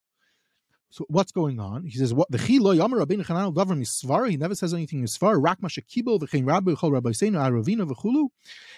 So 0.96 1.06
what's 1.10 1.34
going 1.34 1.60
on? 1.60 1.84
He 1.84 1.98
says, 1.98 2.14
"What 2.14 2.32
the 2.32 2.38
chilo 2.38 2.74
yomer 2.74 3.06
Rabbeinu 3.06 3.26
Chananel 3.26 3.54
davar 3.54 3.78
misvar." 3.78 4.30
He 4.30 4.38
never 4.38 4.56
says 4.56 4.74
anything 4.74 5.04
misvar. 5.04 5.44
Rak 5.44 5.60
mashakibel 5.60 6.22
v'chein 6.22 6.48
rabbi 6.48 6.72
chol 6.72 6.94
rabbi 6.94 7.10
seinu 7.10 7.38
aravina 7.38 7.86
v'chulu. 7.86 8.30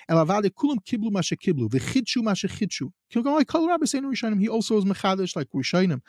El 0.09 0.25
avade 0.25 0.49
kulam 0.49 0.79
kiblu 0.83 1.11
mashakiblu 1.11 1.69
v'chidshu 1.69 2.23
mashachidshu. 2.23 2.91
He 3.09 3.19
also 3.19 4.77
is 4.77 4.83
mechadish 4.83 5.35
like 5.37 5.47
Rishonim. 5.55 6.01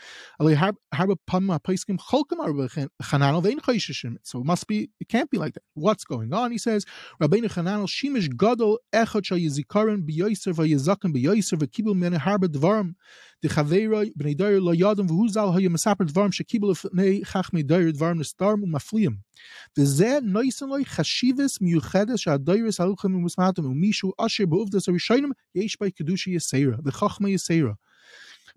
So 4.24 4.40
it 4.40 4.44
must 4.44 4.66
be, 4.66 4.90
it 4.98 5.08
can't 5.08 5.30
be 5.30 5.38
like 5.38 5.54
that. 5.54 5.62
What's 5.74 6.02
going 6.04 6.32
on? 6.32 6.50
He 6.50 6.58
says, 6.58 6.84
Rabbeinu 7.22 7.44
Chananel 7.44 7.86
shimish 7.86 8.36
gadol 8.36 8.80
echot 8.92 9.22
shayizikaron 9.22 10.08
biyoyser 10.08 10.52
vayizaken 10.54 11.12
biyoyser 11.14 11.56
v'kibul 11.58 11.94
mene 11.94 12.18
harbe 12.18 12.48
dvarim 12.48 12.96
the 13.42 13.48
chavera 13.48 14.10
b'nei 14.18 14.36
dayer 14.36 14.60
lo 14.60 14.74
yadam 14.74 15.08
v'huzal 15.08 15.54
hayim 15.54 15.76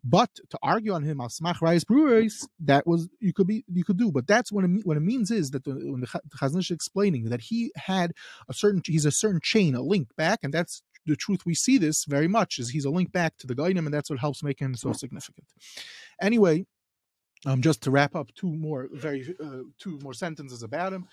but 0.04 0.34
to 0.50 0.58
argue 0.64 0.94
on 0.94 1.04
him, 1.04 1.20
Asmach 1.20 1.60
Rayas 1.60 1.86
Breweries, 1.86 2.48
that 2.62 2.88
was 2.88 3.08
you 3.20 3.34
could 3.34 3.48
be 3.48 3.64
you 3.72 3.84
could 3.84 3.98
do. 3.98 4.12
But 4.12 4.26
that's 4.26 4.52
what 4.52 4.66
it, 4.66 4.70
what 4.84 4.98
it 4.98 5.02
means 5.02 5.30
is 5.30 5.52
that 5.52 5.64
the, 5.64 5.72
when 5.74 6.02
the 6.02 6.08
Chazon 6.08 6.60
Ish 6.60 6.72
is 6.72 6.76
explaining 6.76 7.26
that 7.26 7.42
he 7.42 7.72
had 7.76 8.14
a 8.50 8.54
certain 8.54 8.82
he's 8.86 9.06
a 9.06 9.12
certain 9.12 9.40
chain, 9.42 9.76
a 9.76 9.82
link 9.82 10.08
back, 10.18 10.40
and 10.44 10.54
that's 10.54 10.82
the 11.06 11.16
truth. 11.16 11.46
We 11.46 11.54
see 11.54 11.78
this 11.78 12.06
very 12.06 12.28
much 12.28 12.58
is 12.58 12.70
he's 12.70 12.86
a 12.86 12.90
link 12.90 13.12
back 13.12 13.38
to 13.38 13.48
the 13.48 13.56
Gainim, 13.56 13.86
and 13.86 13.94
that's 13.94 14.10
what 14.10 14.20
helps 14.20 14.44
make 14.44 14.60
him 14.60 14.76
so 14.76 14.92
significant. 14.94 15.48
Anyway, 16.20 16.66
um, 17.46 17.62
just 17.62 17.82
to 17.84 17.92
wrap 17.92 18.16
up 18.16 18.34
two 18.34 18.54
more 18.54 18.90
very 18.94 19.36
uh, 19.44 19.64
two 19.78 20.00
more 20.04 20.14
sentences 20.14 20.64
about 20.64 20.94
him. 20.94 21.08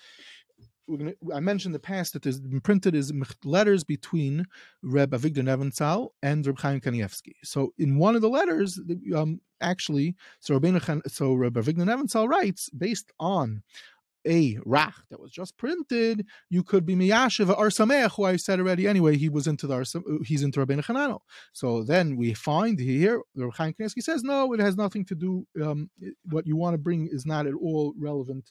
Gonna, 0.88 1.12
I 1.34 1.40
mentioned 1.40 1.70
in 1.70 1.74
the 1.74 1.80
past 1.80 2.14
that 2.14 2.22
there's 2.22 2.40
been 2.40 2.62
printed 2.62 2.94
as 2.94 3.12
letters 3.44 3.84
between 3.84 4.46
Reb 4.82 5.10
Avigdor 5.10 5.42
Nebenzahl 5.42 6.08
and 6.22 6.46
Reb 6.46 6.58
Chaim 6.58 6.80
Kanievsky. 6.80 7.34
So 7.44 7.74
in 7.76 7.98
one 7.98 8.16
of 8.16 8.22
the 8.22 8.30
letters, 8.30 8.80
um, 9.14 9.40
actually, 9.60 10.16
so 10.40 10.58
Rabbeinu 10.58 11.02
so 11.06 11.34
Reb 11.34 11.54
Avigdor 11.54 11.84
Nebenzahl 11.84 12.26
writes 12.26 12.70
based 12.70 13.12
on 13.20 13.62
a 14.26 14.57
rach 14.57 14.94
that 15.11 15.20
was 15.20 15.31
just 15.31 15.57
printed, 15.57 16.26
you 16.50 16.62
could 16.62 16.85
be 16.85 16.94
miyashiv 16.94 17.48
or 17.57 17.68
sameach, 17.68 18.16
who 18.16 18.24
I 18.24 18.37
said 18.37 18.59
already. 18.59 18.87
Anyway, 18.87 19.16
he 19.16 19.28
was 19.28 19.46
into 19.46 19.66
the 19.66 19.74
uh, 19.76 20.24
he's 20.24 20.42
into 20.42 20.64
Rabbeinu 20.64 20.85
Chananel. 20.85 21.20
So 21.52 21.83
then 21.83 22.16
we 22.16 22.35
find 22.35 22.78
here, 22.78 23.22
the 23.35 23.50
Chaim 23.50 23.74
Kanievsky 23.74 24.02
says, 24.02 24.22
no, 24.22 24.52
it 24.52 24.61
has 24.61 24.76
nothing 24.76 25.04
to 25.07 25.14
do. 25.14 25.46
Um, 25.62 25.90
what 26.24 26.46
you 26.46 26.57
want 26.57 26.74
to 26.74 26.78
bring 26.78 27.09
is 27.11 27.24
not 27.24 27.46
at 27.46 27.54
all 27.54 27.94
relevant 27.98 28.50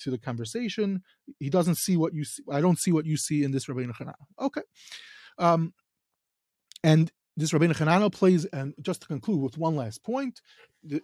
to 0.00 0.10
the 0.10 0.18
conversation. 0.18 1.02
He 1.38 1.50
doesn't 1.50 1.76
see 1.76 1.96
what 1.96 2.14
you 2.14 2.24
see. 2.24 2.42
I 2.50 2.60
don't 2.60 2.78
see 2.78 2.92
what 2.92 3.06
you 3.06 3.16
see 3.16 3.42
in 3.42 3.50
this 3.50 3.66
Rabbeinu 3.66 3.94
Chananel. 3.94 4.14
Okay. 4.40 4.62
Um, 5.38 5.72
and 6.84 7.10
this 7.38 7.52
Rabbeinu 7.52 7.76
Hananel 7.76 8.12
plays, 8.12 8.44
and 8.46 8.74
just 8.80 9.02
to 9.02 9.06
conclude 9.06 9.40
with 9.40 9.56
one 9.56 9.76
last 9.76 10.02
point, 10.02 10.40
the, 10.82 11.00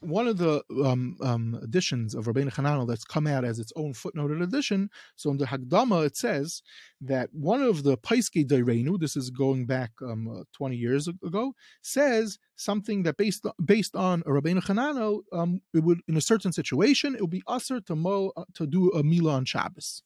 one 0.00 0.28
of 0.28 0.36
the 0.36 0.62
um, 0.84 1.16
um, 1.22 1.58
editions 1.62 2.14
of 2.14 2.26
Rabbeinu 2.26 2.52
Hananel 2.52 2.86
that's 2.86 3.04
come 3.04 3.26
out 3.26 3.42
as 3.42 3.58
its 3.58 3.72
own 3.74 3.94
footnoted 3.94 4.42
edition. 4.42 4.90
So 5.16 5.30
in 5.30 5.38
the 5.38 5.46
Hagdama, 5.46 6.04
it 6.04 6.16
says 6.16 6.62
that 7.00 7.30
one 7.32 7.62
of 7.62 7.84
the 7.84 7.96
Paiske 7.96 8.46
Dairenu, 8.46 9.00
this 9.00 9.16
is 9.16 9.30
going 9.30 9.64
back 9.64 9.92
um, 10.02 10.28
uh, 10.28 10.44
20 10.52 10.76
years 10.76 11.08
ago, 11.08 11.54
says 11.80 12.38
something 12.54 13.04
that 13.04 13.16
based 13.16 13.46
based 13.64 13.96
on 13.96 14.22
Rabbeinu 14.24 14.62
Hananel, 14.62 15.20
um, 15.32 15.62
it 15.72 15.82
would 15.82 16.00
in 16.06 16.18
a 16.18 16.20
certain 16.20 16.52
situation 16.52 17.14
it 17.14 17.22
would 17.22 17.30
be 17.30 17.42
usher 17.46 17.80
to 17.80 17.96
mo, 17.96 18.32
uh, 18.36 18.44
to 18.54 18.66
do 18.66 18.90
a 18.90 19.02
Mila 19.02 19.32
on 19.32 19.46
Shabbos. 19.46 20.02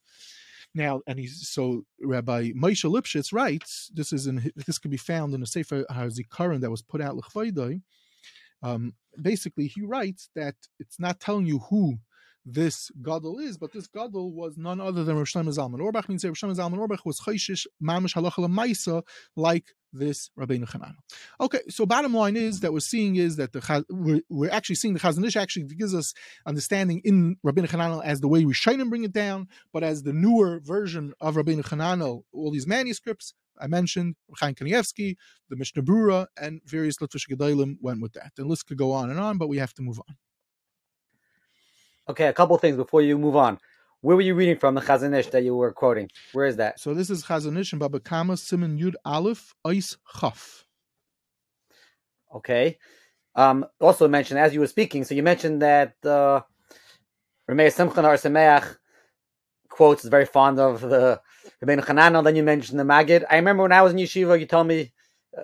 Now, 0.75 1.03
and 1.07 1.19
he's 1.19 1.49
so 1.49 1.85
Rabbi 2.03 2.53
Moshe 2.53 2.85
Lipschitz 2.91 3.33
writes 3.33 3.91
this 3.95 4.13
is 4.13 4.27
in 4.27 4.51
this 4.67 4.79
can 4.79 4.91
be 4.91 4.97
found 4.97 5.35
in 5.35 5.43
a 5.43 5.47
Sefer 5.47 5.85
HaZikaron 5.91 6.61
that 6.61 6.71
was 6.71 6.83
put 6.83 7.01
out 7.01 7.17
l'chvaydai. 7.17 7.83
Um, 8.63 8.95
basically, 9.21 9.67
he 9.67 9.83
writes 9.83 10.31
that 10.35 10.55
it's 10.79 10.99
not 10.99 11.21
telling 11.21 11.47
you 11.47 11.59
who 11.71 11.99
this 12.45 12.91
gadol 13.03 13.39
is, 13.39 13.57
but 13.59 13.73
this 13.73 13.87
gadol 13.87 14.33
was 14.33 14.57
none 14.57 14.81
other 14.81 15.05
than 15.05 15.17
Rosh 15.17 15.35
Zalman 15.35 15.81
Auerbach. 15.81 16.09
Means 16.09 16.25
Rosh 16.25 16.43
Zalman 16.43 16.79
Auerbach 16.79 17.05
was 17.05 17.21
chayshish 17.21 17.67
mamish 17.83 18.15
halacha 18.15 18.49
maisa 18.49 19.03
like 19.37 19.67
this 19.93 20.31
Rabbeinu 20.39 20.69
Hananel. 20.69 20.97
Okay, 21.41 21.61
so 21.69 21.87
bottom 21.87 22.15
line 22.15 22.37
is 22.37 22.61
that 22.61 22.73
we're 22.73 22.81
seeing 22.81 23.17
is 23.17 23.37
that 23.37 23.53
the 23.53 23.85
we're, 23.91 24.21
we're 24.29 24.51
actually 24.51 24.77
seeing 24.77 24.95
the 24.95 25.01
Chazon 25.01 25.25
Ish 25.27 25.37
actually 25.37 25.65
gives 25.65 25.95
us 25.95 26.15
understanding 26.47 27.01
in 27.05 27.37
Rabbeinu 27.45 27.69
Hananel 27.69 28.05
as 28.05 28.21
the 28.21 28.29
way 28.29 28.45
we 28.45 28.55
shine 28.55 28.81
and 28.81 28.91
bring 28.91 29.05
it 29.05 29.13
down, 29.13 29.49
but 29.73 29.83
as 29.83 30.03
the 30.03 30.13
newer 30.13 30.61
version 30.61 31.13
of 31.21 31.37
Rabbeinu 31.37 31.63
Hananel, 31.65 32.23
all 32.33 32.51
these 32.51 32.67
manuscripts 32.67 33.35
I 33.61 33.67
mentioned, 33.67 34.17
Chaim 34.39 34.55
Kanievsky, 34.55 35.17
the 35.49 35.57
Mishnah 35.57 35.83
Brura, 35.83 36.27
and 36.41 36.61
various 36.65 36.97
Litvish 36.97 37.29
Gedolim 37.31 37.77
went 37.81 38.01
with 38.01 38.15
that. 38.15 38.33
The 38.37 38.45
list 38.45 38.67
could 38.67 38.79
go 38.79 38.93
on 38.93 39.11
and 39.11 39.21
on, 39.21 39.39
but 39.39 39.49
we 39.49 39.59
have 39.59 39.75
to 39.75 39.83
move 39.83 40.01
on. 40.01 40.17
Okay, 42.09 42.27
a 42.27 42.33
couple 42.33 42.57
things 42.59 42.77
before 42.77 43.03
you 43.03 43.17
move 43.17 43.37
on. 43.37 43.59
Where 44.03 44.17
were 44.17 44.23
you 44.23 44.35
reading 44.35 44.57
from 44.57 44.75
the 44.75 44.81
Chazon 44.81 45.17
Ish 45.17 45.29
that 45.29 45.45
you 45.45 45.55
were 45.55 45.73
quoting? 45.73 46.11
Where 46.33 46.47
is 46.47 46.57
that? 46.57 46.81
So 46.81 46.93
this 46.93 47.09
is 47.09 47.23
Chazon 47.23 47.57
Ish 47.57 47.73
and 47.73 47.79
Baba 47.79 48.01
Kama 48.01 48.37
Simon 48.37 48.77
Yud 48.77 48.95
Aleph 49.05 49.55
Eis 49.65 49.97
Chaf. 50.21 50.65
Okay. 52.35 52.79
Um, 53.37 53.65
also 53.81 54.09
mentioned 54.09 54.41
as 54.41 54.53
you 54.53 54.59
were 54.59 54.67
speaking, 54.67 55.05
so 55.05 55.15
you 55.15 55.23
mentioned 55.23 55.63
that 55.63 55.95
uh, 56.05 56.41
Rameh 57.49 57.73
Simchan 57.73 57.95
Sameach 57.95 58.77
quotes 59.69 60.03
is 60.03 60.11
very 60.11 60.27
fond 60.27 60.59
of 60.59 60.81
the 60.81 61.21
Rabbeinu 61.65 61.85
Hananel. 61.85 62.25
Then 62.25 62.35
you 62.35 62.43
mentioned 62.43 62.81
the 62.81 62.85
Magid. 62.85 63.25
I 63.31 63.37
remember 63.37 63.63
when 63.63 63.73
I 63.73 63.83
was 63.83 63.93
in 63.93 63.99
yeshiva, 63.99 64.39
you 64.39 64.47
told 64.47 64.67
me 64.67 64.93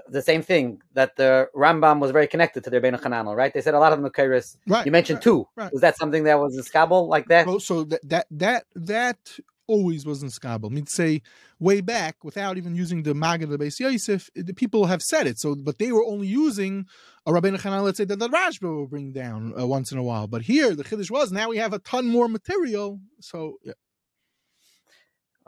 the 0.08 0.22
same 0.22 0.42
thing 0.42 0.82
that 0.94 1.16
the 1.16 1.48
Rambam 1.54 2.00
was 2.00 2.10
very 2.10 2.26
connected 2.26 2.64
to 2.64 2.70
the 2.70 2.80
Rebbeinu 2.80 3.00
Hananel, 3.00 3.36
right? 3.36 3.52
They 3.52 3.60
said 3.60 3.74
a 3.74 3.78
lot 3.78 3.92
of 3.92 4.02
the 4.02 4.10
Makairis. 4.10 4.56
Right. 4.66 4.84
You 4.84 4.92
mentioned 4.92 5.18
right, 5.18 5.22
two. 5.24 5.48
Right. 5.56 5.72
Was 5.72 5.80
that 5.80 5.96
something 5.96 6.24
that 6.24 6.38
was 6.38 6.56
a 6.56 6.62
skabel 6.62 7.08
like 7.08 7.26
that? 7.28 7.46
Well, 7.46 7.60
so 7.60 7.84
that 7.84 8.00
that 8.08 8.26
that 8.30 8.64
that 8.74 9.18
always 9.66 10.04
was 10.04 10.22
in 10.22 10.28
skabel. 10.28 10.66
I 10.66 10.74
mean, 10.74 10.86
say 10.86 11.22
way 11.60 11.80
back 11.80 12.24
without 12.24 12.56
even 12.56 12.74
using 12.74 13.02
the 13.02 13.12
Magid 13.12 13.44
of 13.44 13.50
the 13.50 13.58
Beis 13.58 13.78
Yosef, 13.78 14.30
the 14.34 14.54
people 14.54 14.86
have 14.86 15.02
said 15.02 15.26
it. 15.26 15.38
So, 15.38 15.54
but 15.54 15.78
they 15.78 15.92
were 15.92 16.04
only 16.04 16.26
using 16.26 16.86
a 17.26 17.32
Rabbeinu 17.32 17.60
Hananel, 17.60 17.84
let's 17.84 17.98
say 17.98 18.04
that 18.04 18.18
the 18.18 18.28
Rashba 18.28 18.62
will 18.62 18.86
bring 18.86 19.12
down 19.12 19.58
uh, 19.58 19.66
once 19.66 19.92
in 19.92 19.98
a 19.98 20.02
while. 20.02 20.26
But 20.26 20.42
here, 20.42 20.74
the 20.74 20.84
Chiddush 20.84 21.10
was 21.10 21.30
now 21.30 21.48
we 21.48 21.58
have 21.58 21.72
a 21.72 21.78
ton 21.80 22.06
more 22.08 22.28
material. 22.28 22.98
So, 23.20 23.58
yeah. 23.62 23.74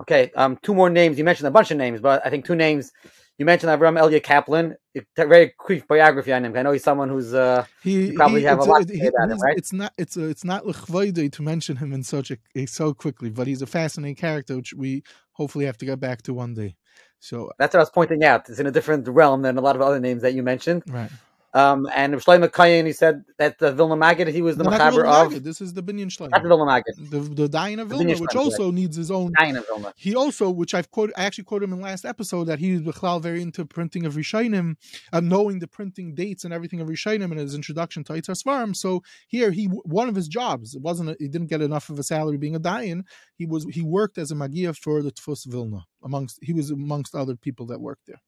Okay, 0.01 0.31
um, 0.35 0.59
two 0.63 0.75
more 0.75 0.89
names. 0.89 1.19
You 1.19 1.25
mentioned 1.25 1.49
a 1.49 1.51
bunch 1.51 1.71
of 1.71 1.77
names, 1.77 2.01
but 2.01 2.25
I 2.25 2.31
think 2.31 2.47
two 2.47 2.57
names. 2.57 2.93
You 3.41 3.47
mentioned 3.47 3.71
Avram 3.71 3.99
Elia 3.99 4.21
Kaplan. 4.21 4.77
Very 5.17 5.55
quick 5.57 5.89
biography 5.89 6.31
on 6.31 6.45
him. 6.45 6.55
I 6.55 6.61
know 6.61 6.73
he's 6.73 6.85
someone 6.85 7.09
who's 7.09 7.33
uh, 7.33 7.65
he, 7.83 8.13
probably 8.13 8.43
he, 8.43 8.47
have 8.47 8.59
a 8.59 8.65
lot 8.65 8.87
to 8.87 8.95
say 8.95 9.07
about 9.07 9.31
him, 9.31 9.39
right? 9.39 9.57
It's 9.57 9.73
not 9.73 9.95
it's 9.97 10.19
a, 10.19 10.29
it's 10.29 10.45
not 10.45 10.65
lechvayde 10.65 11.33
to 11.33 11.43
mention 11.43 11.77
him 11.77 11.95
in 11.95 12.03
such 12.03 12.31
a 12.31 12.67
so 12.67 12.93
quickly, 12.93 13.31
but 13.31 13.47
he's 13.47 13.63
a 13.63 13.67
fascinating 13.67 14.17
character, 14.17 14.57
which 14.57 14.75
we 14.75 15.03
hopefully 15.33 15.65
have 15.65 15.79
to 15.79 15.87
get 15.87 15.99
back 15.99 16.21
to 16.25 16.35
one 16.35 16.53
day. 16.53 16.77
So 17.19 17.51
that's 17.59 17.73
what 17.73 17.79
I 17.79 17.83
was 17.85 17.89
pointing 17.89 18.23
out. 18.25 18.47
It's 18.51 18.59
in 18.59 18.67
a 18.67 18.71
different 18.71 19.09
realm 19.09 19.41
than 19.41 19.57
a 19.57 19.63
lot 19.63 19.75
of 19.75 19.81
other 19.81 20.01
names 20.01 20.21
that 20.21 20.35
you 20.35 20.43
mentioned. 20.43 20.83
Right. 20.87 21.11
Um, 21.53 21.89
and 21.93 22.15
Shlomo 22.15 22.49
Kayin, 22.49 22.87
he 22.87 22.93
said 22.93 23.25
that 23.39 23.59
the 23.59 23.73
Vilna 23.73 23.97
Magid, 23.97 24.29
he 24.29 24.41
was 24.41 24.57
the 24.57 24.63
no, 24.63 24.71
Machaber 24.71 25.05
of. 25.05 25.43
This 25.43 25.61
is 25.61 25.75
the 25.75 25.83
Binyan 25.83 26.07
Shlomo. 26.07 26.31
Not 26.31 26.43
the 26.45 26.49
Vilna 26.49 26.65
Magid. 26.65 27.11
The, 27.11 27.19
the 27.19 27.49
Dayan 27.49 27.81
of 27.81 27.89
Vilna, 27.89 28.17
which 28.19 28.37
also 28.37 28.67
right. 28.67 28.75
needs 28.75 28.97
his 28.97 29.11
own. 29.11 29.33
Dayan 29.33 29.59
of 29.59 29.67
Vilna. 29.67 29.93
He 29.97 30.15
also, 30.15 30.49
which 30.49 30.75
I've 30.75 30.91
quoted, 30.93 31.15
I 31.17 31.25
actually 31.25 31.45
quoted 31.45 31.65
him 31.65 31.73
in 31.73 31.79
the 31.81 31.85
last 31.85 32.05
episode, 32.05 32.45
that 32.45 32.61
he 32.61 32.79
was 32.79 33.21
very 33.21 33.43
into 33.43 33.65
printing 33.65 34.07
of 34.07 34.15
Rishainim, 34.15 34.77
uh, 35.13 35.21
knowing 35.21 35.59
the 35.59 35.67
printing 35.67 36.15
dates 36.15 36.45
and 36.45 36.55
everything 36.55 36.81
of 36.81 36.89
Rishainim 36.89 37.33
in 37.33 37.39
his 37.39 37.55
introduction 37.55 38.05
to 38.05 38.13
Yitzhar 38.13 38.41
Svarim. 38.41 38.77
So 38.77 39.03
here, 39.27 39.51
he 39.51 39.65
one 39.67 40.09
of 40.09 40.15
his 40.15 40.29
jobs, 40.29 40.77
it 40.77 40.83
wasn't, 40.83 41.11
a, 41.11 41.17
he 41.19 41.27
didn't 41.27 41.49
get 41.49 41.63
enough 41.63 41.91
of 41.91 41.99
a 41.99 42.05
salary 42.05 42.37
being 42.37 42.55
a 42.55 42.61
Dayan. 42.61 43.03
He 43.35 43.47
was 43.47 43.67
he 43.73 43.83
worked 43.83 44.19
as 44.19 44.31
a 44.31 44.35
Magia 44.37 44.73
for 44.73 45.03
the 45.03 45.11
Tfus 45.11 45.47
Vilna. 45.47 45.85
Amongst 46.05 46.39
He 46.43 46.53
was 46.53 46.71
amongst 46.71 47.15
other 47.15 47.35
people 47.37 47.67
that 47.67 47.81
worked 47.81 48.07
there. 48.07 48.23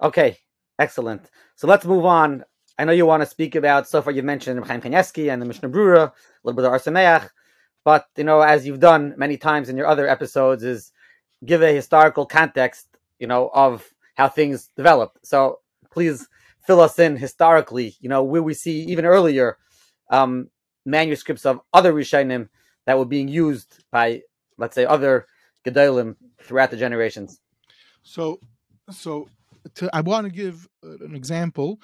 Okay, 0.00 0.36
Excellent. 0.78 1.30
So 1.56 1.66
let's 1.66 1.84
move 1.84 2.04
on. 2.04 2.44
I 2.78 2.84
know 2.84 2.92
you 2.92 3.06
want 3.06 3.22
to 3.22 3.26
speak 3.26 3.56
about 3.56 3.88
so 3.88 4.00
far 4.00 4.12
you've 4.12 4.24
mentioned 4.24 4.64
Chaim 4.64 4.80
Kanievsky 4.80 5.32
and 5.32 5.42
the 5.42 5.46
Mishnah 5.46 5.68
Brura, 5.68 6.08
a 6.08 6.12
little 6.44 6.56
bit 6.56 6.64
of 6.64 6.72
Ohr 6.72 6.78
Somayach, 6.78 7.30
but 7.84 8.06
you 8.16 8.24
know, 8.24 8.40
as 8.40 8.66
you've 8.66 8.78
done 8.78 9.14
many 9.16 9.36
times 9.36 9.68
in 9.68 9.76
your 9.76 9.88
other 9.88 10.06
episodes, 10.08 10.62
is 10.62 10.92
give 11.44 11.62
a 11.62 11.74
historical 11.74 12.26
context, 12.26 12.86
you 13.18 13.26
know, 13.26 13.50
of 13.52 13.84
how 14.14 14.28
things 14.28 14.70
developed. 14.76 15.18
So 15.24 15.60
please 15.90 16.28
fill 16.64 16.80
us 16.80 16.98
in 16.98 17.16
historically, 17.16 17.96
you 18.00 18.08
know, 18.08 18.22
where 18.22 18.42
we 18.42 18.54
see 18.54 18.82
even 18.84 19.04
earlier 19.04 19.56
um, 20.10 20.48
manuscripts 20.84 21.46
of 21.46 21.60
other 21.72 21.92
Rishonim 21.92 22.48
that 22.86 22.98
were 22.98 23.04
being 23.04 23.28
used 23.28 23.84
by, 23.90 24.22
let's 24.56 24.74
say, 24.74 24.84
other 24.84 25.26
Gedolim 25.64 26.16
throughout 26.40 26.70
the 26.70 26.76
generations. 26.76 27.40
So, 28.02 28.40
so 28.90 29.28
to, 29.76 29.90
I 29.94 30.00
want 30.00 30.26
to 30.26 30.32
give 30.32 30.68
uh, 30.84 30.98
an 31.04 31.14
example. 31.14 31.80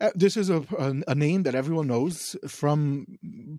Uh, 0.00 0.10
this 0.14 0.36
is 0.36 0.50
a, 0.50 0.56
a, 0.76 0.94
a, 1.08 1.14
name 1.14 1.44
that 1.44 1.54
everyone 1.54 1.86
knows 1.86 2.34
from 2.48 3.06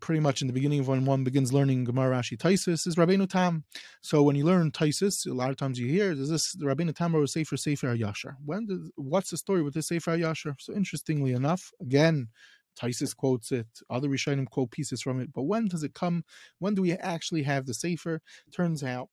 pretty 0.01 0.19
much 0.19 0.41
in 0.41 0.47
the 0.47 0.53
beginning 0.53 0.81
of 0.81 0.87
when 0.87 1.05
one 1.05 1.23
begins 1.23 1.53
learning 1.53 1.85
Gemara 1.85 2.17
Rashi 2.17 2.37
Taisis 2.37 2.85
is 2.85 2.95
Rabbeinu 2.97 3.29
Tam. 3.29 3.63
So 4.01 4.21
when 4.21 4.35
you 4.35 4.43
learn 4.43 4.71
Taisis, 4.71 5.25
a 5.25 5.33
lot 5.33 5.49
of 5.49 5.55
times 5.55 5.79
you 5.79 5.87
hear, 5.87 6.11
is 6.11 6.29
this 6.29 6.51
the 6.53 6.65
Rabbeinu 6.65 6.93
Tam 6.93 7.15
or 7.15 7.25
Sefer 7.25 7.55
Sefer 7.55 7.95
Yasher?" 7.95 8.35
When 8.43 8.65
did, 8.65 8.79
what's 8.95 9.29
the 9.29 9.37
story 9.37 9.63
with 9.63 9.75
the 9.75 9.81
Sefer 9.81 10.17
Yasher? 10.17 10.55
So 10.59 10.73
interestingly 10.73 11.31
enough, 11.31 11.71
again, 11.79 12.27
Taisis 12.75 13.15
quotes 13.15 13.51
it, 13.51 13.67
other 13.89 14.09
Rishonim 14.09 14.49
quote 14.49 14.71
pieces 14.71 15.01
from 15.01 15.21
it, 15.21 15.31
but 15.33 15.43
when 15.43 15.67
does 15.67 15.83
it 15.83 15.93
come? 15.93 16.25
When 16.59 16.75
do 16.75 16.81
we 16.81 16.91
actually 16.93 17.43
have 17.43 17.65
the 17.65 17.73
Sefer? 17.73 18.21
Turns 18.53 18.83
out 18.83 19.09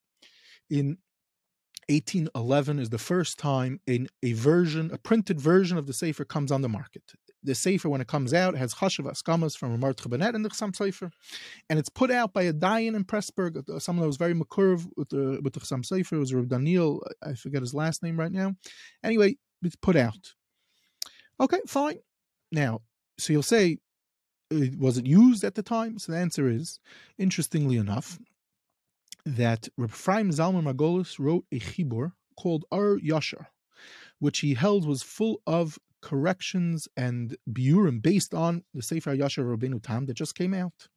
in 0.68 0.98
1811 1.88 2.78
is 2.78 2.90
the 2.90 2.98
first 2.98 3.38
time 3.38 3.80
in 3.86 4.08
a 4.22 4.32
version, 4.34 4.90
a 4.92 4.98
printed 4.98 5.40
version 5.40 5.76
of 5.76 5.86
the 5.86 5.92
Sefer 5.92 6.24
comes 6.24 6.52
on 6.52 6.62
the 6.62 6.68
market. 6.68 7.02
The 7.42 7.54
Sefer, 7.54 7.88
when 7.88 8.00
it 8.00 8.06
comes 8.06 8.32
out, 8.32 8.56
has 8.56 8.74
Chashav 8.74 9.10
Askamas 9.10 9.56
from 9.56 9.72
Ramar 9.72 9.94
Tchabanet 9.94 10.34
and 10.34 10.44
the 10.44 10.48
Chassam 10.48 10.72
Sofer, 10.72 11.10
and 11.68 11.78
it's 11.78 11.88
put 11.88 12.10
out 12.10 12.32
by 12.32 12.42
a 12.42 12.52
Dayan 12.52 12.94
in 12.94 13.04
Pressburg, 13.04 13.68
uh, 13.68 13.78
someone 13.80 14.02
that 14.02 14.06
was 14.06 14.16
very 14.16 14.34
makurv 14.34 14.88
with 14.96 15.08
the 15.08 15.40
with 15.42 15.54
the 15.54 15.60
Chassam 15.60 15.84
Sofer. 15.84 16.12
It 16.12 16.18
was 16.18 16.32
Rav 16.32 16.48
Daniel, 16.48 17.02
I 17.22 17.34
forget 17.34 17.62
his 17.62 17.74
last 17.74 18.02
name 18.02 18.18
right 18.18 18.32
now. 18.32 18.54
Anyway, 19.02 19.38
it's 19.62 19.76
put 19.76 19.96
out. 19.96 20.34
Okay, 21.40 21.60
fine. 21.66 21.98
Now, 22.52 22.82
so 23.18 23.32
you'll 23.32 23.42
say, 23.42 23.78
uh, 24.52 24.66
was 24.78 24.98
it 24.98 25.06
used 25.06 25.42
at 25.42 25.56
the 25.56 25.62
time? 25.62 25.98
So 25.98 26.12
the 26.12 26.18
answer 26.18 26.48
is, 26.48 26.78
interestingly 27.18 27.76
enough, 27.76 28.18
that 29.24 29.68
Reb 29.76 29.90
Zalman 29.90 30.64
Margolis 30.64 31.18
wrote 31.18 31.44
a 31.52 31.58
chibur 31.58 32.12
called 32.36 32.64
Ar 32.72 32.98
Yashar, 32.98 33.46
which 34.18 34.40
he 34.40 34.54
held 34.54 34.86
was 34.86 35.02
full 35.02 35.40
of 35.46 35.78
corrections 36.00 36.88
and 36.96 37.36
biurim 37.48 38.02
based 38.02 38.34
on 38.34 38.64
the 38.74 38.82
Sefer 38.82 39.16
Yashar 39.16 39.44
Rabbeinu 39.44 39.82
Tam 39.82 40.06
that 40.06 40.14
just 40.14 40.34
came 40.34 40.52
out. 40.52 40.88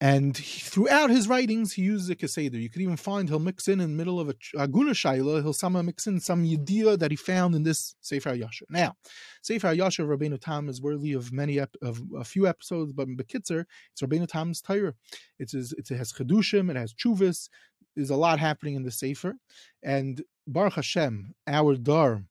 And 0.00 0.36
he, 0.36 0.60
throughout 0.60 1.10
his 1.10 1.26
writings, 1.26 1.72
he 1.72 1.82
uses 1.82 2.08
a 2.08 2.14
kaseder. 2.14 2.60
You 2.60 2.70
can 2.70 2.82
even 2.82 2.96
find 2.96 3.28
he'll 3.28 3.40
mix 3.40 3.66
in 3.66 3.80
in 3.80 3.90
the 3.90 3.96
middle 3.96 4.20
of 4.20 4.28
a 4.28 4.34
aguna 4.56 4.92
shaila, 4.92 5.42
he'll 5.42 5.52
somehow 5.52 5.82
mix 5.82 6.06
in 6.06 6.20
some 6.20 6.44
yediyah 6.44 7.00
that 7.00 7.10
he 7.10 7.16
found 7.16 7.56
in 7.56 7.64
this 7.64 7.96
Sefer 8.00 8.36
Yasher. 8.36 8.62
Now, 8.70 8.94
Sefer 9.42 9.74
Yasher 9.74 10.06
Rabbeinu 10.06 10.40
Tam 10.40 10.68
is 10.68 10.80
worthy 10.80 11.14
of 11.14 11.32
many 11.32 11.58
ep- 11.58 11.74
of 11.82 12.00
a 12.16 12.22
few 12.22 12.46
episodes, 12.46 12.92
but 12.92 13.08
in 13.08 13.16
Bekitzer, 13.16 13.64
it's 13.92 14.00
Rabbeinu 14.00 14.28
Tam's 14.28 14.60
Torah. 14.60 14.94
It's 15.40 15.54
it 15.54 15.88
has 15.88 16.12
chedushim, 16.12 16.70
it 16.70 16.76
has 16.76 16.94
chuvis. 16.94 17.48
There's 17.96 18.10
a 18.10 18.16
lot 18.16 18.38
happening 18.38 18.76
in 18.76 18.84
the 18.84 18.92
Sefer, 18.92 19.34
and 19.82 20.22
Baruch 20.46 20.74
Hashem, 20.74 21.34
our 21.46 21.74
dar. 21.76 22.22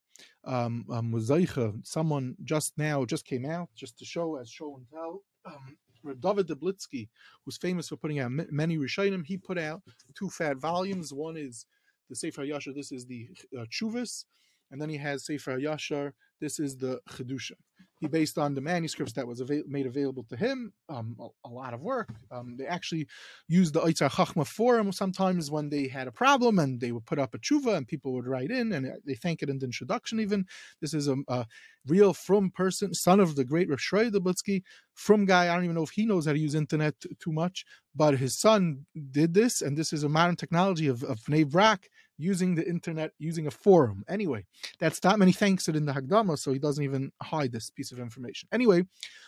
Um, 0.46 0.86
um, 0.90 1.82
someone 1.84 2.38
just 2.46 2.78
now 2.78 3.04
just 3.04 3.26
came 3.26 3.46
out 3.46 3.68
just 3.76 4.00
to 4.00 4.06
show 4.06 4.38
as 4.38 4.50
show 4.50 4.78
and 4.78 4.90
tell. 4.90 5.22
Um, 5.46 5.76
David 6.20 6.48
Deblitsky, 6.48 7.10
who's 7.44 7.58
famous 7.58 7.90
for 7.90 7.98
putting 7.98 8.20
out 8.20 8.32
many 8.32 8.78
Rishonim, 8.78 9.26
he 9.26 9.38
put 9.38 9.58
out 9.58 9.82
two 10.16 10.30
fat 10.30 10.58
volumes. 10.58 11.14
One 11.14 11.38
is 11.38 11.66
the 12.10 12.16
Sefer 12.16 12.44
Yashar, 12.44 12.74
this 12.74 12.92
is 12.92 13.06
the 13.06 13.30
uh, 13.58 13.66
Chuvis, 13.66 14.26
and 14.72 14.82
then 14.82 14.90
he 14.90 14.98
has 14.98 15.26
Sefer 15.26 15.58
Yashar, 15.58 16.14
this 16.40 16.60
is 16.60 16.78
the 16.78 17.00
Chedushim 17.10 17.58
he 18.00 18.08
based 18.08 18.38
on 18.38 18.54
the 18.54 18.62
manuscripts 18.62 19.14
that 19.14 19.28
was 19.28 19.42
made 19.68 19.86
available 19.86 20.24
to 20.24 20.36
him 20.36 20.72
um, 20.90 21.16
a, 21.20 21.48
a, 21.48 21.50
lot 21.50 21.74
of 21.74 21.82
work. 21.82 22.10
Um, 22.32 22.56
they 22.58 22.66
actually 22.66 23.08
used 23.48 23.74
the 23.74 23.82
Eitzar 23.82 24.12
Chachma 24.12 24.46
forum 24.46 24.92
sometimes 24.92 25.50
when 25.50 25.70
they 25.70 25.88
had 25.88 26.08
a 26.08 26.12
problem 26.12 26.60
and 26.60 26.80
they 26.80 26.92
would 26.92 27.06
put 27.06 27.20
up 27.20 27.34
a 27.34 27.40
tshuva 27.40 27.76
and 27.76 27.88
people 27.88 28.14
would 28.14 28.28
write 28.28 28.52
in 28.52 28.72
and 28.74 28.92
they 29.06 29.16
thank 29.16 29.42
it 29.42 29.50
in 29.50 29.58
the 29.60 29.66
introduction 29.66 30.20
even. 30.20 30.46
This 30.80 30.94
is 30.94 31.08
a, 31.08 31.16
a 31.28 31.46
real 31.88 32.14
from 32.14 32.52
person 32.52 32.94
son 32.94 33.20
of 33.20 33.36
the 33.36 33.46
great 33.46 33.70
Rav 33.70 33.80
Shreya 33.80 34.12
Deblitsky 34.12 34.62
from 34.94 35.26
guy 35.26 35.50
I 35.50 35.56
don't 35.56 35.64
even 35.64 35.76
know 35.76 35.84
if 35.84 35.92
he 35.92 36.06
knows 36.06 36.26
how 36.26 36.34
to 36.34 36.40
use 36.40 36.54
internet 36.54 36.96
too 37.20 37.32
much 37.32 37.66
but 37.96 38.18
his 38.18 38.38
son 38.38 38.86
did 39.12 39.34
this 39.34 39.62
and 39.62 39.78
this 39.78 39.94
is 39.94 40.04
a 40.04 40.10
modern 40.10 40.36
technology 40.36 40.88
of, 40.88 41.04
of 41.04 41.20
Brak 41.50 41.90
using 42.18 42.56
the 42.56 42.68
internet, 42.68 43.12
using 43.20 43.48
a 43.48 43.52
forum. 43.52 44.04
Anyway, 44.08 44.46
that's 44.80 45.04
not 45.04 45.20
many 45.20 45.32
thanks 45.32 45.68
it 45.68 45.76
in 45.76 45.86
the 45.86 45.94
Hagdama, 45.94 46.38
so 46.38 46.52
he 46.52 46.60
doesn't 46.60 46.84
even 46.84 47.12
hide 47.22 47.52
this 47.52 47.70
piece 47.70 47.92
of 47.92 48.00
information. 48.00 48.50
Anyway, 48.52 48.84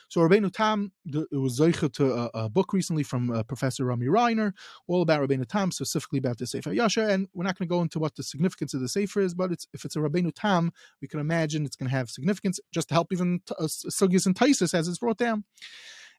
so 0.10 0.22
Rabbeinu 0.22 0.52
Tam, 0.52 0.92
it 1.06 1.28
was 1.32 1.60
Zeicha 1.60 1.92
to 1.94 2.14
a, 2.14 2.30
a, 2.34 2.50
book 2.50 2.74
recently 2.74 3.04
from 3.04 3.30
uh, 3.30 3.44
Professor 3.44 3.86
Rami 3.86 4.08
Reiner, 4.08 4.54
all 4.88 5.04
about 5.04 5.22
Rabbeinu 5.22 5.48
Tam, 5.48 5.72
specifically 5.72 6.18
about 6.18 6.40
the 6.40 6.48
Sefer 6.48 6.74
Yasha, 6.74 7.08
and 7.08 7.28
we're 7.34 7.44
not 7.44 7.58
going 7.58 7.68
to 7.68 7.74
go 7.74 7.82
into 7.82 8.00
what 8.00 8.16
the 8.16 8.24
significance 8.24 8.74
of 8.74 8.82
the 8.82 8.90
Sefer 8.90 9.22
is, 9.22 9.36
but 9.36 9.52
it's, 9.52 9.68
if 9.74 9.86
it's 9.86 9.96
a 9.96 10.00
Rabbeinu 10.00 10.32
Tam, 10.34 10.72
we 11.02 11.08
can 11.08 11.20
imagine 11.20 11.66
it's 11.66 11.76
going 11.76 11.90
to 11.90 11.96
have 11.96 12.10
significance 12.10 12.60
just 12.74 12.90
to 12.90 12.96
help 12.96 13.14
even 13.14 13.42
uh, 13.52 13.64
Sugyas 13.66 14.26
and 14.26 14.36
Taisis 14.36 14.74
as 14.74 14.88
it's 14.88 14.98
brought 14.98 15.18
down. 15.18 15.44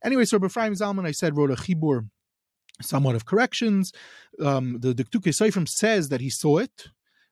Anyway, 0.04 0.24
so 0.24 0.38
Ephraim 0.42 0.72
Zalman, 0.74 1.06
I 1.06 1.10
said, 1.10 1.36
wrote 1.36 1.50
a 1.50 1.56
chibur 1.56 2.08
somewhat 2.80 3.14
of 3.14 3.24
corrections. 3.26 3.92
Um, 4.42 4.78
the 4.80 4.94
Diktuke 4.94 5.28
Seifrim 5.28 5.68
says 5.68 6.08
that 6.08 6.20
he 6.20 6.30
saw 6.30 6.58
it. 6.58 6.88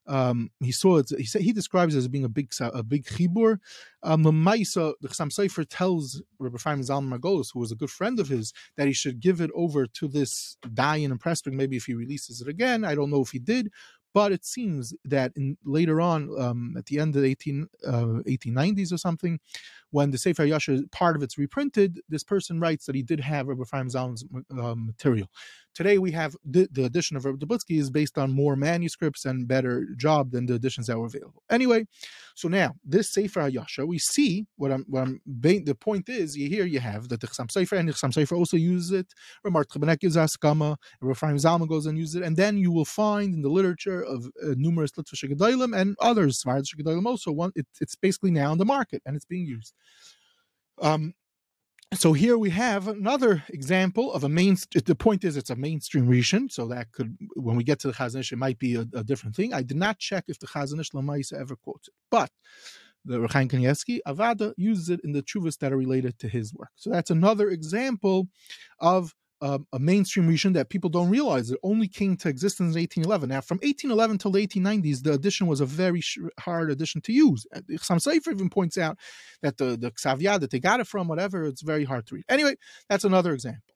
Um, 0.08 0.50
he 0.60 0.72
saw 0.72 0.96
it. 0.96 1.10
He 1.16 1.24
said 1.24 1.42
he 1.42 1.52
describes 1.52 1.94
it 1.94 1.98
as 1.98 2.08
being 2.08 2.24
a 2.24 2.30
big 2.30 2.50
a 2.60 2.82
big 2.82 3.04
chibur. 3.04 3.58
Um, 4.02 4.22
the 4.22 4.32
Maisa, 4.32 4.94
the 5.02 5.08
Chassam 5.08 5.30
Sofer 5.30 5.66
tells 5.68 6.22
Rabbi 6.38 6.56
Chaim 6.64 6.80
Zalman 6.80 7.12
Margolis, 7.12 7.48
who 7.52 7.60
was 7.60 7.72
a 7.72 7.76
good 7.76 7.90
friend 7.90 8.18
of 8.18 8.28
his, 8.28 8.54
that 8.76 8.86
he 8.86 8.94
should 8.94 9.20
give 9.20 9.42
it 9.42 9.50
over 9.54 9.86
to 9.86 10.08
this 10.08 10.56
Dayan 10.66 11.10
and 11.10 11.20
Pressburg. 11.20 11.52
Maybe 11.52 11.76
if 11.76 11.84
he 11.84 11.94
releases 11.94 12.40
it 12.40 12.48
again, 12.48 12.84
I 12.84 12.94
don't 12.94 13.10
know 13.10 13.20
if 13.20 13.30
he 13.30 13.38
did, 13.38 13.70
but 14.14 14.32
it 14.32 14.46
seems 14.46 14.94
that 15.04 15.32
in, 15.36 15.58
later 15.64 16.00
on, 16.00 16.30
um, 16.40 16.74
at 16.78 16.86
the 16.86 16.98
end 16.98 17.14
of 17.14 17.22
the 17.22 17.28
18, 17.28 17.68
uh, 17.86 17.90
1890s 18.26 18.92
or 18.92 18.98
something, 18.98 19.38
when 19.90 20.10
the 20.10 20.18
Sefer 20.18 20.44
Yasha 20.44 20.82
part 20.92 21.16
of 21.16 21.22
it's 21.22 21.38
reprinted, 21.38 22.00
this 22.08 22.24
person 22.24 22.60
writes 22.60 22.86
that 22.86 22.94
he 22.94 23.02
did 23.02 23.20
have 23.20 23.48
Rabbi 23.48 23.64
Chaim 23.70 23.88
Zalman's 23.88 24.24
uh, 24.50 24.74
material. 24.74 25.28
Today 25.74 25.98
we 25.98 26.10
have 26.10 26.34
the, 26.44 26.68
the 26.72 26.84
edition 26.84 27.16
of 27.16 27.24
Rabbi 27.24 27.38
Dubitzky 27.38 27.78
is 27.78 27.88
based 27.88 28.18
on 28.18 28.32
more 28.32 28.56
manuscripts 28.56 29.24
and 29.24 29.46
better 29.46 29.86
job 29.96 30.32
than 30.32 30.46
the 30.46 30.54
editions 30.54 30.88
that 30.88 30.98
were 30.98 31.06
available. 31.06 31.44
Anyway, 31.50 31.86
so 32.34 32.48
now 32.48 32.74
this 32.84 33.12
Sefer 33.12 33.46
Yasha, 33.46 33.86
we 33.86 33.98
see 33.98 34.46
what 34.56 34.72
I'm 34.72 34.84
what 34.88 35.02
I'm 35.02 35.20
the 35.24 35.76
point 35.78 36.08
is 36.08 36.36
you 36.36 36.48
here 36.48 36.64
you 36.64 36.80
have 36.80 37.08
that 37.10 37.20
the 37.20 37.28
Chassam 37.28 37.46
Sofer 37.46 37.78
and 37.78 37.88
the 37.88 37.92
Chassam 37.92 38.12
Sofer 38.12 38.36
also 38.36 38.56
uses 38.56 38.90
it. 38.90 39.14
Ramar 39.44 39.64
Tchabanek 39.64 40.00
gives 40.00 40.16
Askama, 40.16 40.76
Rabbi 41.00 41.18
Chaim 41.26 41.36
Zalman 41.36 41.68
goes 41.68 41.86
and 41.86 41.96
uses 41.96 42.16
it, 42.16 42.22
and 42.24 42.36
then 42.36 42.58
you 42.58 42.72
will 42.72 42.84
find 42.84 43.32
in 43.32 43.42
the 43.42 43.48
literature 43.48 44.02
of 44.02 44.26
uh, 44.42 44.54
numerous 44.56 44.90
Litvish 44.92 45.22
and 45.80 45.96
others, 46.00 46.42
Gedolim 46.44 47.06
also 47.06 47.30
one. 47.30 47.52
It, 47.54 47.66
it's 47.80 47.94
basically 47.94 48.32
now 48.32 48.50
on 48.50 48.58
the 48.58 48.64
market 48.64 49.02
and 49.06 49.14
it's 49.14 49.24
being 49.24 49.46
used. 49.46 49.74
Um, 50.80 51.14
so 51.94 52.12
here 52.12 52.36
we 52.36 52.50
have 52.50 52.86
another 52.86 53.42
example 53.48 54.12
of 54.12 54.22
a 54.22 54.28
main. 54.28 54.56
The 54.72 54.94
point 54.94 55.24
is, 55.24 55.36
it's 55.36 55.50
a 55.50 55.56
mainstream 55.56 56.06
region, 56.06 56.50
so 56.50 56.68
that 56.68 56.92
could, 56.92 57.16
when 57.34 57.56
we 57.56 57.64
get 57.64 57.78
to 57.80 57.88
the 57.88 57.94
Chazon 57.94 58.20
Ish, 58.20 58.32
it 58.32 58.36
might 58.36 58.58
be 58.58 58.74
a, 58.74 58.82
a, 58.92 59.02
different 59.02 59.34
thing. 59.34 59.54
I 59.54 59.62
did 59.62 59.78
not 59.78 59.98
check 59.98 60.24
if 60.28 60.38
the 60.38 60.46
Chazon 60.46 60.80
Ish 60.80 60.90
Lamaisa 60.90 61.40
ever 61.40 61.56
quotes 61.56 61.88
it, 61.88 61.94
but 62.10 62.30
the 63.06 63.18
Rechaim 63.18 63.48
Kanievsky 63.48 64.00
Avada 64.06 64.52
uses 64.58 64.90
it 64.90 65.00
in 65.02 65.12
the 65.12 65.22
chuvas 65.22 65.58
that 65.58 65.72
are 65.72 65.78
related 65.78 66.18
to 66.18 66.28
his 66.28 66.52
work. 66.52 66.70
So 66.76 66.90
that's 66.90 67.10
another 67.10 67.48
example 67.48 68.28
of 68.80 69.14
uh, 69.40 69.58
a 69.72 69.78
mainstream 69.78 70.26
region 70.26 70.52
that 70.54 70.68
people 70.68 70.90
don't 70.90 71.10
realize. 71.10 71.50
It 71.50 71.58
only 71.62 71.88
came 71.88 72.16
to 72.18 72.28
existence 72.28 72.74
in 72.74 72.80
1811. 72.80 73.28
Now, 73.28 73.40
from 73.40 73.58
1811 73.58 74.18
till 74.18 74.32
the 74.32 74.46
1890s, 74.46 75.02
the 75.02 75.12
edition 75.12 75.46
was 75.46 75.60
a 75.60 75.66
very 75.66 76.02
hard 76.40 76.70
edition 76.70 77.00
to 77.02 77.12
use. 77.12 77.46
Some 77.78 78.00
Sefer 78.00 78.30
even 78.30 78.50
points 78.50 78.78
out 78.78 78.98
that 79.42 79.58
the 79.58 79.76
the 79.76 79.92
Xavier 79.98 80.38
that 80.38 80.50
they 80.50 80.58
got 80.60 80.80
it 80.80 80.86
from, 80.86 81.08
whatever, 81.08 81.44
it's 81.44 81.62
very 81.62 81.84
hard 81.84 82.06
to 82.06 82.16
read. 82.16 82.24
Anyway, 82.28 82.56
that's 82.88 83.04
another 83.04 83.32
example. 83.32 83.74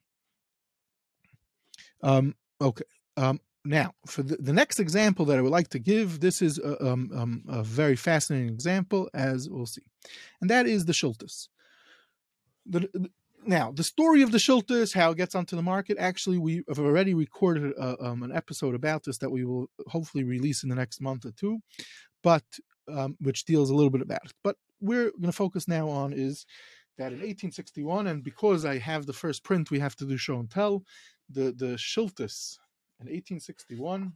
Um, 2.03 2.35
okay. 2.61 2.85
Um, 3.17 3.41
now, 3.65 3.93
for 4.07 4.23
the, 4.25 4.37
the, 4.37 4.53
next 4.53 4.81
example 4.81 5.25
that 5.27 5.39
I 5.39 5.41
would 5.41 5.53
like 5.53 5.69
to 5.69 5.79
give, 5.79 6.19
this 6.19 6.43
is 6.43 6.59
a, 6.59 6.85
um, 6.85 7.11
um, 7.15 7.45
a 7.49 7.63
very 7.63 7.95
fascinating 7.95 8.49
example, 8.49 9.09
as 9.15 9.49
we'll 9.49 9.67
see, 9.67 9.83
and 10.41 10.51
that 10.51 10.67
is 10.67 10.85
the 10.85 10.93
Shultis. 10.93 11.47
The, 12.67 13.11
now 13.47 13.73
the 13.73 13.85
story 13.85 14.23
of 14.23 14.33
the 14.33 14.39
Shiltas, 14.39 14.95
how 14.95 15.11
it 15.11 15.17
gets 15.17 15.35
onto 15.35 15.57
the 15.57 15.63
market. 15.63 15.97
Actually, 15.99 16.39
we 16.39 16.63
have 16.69 16.79
already 16.79 17.15
recorded 17.15 17.73
uh, 17.79 17.97
um, 18.01 18.23
an 18.23 18.33
episode 18.33 18.75
about 18.75 19.05
this 19.05 19.19
that 19.19 19.31
we 19.31 19.45
will 19.45 19.69
hopefully 19.89 20.25
release 20.25 20.63
in 20.63 20.69
the 20.69 20.75
next 20.75 21.01
month 21.01 21.25
or 21.25 21.33
two, 21.33 21.61
but 22.23 22.45
um, 22.89 23.17
which 23.21 23.45
deals 23.45 23.71
a 23.71 23.75
little 23.75 23.91
bit 23.91 24.03
about 24.03 24.25
it. 24.25 24.33
But 24.43 24.57
we're 24.81 25.11
going 25.11 25.27
to 25.27 25.33
focus 25.33 25.69
now 25.69 25.89
on 25.89 26.13
is 26.13 26.47
that 26.99 27.13
in 27.13 27.19
1861, 27.19 28.07
and 28.07 28.23
because 28.23 28.65
I 28.65 28.79
have 28.79 29.07
the 29.07 29.13
first 29.13 29.45
print, 29.45 29.71
we 29.71 29.79
have 29.79 29.97
to 29.97 30.05
do 30.05 30.17
show 30.17 30.39
and 30.39 30.51
tell. 30.51 30.85
The 31.31 31.53
the 31.53 31.77
Shiltas 31.77 32.59
in 33.01 33.07
1861. 33.07 34.13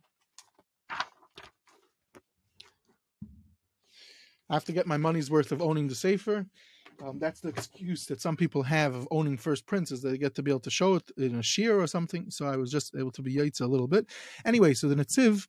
I 4.49 4.55
have 4.55 4.65
to 4.67 4.73
get 4.73 4.87
my 4.87 4.97
money's 4.97 5.31
worth 5.31 5.51
of 5.51 5.61
owning 5.61 5.89
the 5.89 5.95
Sefer. 5.95 6.47
Um, 7.05 7.19
that's 7.19 7.41
the 7.41 7.49
excuse 7.49 8.07
that 8.07 8.21
some 8.21 8.37
people 8.37 8.63
have 8.63 8.95
of 8.95 9.09
owning 9.11 9.37
first 9.37 9.67
prints 9.67 9.91
is 9.93 10.03
they 10.03 10.19
get 10.19 10.35
to 10.37 10.43
be 10.43 10.51
able 10.51 10.61
to 10.61 10.71
show 10.71 10.95
it 10.95 11.11
in 11.17 11.37
a 11.37 11.43
shear 11.43 11.79
or 11.79 11.87
something. 11.87 12.31
So 12.31 12.47
I 12.47 12.57
was 12.57 12.71
just 12.71 12.95
able 12.97 13.13
to 13.13 13.23
be 13.23 13.35
yaitz 13.35 13.61
a 13.61 13.67
little 13.67 13.89
bit. 13.89 14.07
Anyway, 14.45 14.75
so 14.75 14.89
the 14.89 14.95
Netziv 14.95 15.47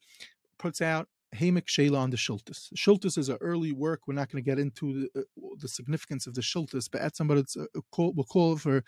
puts 0.58 0.82
out 0.82 1.08
Ha'amek 1.36 1.68
She'elah 1.68 2.00
on 2.00 2.10
the 2.10 2.18
Shultis. 2.18 2.74
Shultis 2.74 3.18
is 3.18 3.30
an 3.30 3.38
early 3.42 3.72
work. 3.72 4.02
We're 4.08 4.14
not 4.14 4.32
going 4.32 4.44
to 4.44 4.50
get 4.50 4.60
into 4.60 5.10
the, 5.14 5.22
uh, 5.22 5.50
the, 5.60 5.68
significance 5.68 6.26
of 6.26 6.34
the 6.36 6.42
Shultis, 6.42 6.90
but 6.92 7.02
at 7.02 7.16
somebody 7.16 7.42
it's 7.42 7.56
a, 7.56 7.64
a 7.76 7.82
call, 7.92 8.14
we'll 8.14 8.26
call 8.26 8.58
for 8.58 8.84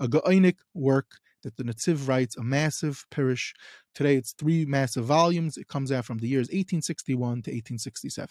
a 0.00 0.08
Ga'inik 0.08 0.58
work 0.74 1.18
that 1.42 1.56
the 1.56 1.64
Netziv 1.64 2.08
writes, 2.08 2.36
a 2.36 2.42
massive 2.42 3.04
parish. 3.10 3.54
Today 3.94 4.16
it's 4.16 4.32
three 4.32 4.64
massive 4.64 5.04
volumes. 5.04 5.56
It 5.56 5.68
comes 5.68 5.92
out 5.92 6.04
from 6.04 6.18
the 6.18 6.28
years 6.28 6.46
1861 6.46 7.18
to 7.18 7.50
1867. 7.50 8.28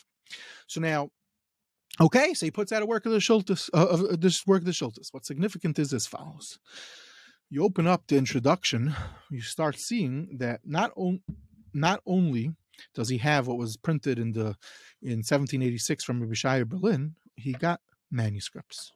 So 0.67 0.81
now 0.81 1.09
Okay, 1.99 2.33
so 2.33 2.45
he 2.45 2.51
puts 2.51 2.71
out 2.71 2.81
a 2.81 2.85
work 2.85 3.05
of 3.05 3.11
the 3.11 3.19
Schultes, 3.19 3.69
uh, 3.73 3.87
of 3.87 4.01
uh, 4.01 4.15
this 4.17 4.47
work 4.47 4.61
of 4.61 4.65
the 4.65 4.71
Schultes. 4.71 5.09
What's 5.11 5.27
significant 5.27 5.77
is 5.77 5.93
as 5.93 6.07
follows. 6.07 6.57
You 7.49 7.63
open 7.63 7.85
up 7.85 8.07
the 8.07 8.17
introduction, 8.17 8.95
you 9.29 9.41
start 9.41 9.77
seeing 9.77 10.37
that 10.37 10.61
not, 10.63 10.91
on, 10.95 11.21
not 11.73 12.01
only 12.05 12.51
does 12.95 13.09
he 13.09 13.17
have 13.17 13.47
what 13.47 13.57
was 13.57 13.75
printed 13.75 14.17
in 14.17 14.31
the 14.31 14.55
in 15.01 15.19
1786 15.19 16.03
from 16.03 16.21
Rabbi 16.21 16.63
Berlin, 16.63 17.15
he 17.35 17.51
got 17.53 17.81
manuscripts. 18.09 18.93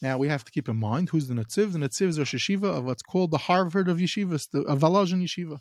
Now 0.00 0.18
we 0.18 0.28
have 0.28 0.44
to 0.44 0.52
keep 0.52 0.68
in 0.68 0.76
mind 0.76 1.08
who's 1.08 1.28
the 1.28 1.34
Netziv. 1.34 1.72
The 1.72 1.78
Netziv 1.78 2.08
is 2.08 2.18
a 2.18 2.22
yeshiva 2.22 2.78
of 2.78 2.84
what's 2.84 3.02
called 3.02 3.30
the 3.30 3.38
Harvard 3.38 3.88
of 3.88 3.98
yeshivas, 3.98 4.48
the 4.50 4.60
of 4.62 4.80
yeshiva. 4.80 5.58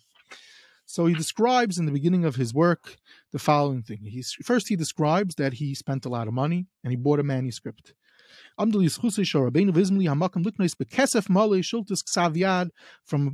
So 0.86 1.08
he 1.08 1.16
describes 1.16 1.78
in 1.78 1.86
the 1.86 1.92
beginning 1.92 2.26
of 2.26 2.36
his 2.36 2.54
work 2.54 2.98
the 3.32 3.40
following 3.40 3.82
thing. 3.82 4.02
He's, 4.04 4.36
first, 4.44 4.70
he 4.70 4.76
describes 4.76 5.36
that 5.36 5.54
he 5.54 5.74
spent 5.74 6.06
a 6.06 6.10
lot 6.10 6.28
of 6.28 6.34
money 6.34 6.68
and 6.84 6.92
he 6.92 6.98
bought 6.98 7.20
a 7.20 7.24
manuscript. 7.24 7.94
From 8.58 8.72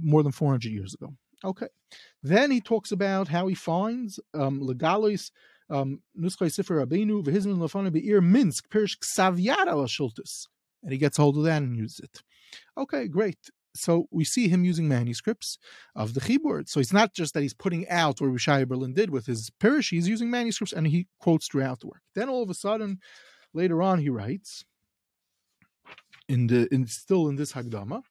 more 0.01 0.23
than 0.23 0.31
400 0.31 0.71
years 0.71 0.93
ago. 0.93 1.13
Okay. 1.43 1.67
Then 2.23 2.51
he 2.51 2.61
talks 2.61 2.91
about 2.91 3.27
how 3.27 3.47
he 3.47 3.55
finds 3.55 4.19
um, 4.33 4.61
legalis 4.61 5.31
um, 5.69 6.01
Minsk 6.15 6.39
pirish 8.69 8.97
ksaviad 8.99 9.67
al 9.67 9.85
and 10.83 10.91
he 10.91 10.97
gets 10.97 11.17
hold 11.17 11.37
of 11.37 11.43
that 11.43 11.61
and 11.61 11.77
uses 11.77 11.99
it. 11.99 12.23
Okay, 12.77 13.07
great 13.07 13.37
so 13.73 14.07
we 14.11 14.23
see 14.23 14.47
him 14.47 14.65
using 14.65 14.87
manuscripts 14.87 15.57
of 15.95 16.13
the 16.13 16.21
Chibur. 16.21 16.67
So 16.67 16.79
it's 16.79 16.93
not 16.93 17.13
just 17.13 17.33
that 17.33 17.41
he's 17.41 17.53
putting 17.53 17.87
out 17.89 18.19
what 18.19 18.29
Rishai 18.29 18.67
Berlin 18.67 18.93
did 18.93 19.09
with 19.09 19.25
his 19.25 19.49
parish, 19.59 19.89
he's 19.89 20.07
using 20.07 20.29
manuscripts 20.29 20.73
and 20.73 20.87
he 20.87 21.07
quotes 21.19 21.47
throughout 21.47 21.79
the 21.79 21.87
work. 21.87 22.01
Then 22.15 22.29
all 22.29 22.43
of 22.43 22.49
a 22.49 22.53
sudden, 22.53 22.99
later 23.53 23.81
on, 23.81 23.99
he 23.99 24.09
writes, 24.09 24.65
in 26.27 26.47
the 26.47 26.73
in 26.73 26.87
still 26.87 27.27
in 27.27 27.35
this 27.35 27.51
Hagdama, 27.53 28.01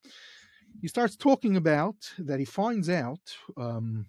he 0.80 0.88
starts 0.88 1.16
talking 1.16 1.56
about 1.56 1.96
that 2.18 2.38
he 2.38 2.44
finds 2.44 2.88
out 2.88 3.20
um, 3.56 4.06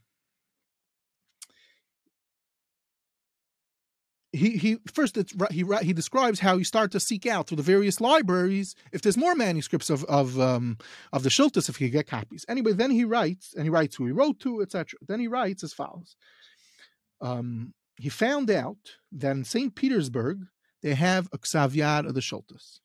he 4.34 4.58
he 4.58 4.78
first 4.94 5.18
he 5.52 5.66
he 5.82 5.94
describes 5.94 6.40
how 6.40 6.56
you 6.56 6.64
start 6.64 6.92
to 6.92 7.00
seek 7.00 7.26
out 7.26 7.48
through 7.48 7.58
the 7.58 7.64
various 7.64 8.00
libraries 8.00 8.76
if 8.94 9.02
there's 9.02 9.18
more 9.18 9.36
manuscripts 9.36 9.90
of 9.90 10.06
of 10.06 10.40
um, 10.40 10.78
of 11.12 11.24
the 11.24 11.30
Shultis 11.30 11.68
if 11.68 11.82
you 11.82 11.90
get 11.90 12.08
copies. 12.08 12.46
Anyway, 12.48 12.72
then 12.72 12.92
he 12.92 13.04
writes 13.04 13.54
and 13.54 13.64
he 13.64 13.70
writes 13.70 13.96
who 13.96 14.06
he 14.06 14.12
wrote 14.12 14.40
to, 14.40 14.62
etc. 14.62 15.00
Then 15.06 15.20
he 15.20 15.28
writes 15.28 15.64
as 15.64 15.74
follows: 15.74 16.16
um, 17.20 17.74
He 17.98 18.10
found 18.10 18.50
out 18.50 18.78
that 19.12 19.32
in 19.32 19.44
Saint 19.44 19.76
Petersburg 19.76 20.46
they 20.82 20.96
have 20.96 21.28
a 21.34 21.38
ksav 21.38 21.72
yad 21.72 22.08
of 22.08 22.14
the 22.14 22.22
Shultis. 22.22 22.80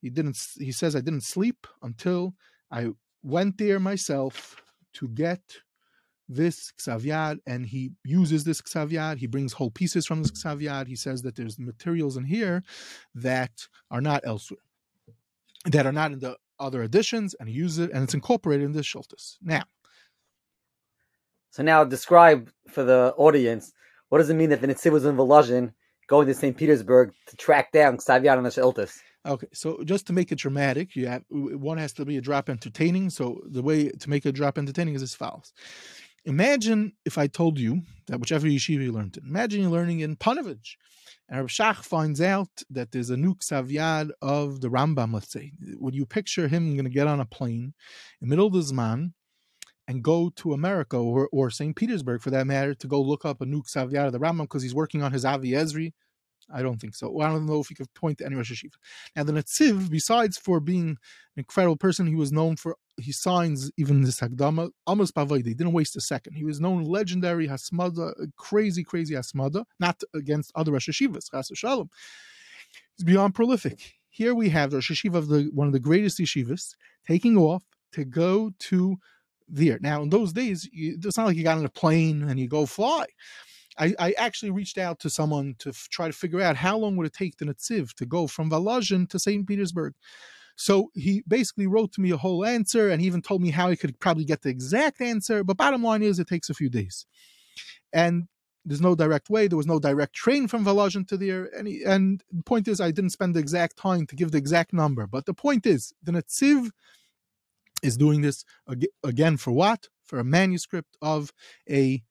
He 0.00 0.08
didn't. 0.08 0.38
He 0.58 0.72
says 0.72 0.96
I 0.96 1.00
didn't 1.00 1.24
sleep 1.24 1.66
until 1.82 2.34
I 2.70 2.90
went 3.22 3.58
there 3.58 3.78
myself 3.78 4.62
to 4.94 5.08
get 5.08 5.42
this 6.28 6.72
ksav 6.78 7.02
yad 7.02 7.38
and 7.46 7.66
he 7.66 7.92
uses 8.04 8.44
this 8.44 8.60
ksav 8.60 8.90
yad. 8.90 9.18
He 9.18 9.26
brings 9.26 9.52
whole 9.52 9.70
pieces 9.70 10.06
from 10.06 10.22
this 10.22 10.32
ksav 10.32 10.60
yad. 10.62 10.86
He 10.86 10.96
says 10.96 11.22
that 11.22 11.36
there's 11.36 11.58
materials 11.58 12.16
in 12.16 12.24
here 12.24 12.62
that 13.14 13.66
are 13.90 14.00
not 14.00 14.22
elsewhere, 14.24 14.60
that 15.66 15.86
are 15.86 15.92
not 15.92 16.12
in 16.12 16.18
the 16.18 16.36
other 16.58 16.82
editions, 16.82 17.34
and 17.38 17.48
he 17.48 17.54
uses 17.54 17.86
it 17.86 17.92
and 17.92 18.02
it's 18.02 18.14
incorporated 18.14 18.64
in 18.64 18.72
this 18.72 18.86
Shultis. 18.86 19.36
Now, 19.42 19.64
so 21.50 21.62
now 21.62 21.84
describe 21.84 22.50
for 22.68 22.84
the 22.84 23.14
audience 23.16 23.72
what 24.08 24.18
does 24.18 24.30
it 24.30 24.34
mean 24.34 24.50
that 24.50 24.60
the 24.60 24.68
Netziv 24.68 24.92
was 24.92 25.04
in 25.04 25.16
Volozhin 25.16 25.72
going 26.06 26.26
to 26.28 26.34
St. 26.34 26.56
Petersburg 26.56 27.12
to 27.26 27.36
track 27.36 27.72
down 27.72 27.98
Xavier 27.98 28.36
and 28.36 28.46
the 28.46 28.50
Sheltis? 28.50 28.98
Okay, 29.26 29.48
so 29.52 29.82
just 29.84 30.06
to 30.06 30.12
make 30.12 30.30
it 30.30 30.38
dramatic, 30.38 30.94
you 30.94 31.08
have 31.08 31.24
one 31.28 31.78
has 31.78 31.92
to 31.94 32.04
be 32.04 32.16
a 32.16 32.20
drop 32.20 32.48
entertaining. 32.48 33.10
So 33.10 33.40
the 33.46 33.62
way 33.62 33.88
to 33.88 34.10
make 34.10 34.24
a 34.24 34.30
drop 34.30 34.56
entertaining 34.56 34.94
is 34.94 35.02
as 35.02 35.16
follows. 35.16 35.52
Imagine 36.26 36.92
if 37.04 37.18
I 37.18 37.28
told 37.28 37.56
you 37.56 37.82
that 38.08 38.18
whichever 38.18 38.48
yeshiva 38.48 38.82
you 38.82 38.90
learned 38.90 39.16
in, 39.16 39.28
imagine 39.28 39.62
you're 39.62 39.70
learning 39.70 40.00
in 40.00 40.16
Panovich, 40.16 40.74
and 41.28 41.38
Rav 41.38 41.46
Shach 41.46 41.84
finds 41.84 42.20
out 42.20 42.48
that 42.68 42.90
there's 42.90 43.10
a 43.10 43.16
new 43.16 43.36
Ksav 43.36 44.10
of 44.20 44.60
the 44.60 44.68
Rambam, 44.68 45.14
let's 45.14 45.30
say. 45.30 45.52
Would 45.78 45.94
you 45.94 46.04
picture 46.04 46.48
him 46.48 46.74
going 46.74 46.84
to 46.84 46.90
get 46.90 47.06
on 47.06 47.20
a 47.20 47.24
plane 47.24 47.74
in 48.20 48.28
middle 48.28 48.48
of 48.48 48.54
the 48.54 48.58
Zman 48.58 49.12
and 49.86 50.02
go 50.02 50.30
to 50.30 50.52
America 50.52 50.96
or, 50.96 51.28
or 51.30 51.48
St. 51.48 51.76
Petersburg, 51.76 52.20
for 52.20 52.30
that 52.30 52.48
matter, 52.48 52.74
to 52.74 52.88
go 52.88 53.00
look 53.00 53.24
up 53.24 53.40
a 53.40 53.46
new 53.46 53.62
Ksav 53.62 53.94
of 53.94 54.12
the 54.12 54.18
Rambam 54.18 54.42
because 54.42 54.64
he's 54.64 54.74
working 54.74 55.04
on 55.04 55.12
his 55.12 55.24
Avi 55.24 55.52
Ezri, 55.52 55.92
I 56.52 56.62
don't 56.62 56.80
think 56.80 56.94
so. 56.94 57.20
I 57.20 57.28
don't 57.28 57.46
know 57.46 57.60
if 57.60 57.70
you 57.70 57.76
could 57.76 57.92
point 57.94 58.18
to 58.18 58.26
any 58.26 58.36
Rosh 58.36 58.52
Hashiva. 58.52 58.74
Now, 59.14 59.24
the 59.24 59.32
Netziv, 59.32 59.90
besides 59.90 60.38
for 60.38 60.60
being 60.60 60.90
an 60.90 60.96
incredible 61.36 61.76
person, 61.76 62.06
he 62.06 62.14
was 62.14 62.32
known 62.32 62.56
for 62.56 62.76
he 62.98 63.12
signs 63.12 63.70
even 63.76 64.02
this 64.02 64.20
Hagdama 64.20 64.70
almost 64.86 65.14
Bavaydi. 65.14 65.48
He 65.48 65.54
didn't 65.54 65.72
waste 65.72 65.96
a 65.96 66.00
second. 66.00 66.34
He 66.34 66.44
was 66.44 66.60
known 66.60 66.84
legendary 66.84 67.48
Hasmada, 67.48 68.10
uh, 68.10 68.26
crazy, 68.36 68.84
crazy 68.84 69.14
Hasmada, 69.14 69.64
not 69.78 70.00
against 70.14 70.52
other 70.54 70.72
Rosh 70.72 70.88
Hashivas, 70.88 71.30
Chas 71.30 71.50
Shalom. 71.54 71.90
He's 72.96 73.04
beyond 73.04 73.34
prolific. 73.34 73.94
Here 74.08 74.34
we 74.34 74.48
have 74.50 74.70
the 74.70 74.78
Rosh 74.78 74.92
Hashiva 74.92 75.16
of 75.16 75.28
the 75.28 75.50
one 75.52 75.66
of 75.66 75.72
the 75.72 75.80
greatest 75.80 76.18
yeshivas 76.18 76.74
taking 77.06 77.36
off 77.36 77.64
to 77.92 78.04
go 78.04 78.52
to 78.58 78.96
there. 79.48 79.78
Now, 79.80 80.02
in 80.02 80.10
those 80.10 80.32
days, 80.32 80.68
you, 80.72 80.98
it's 81.02 81.16
not 81.16 81.26
like 81.26 81.36
you 81.36 81.44
got 81.44 81.58
on 81.58 81.64
a 81.64 81.70
plane 81.70 82.22
and 82.22 82.38
you 82.38 82.48
go 82.48 82.66
fly. 82.66 83.06
I, 83.78 83.94
I, 83.98 84.12
actually 84.12 84.50
reached 84.50 84.78
out 84.78 84.98
to 85.00 85.10
someone 85.10 85.54
to 85.58 85.72
try 85.90 86.06
to 86.06 86.12
figure 86.12 86.40
out 86.40 86.56
how 86.56 86.78
long 86.78 86.96
would 86.96 87.06
it 87.06 87.12
take 87.12 87.36
the 87.36 87.44
Netziv 87.44 87.92
to 87.94 88.06
go 88.06 88.26
from 88.26 88.50
Volozhin 88.50 89.08
to 89.10 89.18
St. 89.18 89.46
Petersburg. 89.46 89.94
So 90.56 90.90
he 90.94 91.22
basically 91.28 91.66
wrote 91.66 91.92
to 91.92 92.00
me 92.00 92.10
a 92.10 92.16
whole 92.16 92.44
answer 92.44 92.88
and 92.88 93.00
he 93.00 93.06
even 93.06 93.22
told 93.22 93.42
me 93.42 93.50
how 93.50 93.68
he 93.68 93.76
could 93.76 93.98
probably 94.00 94.24
get 94.24 94.42
the 94.42 94.48
exact 94.48 95.00
answer. 95.00 95.44
But 95.44 95.58
bottom 95.58 95.82
line 95.82 96.02
is, 96.02 96.18
it 96.18 96.28
takes 96.28 96.48
a 96.48 96.54
few 96.54 96.70
days. 96.70 97.06
And 97.92 98.28
there's 98.64 98.80
no 98.80 98.94
direct 98.94 99.30
way. 99.30 99.46
There 99.46 99.56
was 99.56 99.66
no 99.66 99.78
direct 99.78 100.14
train 100.14 100.48
from 100.48 100.64
Volozhin 100.64 101.06
to 101.08 101.16
there. 101.16 101.50
And, 101.56 101.68
he, 101.68 101.84
and 101.84 102.22
the 102.32 102.42
point 102.42 102.66
is, 102.68 102.80
I 102.80 102.90
didn't 102.90 103.10
spend 103.10 103.36
the 103.36 103.40
exact 103.40 103.76
time 103.76 104.06
to 104.06 104.16
give 104.16 104.32
the 104.32 104.38
exact 104.38 104.72
number. 104.72 105.06
But 105.06 105.26
the 105.26 105.34
point 105.34 105.66
is, 105.66 105.92
the 106.02 106.12
Netziv 106.12 106.70
is 107.82 107.96
doing 107.96 108.22
this 108.22 108.44
again 109.04 109.36
for 109.36 109.52
what? 109.52 109.88
For 110.04 110.18
a 110.18 110.24
manuscript 110.24 110.96
of 111.02 111.32
a 111.68 112.02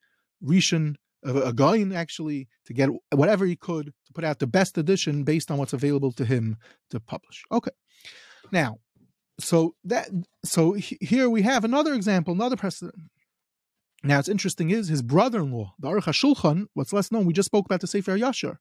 Rishon 0.44 0.96
a, 1.26 1.54
guy 1.54 1.84
actually 1.94 2.48
to 2.66 2.74
get 2.74 2.90
whatever 3.14 3.46
he 3.46 3.56
could 3.56 3.88
to 4.06 4.14
put 4.14 4.24
out 4.24 4.40
the 4.40 4.48
best 4.48 4.78
edition 4.78 5.24
based 5.24 5.52
on 5.52 5.58
what's 5.58 5.74
available 5.74 6.12
to 6.14 6.26
him 6.26 6.58
to 6.90 7.00
publish. 7.00 7.44
Okay, 7.52 7.72
now, 8.52 8.80
so 9.40 9.76
that 9.84 10.10
so 10.44 10.74
here 10.74 11.30
we 11.30 11.42
have 11.42 11.64
another 11.64 11.94
example, 11.94 12.34
another 12.34 12.56
precedent. 12.56 12.96
Now, 14.04 14.20
it's 14.20 14.30
interesting 14.30 14.70
is 14.70 14.88
his 14.88 15.02
brother-in-law, 15.02 15.74
the 15.80 15.88
Aruch 15.88 16.04
HaShulchan, 16.04 16.68
what's 16.76 16.94
less 16.94 17.12
known, 17.12 17.26
we 17.26 17.34
just 17.34 17.48
spoke 17.48 17.66
about 17.66 17.82
the 17.82 17.88
Sefer 17.88 18.16
Yashar. 18.16 18.58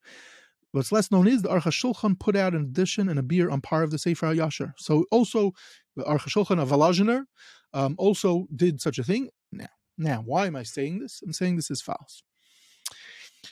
What's 0.72 0.90
less 0.90 1.10
known 1.10 1.28
is 1.28 1.42
the 1.42 1.50
Aruch 1.50 1.64
HaShulchan 1.64 2.18
put 2.18 2.34
out 2.34 2.54
an 2.54 2.62
edition 2.62 3.10
and 3.10 3.18
a 3.18 3.22
beer 3.22 3.50
on 3.50 3.60
par 3.60 3.82
of 3.82 3.90
the 3.90 3.98
Sefer 3.98 4.34
Yashar. 4.34 4.72
So 4.78 5.04
also, 5.10 5.52
the 5.96 6.02
Aruch 6.04 6.20
HaShulchan 6.20 6.60
of 6.60 6.70
Volozhiner 6.70 7.24
um, 7.74 7.94
also 7.98 8.46
did 8.56 8.80
such 8.80 8.98
a 8.98 9.04
thing. 9.04 9.28
Now, 9.52 9.68
now, 9.98 10.22
why 10.24 10.46
am 10.46 10.56
I 10.56 10.62
saying 10.62 11.00
this? 11.00 11.20
I'm 11.22 11.34
saying 11.34 11.56
this 11.56 11.70
is 11.70 11.82
false. 11.82 12.22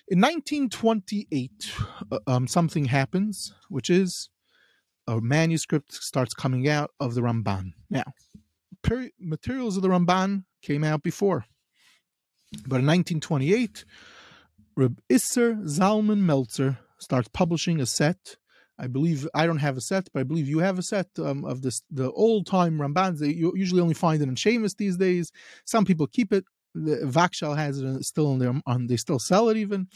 In 0.09 0.21
1928, 0.21 1.73
uh, 2.11 2.19
um, 2.27 2.47
something 2.47 2.87
happens, 2.87 3.53
which 3.69 3.91
is 3.91 4.29
a 5.07 5.21
manuscript 5.21 5.93
starts 5.93 6.35
coming 6.35 6.69
out 6.69 6.91
of 7.01 7.15
the 7.15 7.21
Ramban. 7.21 7.73
Now, 7.91 8.05
materials 9.19 9.77
of 9.77 9.83
the 9.83 9.89
Ramban 9.89 10.45
came 10.63 10.85
out 10.85 11.03
before, 11.03 11.45
but 12.67 12.81
in 12.81 12.87
1928, 12.87 13.85
Reb 14.77 15.01
Isser 15.11 15.63
Zalman 15.65 16.21
Meltzer 16.21 16.79
starts 16.99 17.29
publishing 17.29 17.81
a 17.81 17.87
set. 17.87 18.37
I 18.79 18.87
believe 18.87 19.29
I 19.35 19.47
don't 19.47 19.59
have 19.59 19.77
a 19.77 19.83
set, 19.83 20.09
but 20.13 20.21
I 20.21 20.23
believe 20.23 20.49
you 20.49 20.61
have 20.61 20.79
a 20.79 20.83
set 20.83 21.09
um, 21.19 21.45
of 21.45 21.63
this 21.63 21.83
the 21.91 22.11
old 22.13 22.47
time 22.47 22.79
Rambans. 22.79 23.21
You 23.21 23.53
usually 23.55 23.83
only 23.83 23.95
find 23.95 24.23
it 24.23 24.29
in 24.29 24.35
Shemus 24.35 24.75
these 24.75 24.97
days. 24.97 25.31
Some 25.65 25.85
people 25.85 26.07
keep 26.07 26.33
it 26.33 26.45
the 26.75 26.97
Vagshal 27.05 27.57
has 27.57 27.81
it 27.81 27.87
uh, 27.87 28.01
still 28.01 28.29
on 28.33 28.39
their 28.39 28.55
on 28.67 28.87
they 28.87 28.97
still 28.97 29.19
sell 29.19 29.49
it 29.49 29.57
even, 29.57 29.89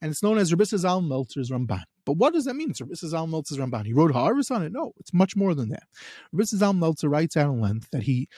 and 0.00 0.10
it's 0.10 0.22
known 0.22 0.38
as 0.38 0.52
Rabbi 0.52 0.64
Al 0.86 1.02
Meltzer's 1.02 1.50
Ramban. 1.50 1.82
But 2.04 2.14
what 2.14 2.32
does 2.32 2.46
that 2.46 2.54
mean? 2.54 2.70
It's 2.70 2.80
Rabbi 2.80 3.16
Al 3.16 3.26
Meltzer's 3.26 3.58
Ramban. 3.58 3.86
He 3.86 3.92
wrote 3.92 4.12
Haaretz 4.12 4.50
on 4.50 4.62
it. 4.62 4.72
No, 4.72 4.92
it's 4.98 5.12
much 5.12 5.36
more 5.36 5.54
than 5.54 5.68
that. 5.70 5.84
Rabbi 6.32 6.64
Al 6.64 6.72
Meltzer 6.72 7.08
writes 7.08 7.36
in 7.36 7.60
length 7.60 7.88
that 7.92 8.04
he 8.04 8.28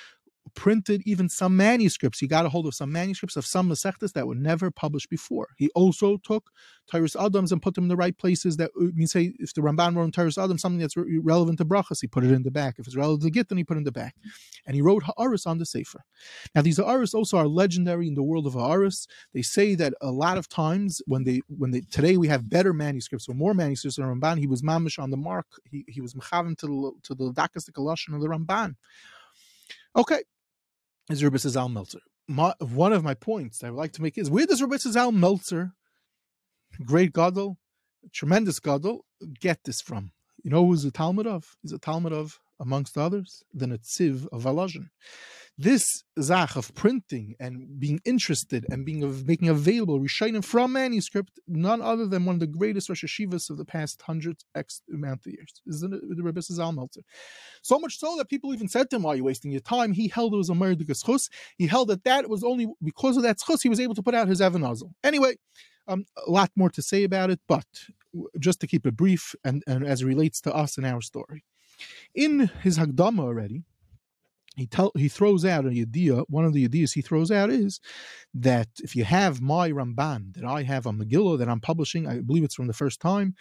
printed 0.55 1.03
even 1.07 1.29
some 1.29 1.57
manuscripts. 1.57 2.19
He 2.19 2.27
got 2.27 2.47
a 2.47 2.49
hold 2.49 2.67
of 2.67 2.75
some 2.75 2.93
manuscripts 2.93 3.37
of 3.37 3.47
some 3.47 3.69
Masechtas 3.69 4.13
that 4.13 4.27
were 4.27 4.35
never 4.35 4.71
published 4.71 5.09
before. 5.11 5.49
He 5.57 5.71
also 5.75 6.19
took 6.19 6.51
Toras 6.93 7.17
HaAdams 7.17 7.51
and 7.51 7.63
put 7.63 7.75
them 7.75 7.85
in 7.85 7.89
the 7.89 7.97
right 7.97 8.17
places. 8.17 8.57
That 8.59 8.71
uh, 8.79 8.87
means, 8.95 9.13
say, 9.13 9.35
if 9.39 9.55
the 9.55 9.63
Ramban 9.63 9.97
wrote 9.97 10.05
in 10.05 10.13
Toras 10.13 10.37
HaAdams 10.37 10.61
something 10.61 10.79
that's 10.79 10.97
re- 10.97 11.19
relevant 11.19 11.59
to 11.59 11.65
Brachas, 11.65 12.01
he 12.01 12.07
put 12.07 12.25
it 12.25 12.31
in 12.31 12.43
the 12.43 12.51
back. 12.51 12.77
If 12.79 12.87
it's 12.87 12.97
relevant 12.97 13.23
to 13.23 13.31
Gittin, 13.31 13.57
he 13.57 13.65
put 13.65 13.77
it 13.77 13.79
in 13.79 13.85
the 13.85 13.93
back. 13.93 14.15
And 14.67 14.75
he 14.75 14.83
wrote 14.83 15.05
Ha'aris 15.05 15.47
on 15.47 15.59
the 15.59 15.67
Sefer. 15.67 16.05
Now, 16.55 16.63
these 16.63 16.77
Ha'aris 16.77 17.15
also 17.15 17.39
are 17.39 17.49
legendary 17.49 18.07
in 18.07 18.15
the 18.15 18.23
world 18.23 18.47
of 18.47 18.53
Ha'aris. 18.53 19.07
They 19.33 19.43
say 19.43 19.75
that 19.77 19.95
a 20.01 20.11
lot 20.11 20.37
of 20.37 20.49
times 20.49 21.01
when 21.07 21.25
they, 21.25 21.41
when 21.49 21.71
they, 21.71 21.81
today 21.91 22.17
we 22.17 22.29
have 22.29 22.51
better 22.51 22.73
manuscripts 22.73 23.29
or 23.29 23.35
more 23.35 23.55
manuscripts 23.55 23.97
than 23.97 24.05
Ramban, 24.05 24.39
he 24.39 24.47
was 24.47 24.63
mamish 24.63 24.99
on 24.99 25.11
the 25.11 25.17
mark. 25.17 25.47
He, 25.71 25.85
he 25.89 26.01
was 26.01 26.15
mechavan 26.15 26.57
to 26.59 26.67
the, 26.67 26.93
to 27.05 27.15
the 27.15 27.33
Dakas 27.33 27.69
of 27.69 28.21
the 28.21 28.29
Ramban. 28.29 28.75
Okay, 29.97 30.23
is 31.11 31.23
Rabbi 31.23 31.37
Zal 31.37 31.69
Meltzer. 31.69 32.01
My, 32.27 32.55
one 32.59 32.93
of 32.93 33.05
my 33.05 33.15
points 33.15 33.63
I 33.63 33.71
would 33.71 33.77
like 33.77 33.93
to 33.93 34.03
make 34.03 34.17
is 34.17 34.31
where 34.31 34.47
does 34.47 34.63
Rabbi 34.63 34.77
Zal 34.77 35.13
Meltzer, 35.13 35.73
great 36.85 37.13
Gadol, 37.13 37.59
tremendous 38.13 38.61
Gadol, 38.61 39.05
get 39.41 39.61
this 39.65 39.81
from? 39.81 40.13
You 40.43 40.51
know 40.51 40.67
who's 40.67 40.85
a 40.85 40.91
Talmud 40.91 41.27
of? 41.27 41.57
He's 41.63 41.73
a 41.73 41.79
Talmud 41.79 42.13
of, 42.13 42.39
amongst 42.61 42.97
others, 42.97 43.43
the 43.53 43.67
Netziv 43.67 44.27
of 44.33 44.43
Volozhin 44.43 44.89
this 45.57 46.03
zach 46.21 46.57
of 46.57 46.75
printing 46.75 47.37
and 47.39 47.79
being 47.79 48.01
interested 48.05 48.67
and 48.71 48.85
being 48.85 49.05
of 49.05 49.27
making 49.29 49.49
available 49.49 50.01
Rishonim 50.01 50.45
from 50.45 50.73
manuscript, 50.73 51.39
none 51.47 51.81
other 51.81 52.07
than 52.07 52.25
one 52.25 52.35
of 52.35 52.41
the 52.41 52.47
greatest 52.47 52.89
Rosh 52.89 53.05
Hashivas 53.05 53.51
of 53.51 53.57
the 53.57 53.65
past 53.65 54.03
hundred 54.03 54.43
X 54.55 54.83
amount 54.93 55.27
of 55.27 55.33
years, 55.33 55.63
is 55.67 55.81
the, 55.81 55.89
the 55.89 56.23
Rebbe 56.23 56.41
Zalmelter. 56.41 57.03
So 57.63 57.79
much 57.79 57.99
so 57.99 58.17
that 58.17 58.29
people 58.29 58.53
even 58.53 58.69
said 58.69 58.91
to 58.91 58.97
him, 58.97 59.03
"Why 59.05 59.13
are 59.13 59.17
you 59.17 59.25
wasting 59.25 59.53
your 59.53 59.61
time?" 59.61 59.93
He 59.93 60.09
held 60.09 60.35
it 60.35 60.39
was 60.39 60.51
a 60.51 60.55
murderous 60.55 61.03
chus. 61.03 61.29
He 61.57 61.69
held 61.69 61.89
that 61.89 62.05
that 62.05 62.29
was 62.29 62.43
only 62.43 62.67
because 62.83 63.17
of 63.17 63.23
that 63.23 63.39
chus 63.39 63.63
he 63.63 63.69
was 63.69 63.81
able 63.81 63.95
to 63.95 64.03
put 64.03 64.15
out 64.15 64.29
his 64.29 64.41
Evan 64.41 64.65
Anyway, 65.05 65.37
um, 65.87 66.05
a 66.27 66.31
lot 66.31 66.51
more 66.57 66.71
to 66.71 66.83
say 66.83 67.05
about 67.05 67.31
it, 67.31 67.41
but 67.47 67.67
just 68.41 68.61
to 68.61 68.67
keep 68.67 68.87
it 68.87 68.97
brief 68.97 69.35
and, 69.45 69.63
and 69.67 69.87
as 69.87 70.03
it 70.03 70.07
relates 70.07 70.41
to 70.41 70.53
us 70.53 70.77
and 70.77 70.87
our 70.87 71.01
story. 71.01 71.45
In 72.15 72.51
his 72.63 72.79
Hagdama 72.79 73.21
already, 73.21 73.65
he 74.57 74.67
tell 74.67 74.93
he 74.97 75.09
throws 75.09 75.45
out 75.45 75.65
an 75.65 75.79
idea. 75.79 76.21
One 76.29 76.45
of 76.45 76.53
the 76.53 76.65
ideas 76.65 76.93
he 76.93 77.03
throws 77.03 77.31
out 77.31 77.51
is 77.51 77.81
that 78.35 78.69
if 78.83 78.95
you 78.95 79.05
have 79.05 79.41
my 79.41 79.71
Ramban 79.71 80.35
that 80.35 80.45
I 80.45 80.63
have 80.63 80.87
on 80.87 80.99
Megillah 80.99 81.39
that 81.39 81.49
I'm 81.49 81.61
publishing, 81.61 82.07
I 82.07 82.21
believe 82.21 82.45
it's 82.45 82.55
from 82.55 82.69
the 82.69 82.73
first 82.73 83.01
time, 83.01 83.35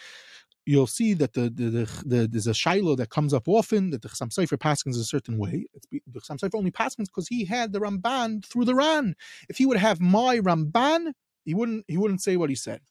you'll 0.65 0.87
see 0.87 1.13
that 1.13 1.33
the, 1.33 1.51
the, 1.53 1.69
the, 1.69 2.03
the 2.05 2.27
there's 2.27 2.47
a 2.47 2.53
shiloh 2.53 2.95
that 2.95 3.09
comes 3.09 3.33
up 3.33 3.47
often 3.47 3.91
that 3.91 4.01
the 4.01 4.09
Chassam 4.09 4.33
Sofer 4.33 4.57
paskins 4.57 4.99
a 4.99 5.03
certain 5.03 5.37
way. 5.37 5.67
It's, 5.73 5.87
the 5.91 6.19
Chassam 6.19 6.39
Sofer 6.39 6.55
only 6.55 6.71
paskins 6.71 7.05
because 7.05 7.27
he 7.27 7.45
had 7.45 7.73
the 7.73 7.79
Ramban 7.79 8.45
through 8.45 8.65
the 8.65 8.75
Ran. 8.75 9.15
If 9.49 9.57
he 9.57 9.65
would 9.65 9.77
have 9.77 9.99
my 9.99 10.39
Ramban, 10.39 11.13
he 11.45 11.53
wouldn't 11.53 11.85
he 11.87 11.97
wouldn't 11.97 12.21
say 12.21 12.37
what 12.37 12.49
he 12.49 12.55
said. 12.55 12.81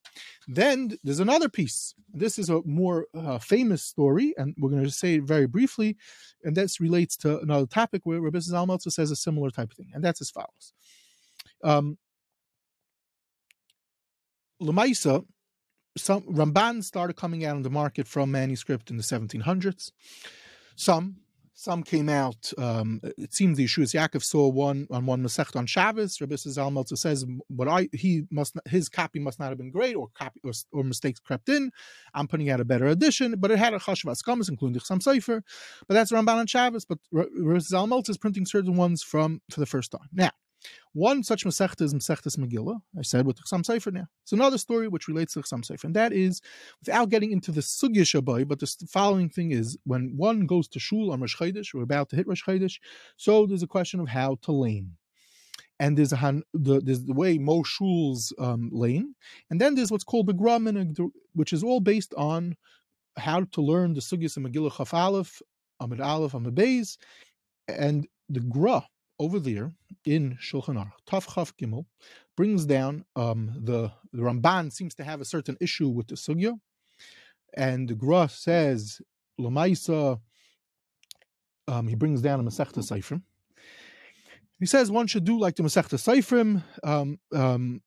Then 0.46 0.96
there's 1.02 1.20
another 1.20 1.48
piece. 1.48 1.94
This 2.12 2.38
is 2.38 2.50
a 2.50 2.62
more 2.64 3.06
uh, 3.14 3.38
famous 3.38 3.82
story, 3.82 4.34
and 4.36 4.54
we're 4.58 4.70
going 4.70 4.84
to 4.84 4.90
say 4.90 5.14
it 5.14 5.24
very 5.24 5.46
briefly, 5.46 5.96
and 6.44 6.56
this 6.56 6.80
relates 6.80 7.16
to 7.18 7.40
another 7.40 7.66
topic 7.66 8.02
where 8.04 8.20
Rabbi 8.20 8.38
Zalmeltzer 8.38 8.92
says 8.92 9.10
a 9.10 9.16
similar 9.16 9.50
type 9.50 9.70
of 9.70 9.76
thing, 9.76 9.90
and 9.94 10.04
that's 10.04 10.20
as 10.20 10.30
follows. 10.30 10.72
Um, 11.64 11.98
some 15.96 16.22
Ramban 16.22 16.82
started 16.84 17.14
coming 17.14 17.44
out 17.44 17.56
on 17.56 17.62
the 17.62 17.70
market 17.70 18.06
from 18.06 18.30
manuscript 18.30 18.90
in 18.90 18.96
the 18.96 19.02
1700s. 19.02 19.92
Some 20.76 21.16
some 21.54 21.82
came 21.82 22.08
out. 22.08 22.52
Um, 22.56 23.00
it 23.18 23.34
seems 23.34 23.58
the 23.58 23.66
Yeshuos 23.66 23.94
Yaakov 23.94 24.22
saw 24.22 24.48
one 24.48 24.86
on 24.90 25.06
one 25.06 25.22
Masech 25.22 25.54
on 25.54 25.66
Shabbos. 25.66 26.20
Rabbi 26.20 26.34
Zalmeltzer 26.34 26.96
says, 26.96 27.24
"But 27.50 27.68
I 27.68 27.88
he 27.92 28.24
must 28.30 28.56
his 28.66 28.88
copy 28.88 29.18
must 29.18 29.38
not 29.38 29.50
have 29.50 29.58
been 29.58 29.70
great, 29.70 29.94
or 29.94 30.08
copy 30.14 30.40
or, 30.44 30.52
or, 30.72 30.82
mistakes 30.82 31.20
crept 31.20 31.48
in. 31.48 31.70
I'm 32.14 32.26
putting 32.26 32.50
out 32.50 32.60
a 32.60 32.64
better 32.64 32.86
edition, 32.86 33.34
but 33.38 33.50
it 33.50 33.58
had 33.58 33.74
a 33.74 33.78
chashuvas 33.78 34.24
kamas, 34.24 34.48
including 34.48 34.74
the 34.74 34.80
Chassam 34.80 35.00
Sofer. 35.02 35.42
But 35.86 35.94
that's 35.94 36.12
Ramban 36.12 36.36
on 36.36 36.46
Shabbos. 36.46 36.84
But 36.84 36.98
Rabbi 37.12 37.58
Zalmeltzer 37.58 38.10
is 38.10 38.18
printing 38.18 38.46
certain 38.46 38.76
ones 38.76 39.02
from 39.02 39.42
for 39.50 39.60
the 39.60 39.66
first 39.66 39.92
time. 39.92 40.08
Now, 40.12 40.30
One 40.92 41.22
such 41.22 41.44
Masechta 41.44 41.82
is 41.82 41.94
Masechtas 41.94 42.38
Megillah. 42.38 42.80
I 42.98 43.02
said 43.02 43.26
with 43.26 43.38
Chassam 43.42 43.62
Sofer 43.62 43.92
now. 43.92 44.06
It's 44.22 44.32
another 44.32 44.58
story 44.58 44.88
which 44.88 45.08
relates 45.08 45.34
to 45.34 45.40
Chassam 45.40 45.64
Sofer, 45.64 45.84
and 45.84 45.96
that 45.96 46.12
is 46.12 46.40
without 46.80 47.08
getting 47.08 47.32
into 47.32 47.50
the 47.50 47.60
Sugya 47.60 48.02
Shabai. 48.02 48.46
But 48.46 48.60
the 48.60 48.66
following 48.88 49.28
thing 49.28 49.52
is 49.52 49.78
when 49.84 50.14
one 50.16 50.46
goes 50.46 50.68
to 50.68 50.78
shul 50.78 51.12
on 51.12 51.20
Rosh 51.20 51.36
Chodesh, 51.36 51.72
we're 51.72 51.82
about 51.82 52.10
to 52.10 52.16
hit 52.16 52.26
Rosh 52.26 52.44
Chodesh, 52.44 52.78
so 53.16 53.46
there's 53.46 53.62
a 53.62 53.68
question 53.68 54.00
of 54.00 54.08
how 54.08 54.36
to 54.42 54.52
lane 54.52 54.96
and 55.82 55.98
there's 55.98 56.12
a 56.12 56.42
the, 56.54 56.80
there's 56.80 57.02
the 57.04 57.12
way 57.12 57.38
Mo 57.38 57.64
Shul's 57.64 58.32
um, 58.38 58.70
lane, 58.72 59.16
and 59.50 59.60
then 59.60 59.74
there's 59.74 59.90
what's 59.90 60.04
called 60.04 60.26
the 60.26 60.32
Gra 60.32 60.60
which 61.34 61.52
is 61.52 61.64
all 61.64 61.80
based 61.80 62.14
on 62.14 62.56
how 63.16 63.40
to 63.40 63.60
learn 63.60 63.94
the 63.94 64.00
Sugyas 64.00 64.36
and 64.36 64.46
Megillah 64.46 64.76
Chaf 64.76 64.94
Aleph, 64.94 65.42
Amid 65.80 66.00
Aleph, 66.00 66.34
Amid 66.34 66.54
Beis, 66.54 66.98
and 67.66 68.06
the 68.28 68.40
Gra 68.40 68.86
over 69.18 69.38
there 69.38 69.72
in 70.04 70.36
Shulchan 70.40 70.76
Aruch, 70.76 70.92
Taf 71.06 71.32
Chaf 71.34 71.56
Gimel, 71.56 71.86
brings 72.36 72.64
down 72.64 73.04
um, 73.14 73.52
the, 73.62 73.92
the 74.12 74.22
Ramban 74.22 74.72
seems 74.72 74.94
to 74.96 75.04
have 75.04 75.20
a 75.20 75.24
certain 75.24 75.56
issue 75.60 75.88
with 75.88 76.08
the 76.08 76.14
Sugya, 76.14 76.58
and 77.54 77.88
the 77.88 77.94
Gra 77.94 78.28
says, 78.28 79.00
Lamaisa, 79.40 80.20
um, 81.68 81.86
he 81.86 81.94
brings 81.94 82.22
down 82.22 82.40
a 82.40 82.42
Masechta 82.42 82.78
Seifrim, 82.78 83.22
he 84.62 84.66
says 84.66 84.92
one 84.92 85.08
should 85.08 85.24
do 85.24 85.40
like 85.40 85.56
the 85.56 85.64
Masechta 85.64 85.98
Seifrim. 85.98 86.62
Um, 86.84 87.18
um, 87.34 87.82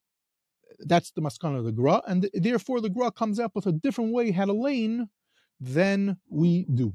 that's 0.80 1.10
the 1.12 1.22
maskana 1.22 1.58
of 1.58 1.64
the 1.64 1.72
Gra, 1.72 2.02
and 2.06 2.20
th- 2.20 2.32
therefore 2.34 2.82
the 2.82 2.90
Gra 2.90 3.10
comes 3.10 3.40
up 3.40 3.52
with 3.54 3.66
a 3.66 3.72
different 3.72 4.12
way 4.12 4.30
how 4.30 4.44
to 4.44 4.52
lane 4.52 5.08
than 5.58 6.18
we 6.28 6.66
do. 6.74 6.92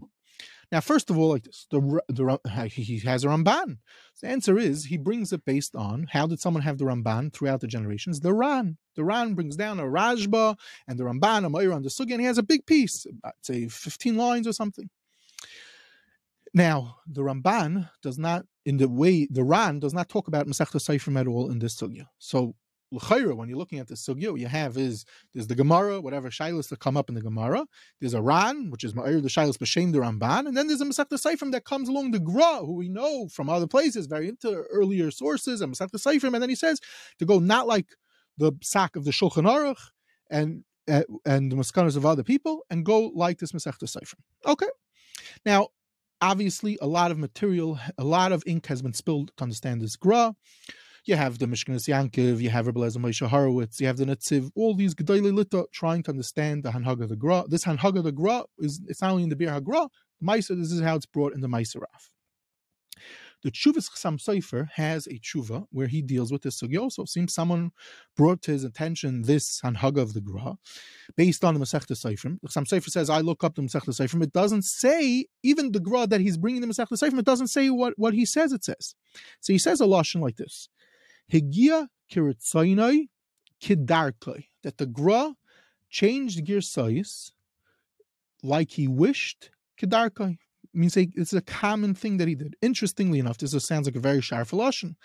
Now, 0.71 0.79
first 0.79 1.09
of 1.09 1.17
all, 1.17 1.29
like 1.29 1.43
this, 1.43 1.67
the, 1.69 2.01
the 2.07 2.67
he 2.69 2.99
has 2.99 3.25
a 3.25 3.27
Ramban. 3.27 3.79
The 4.21 4.27
answer 4.27 4.57
is 4.57 4.85
he 4.85 4.97
brings 4.97 5.33
it 5.33 5.43
based 5.43 5.75
on 5.75 6.07
how 6.11 6.27
did 6.27 6.39
someone 6.39 6.63
have 6.63 6.77
the 6.77 6.85
Ramban 6.85 7.33
throughout 7.33 7.59
the 7.59 7.67
generations? 7.67 8.21
The 8.21 8.33
Ran. 8.33 8.77
The 8.95 9.03
Ran 9.03 9.33
brings 9.33 9.57
down 9.57 9.79
a 9.79 9.83
Rajba 9.83 10.55
and 10.87 10.97
the 10.97 11.03
Ramban, 11.03 11.45
a 11.45 11.49
Meir 11.49 11.73
on 11.73 11.81
the 11.81 11.89
Sugi, 11.89 12.11
and 12.11 12.21
he 12.21 12.27
has 12.27 12.37
a 12.37 12.43
big 12.43 12.65
piece, 12.65 13.05
about, 13.05 13.33
say 13.41 13.67
15 13.67 14.15
lines 14.15 14.47
or 14.47 14.53
something. 14.53 14.89
Now, 16.53 16.97
the 17.05 17.21
Ramban 17.21 17.89
does 18.01 18.17
not, 18.17 18.45
in 18.65 18.77
the 18.77 18.87
way 18.87 19.27
the 19.29 19.43
Ran 19.43 19.79
does 19.79 19.93
not 19.93 20.07
talk 20.07 20.27
about 20.27 20.47
Masechta 20.47 20.79
Seifrim 20.79 21.19
at 21.19 21.27
all 21.27 21.49
in 21.51 21.59
this 21.59 21.75
sugya. 21.75 22.07
So, 22.17 22.55
l'chayra, 22.91 23.35
when 23.35 23.49
you're 23.49 23.57
looking 23.57 23.79
at 23.79 23.87
the 23.87 23.95
sugya, 23.95 24.37
you 24.37 24.47
have 24.47 24.77
is 24.77 25.05
there's 25.33 25.47
the 25.47 25.55
Gemara, 25.55 26.01
whatever 26.01 26.29
shilas 26.29 26.69
that 26.69 26.79
come 26.79 26.97
up 26.97 27.09
in 27.09 27.15
the 27.15 27.21
Gemara. 27.21 27.65
There's 27.99 28.13
a 28.13 28.21
Ran, 28.21 28.69
which 28.69 28.83
is 28.83 28.93
the 28.93 29.01
shilas 29.01 29.57
b'shem 29.57 29.91
the 29.91 29.99
Ramban, 29.99 30.47
and 30.47 30.55
then 30.55 30.67
there's 30.67 30.81
a 30.81 30.85
Masechta 30.85 31.13
Seifrim 31.13 31.51
that 31.51 31.65
comes 31.65 31.89
along 31.89 32.11
the 32.11 32.19
Gra, 32.19 32.59
who 32.59 32.73
we 32.73 32.89
know 32.89 33.27
from 33.27 33.49
other 33.49 33.67
places, 33.67 34.07
very 34.07 34.27
into 34.27 34.63
earlier 34.71 35.11
sources, 35.11 35.61
and 35.61 35.73
Masechta 35.73 35.95
Seifrim, 35.95 36.33
and 36.33 36.41
then 36.41 36.49
he 36.49 36.55
says 36.55 36.79
to 37.19 37.25
go 37.25 37.39
not 37.39 37.67
like 37.67 37.87
the 38.37 38.51
sack 38.61 38.95
of 38.95 39.05
the 39.05 39.11
Shulchan 39.11 39.45
Aruch 39.45 39.89
and 40.29 40.63
eh, 40.87 41.03
and 41.25 41.51
the 41.51 41.55
maskanas 41.55 41.95
of 41.95 42.05
other 42.05 42.23
people, 42.23 42.65
and 42.69 42.85
go 42.85 43.11
like 43.15 43.39
this 43.39 43.51
Masechta 43.51 43.83
Seifrim. 43.83 44.19
Okay. 44.45 44.69
Now, 45.45 45.69
obviously 46.21 46.77
a 46.81 46.87
lot 46.87 47.11
of 47.11 47.17
material, 47.17 47.79
a 47.97 48.03
lot 48.03 48.31
of 48.31 48.43
ink 48.45 48.67
has 48.67 48.81
been 48.81 48.93
spilled 48.93 49.31
to 49.37 49.43
understand 49.43 49.81
this 49.81 49.95
Gra. 49.95 50.35
You 51.03 51.15
have 51.15 51.39
the 51.39 51.47
Mishkanis 51.47 51.89
Yankiv, 51.89 52.39
you 52.39 52.51
have 52.51 52.67
Rebbe 52.67 52.79
Moshe 52.79 53.27
Horowitz, 53.27 53.81
you 53.81 53.87
have 53.87 53.97
the 53.97 54.05
Netziv, 54.05 54.51
all 54.55 54.75
these 54.75 54.93
Gedolei 54.93 55.33
Lita 55.33 55.65
trying 55.71 56.03
to 56.03 56.11
understand 56.11 56.63
the 56.63 56.69
Hanhaga 56.69 57.09
the 57.09 57.15
Gra. 57.15 57.43
This 57.47 57.63
Hanhaga 57.63 58.03
the 58.03 58.11
Gra 58.11 58.43
is 58.59 58.79
it's 58.87 59.01
not 59.01 59.11
only 59.11 59.23
in 59.23 59.29
the 59.29 59.35
Biur 59.35 59.59
HaGra, 59.59 59.89
Maisa, 60.23 60.55
this 60.55 60.71
is 60.71 60.79
how 60.81 60.95
it's 60.95 61.07
brought 61.07 61.33
in 61.33 61.41
the 61.41 61.47
Maaseh 61.47 61.77
Rav. 61.77 62.11
The 63.41 63.49
Chuvas 63.49 63.89
Chassam 63.89 64.19
Sofer 64.21 64.69
has 64.75 65.07
a 65.07 65.17
tshuva 65.17 65.65
where 65.71 65.87
he 65.87 66.03
deals 66.03 66.31
with 66.31 66.43
this 66.43 66.61
sugya 66.61 66.79
also. 66.79 67.05
Seems 67.05 67.33
someone 67.33 67.71
brought 68.15 68.43
to 68.43 68.51
his 68.51 68.63
attention 68.63 69.23
this 69.23 69.59
Hanhaga 69.61 69.97
of 69.97 70.13
the 70.13 70.21
Gra 70.21 70.57
based 71.17 71.43
on 71.43 71.55
the 71.55 71.59
Masechta 71.59 71.93
Seifrim. 71.93 72.39
The 72.41 72.49
Chassam 72.49 72.87
says, 72.87 73.09
I 73.09 73.21
look 73.21 73.43
up 73.43 73.55
the 73.55 73.63
Masechta 73.63 73.89
Seifrim. 73.89 74.21
It 74.21 74.33
doesn't 74.33 74.61
say, 74.65 75.25
even 75.41 75.71
the 75.71 75.79
Gra 75.79 76.05
that 76.05 76.21
he's 76.21 76.37
bringing 76.37 76.61
the 76.61 76.67
Masechta 76.67 76.91
Seifrim, 76.91 77.17
it 77.17 77.25
doesn't 77.25 77.47
say 77.47 77.71
what, 77.71 77.95
what 77.97 78.13
he 78.13 78.27
says 78.27 78.53
it 78.53 78.63
says. 78.63 78.93
So 79.39 79.51
he 79.51 79.57
says 79.57 79.81
a 79.81 79.85
Lashon 79.85 80.21
like 80.21 80.35
this 80.35 80.69
Higia 81.31 81.87
kiritzainai 82.11 83.07
kidarkai, 83.61 84.45
that 84.63 84.77
the 84.77 84.85
Gra 84.85 85.33
changed 85.89 86.63
size 86.63 87.31
like 88.43 88.71
he 88.71 88.87
wished, 88.87 89.51
kidarkai, 89.79 90.37
means 90.73 90.97
it's 90.97 91.33
a 91.33 91.41
common 91.41 91.93
thing 91.93 92.17
that 92.17 92.27
he 92.27 92.35
did. 92.35 92.55
Interestingly 92.61 93.19
enough, 93.19 93.37
this 93.37 93.51
sounds 93.65 93.87
like 93.87 93.95
a 93.95 93.99
very 93.99 94.21
sharp 94.21 94.47
philosophy. 94.47 94.95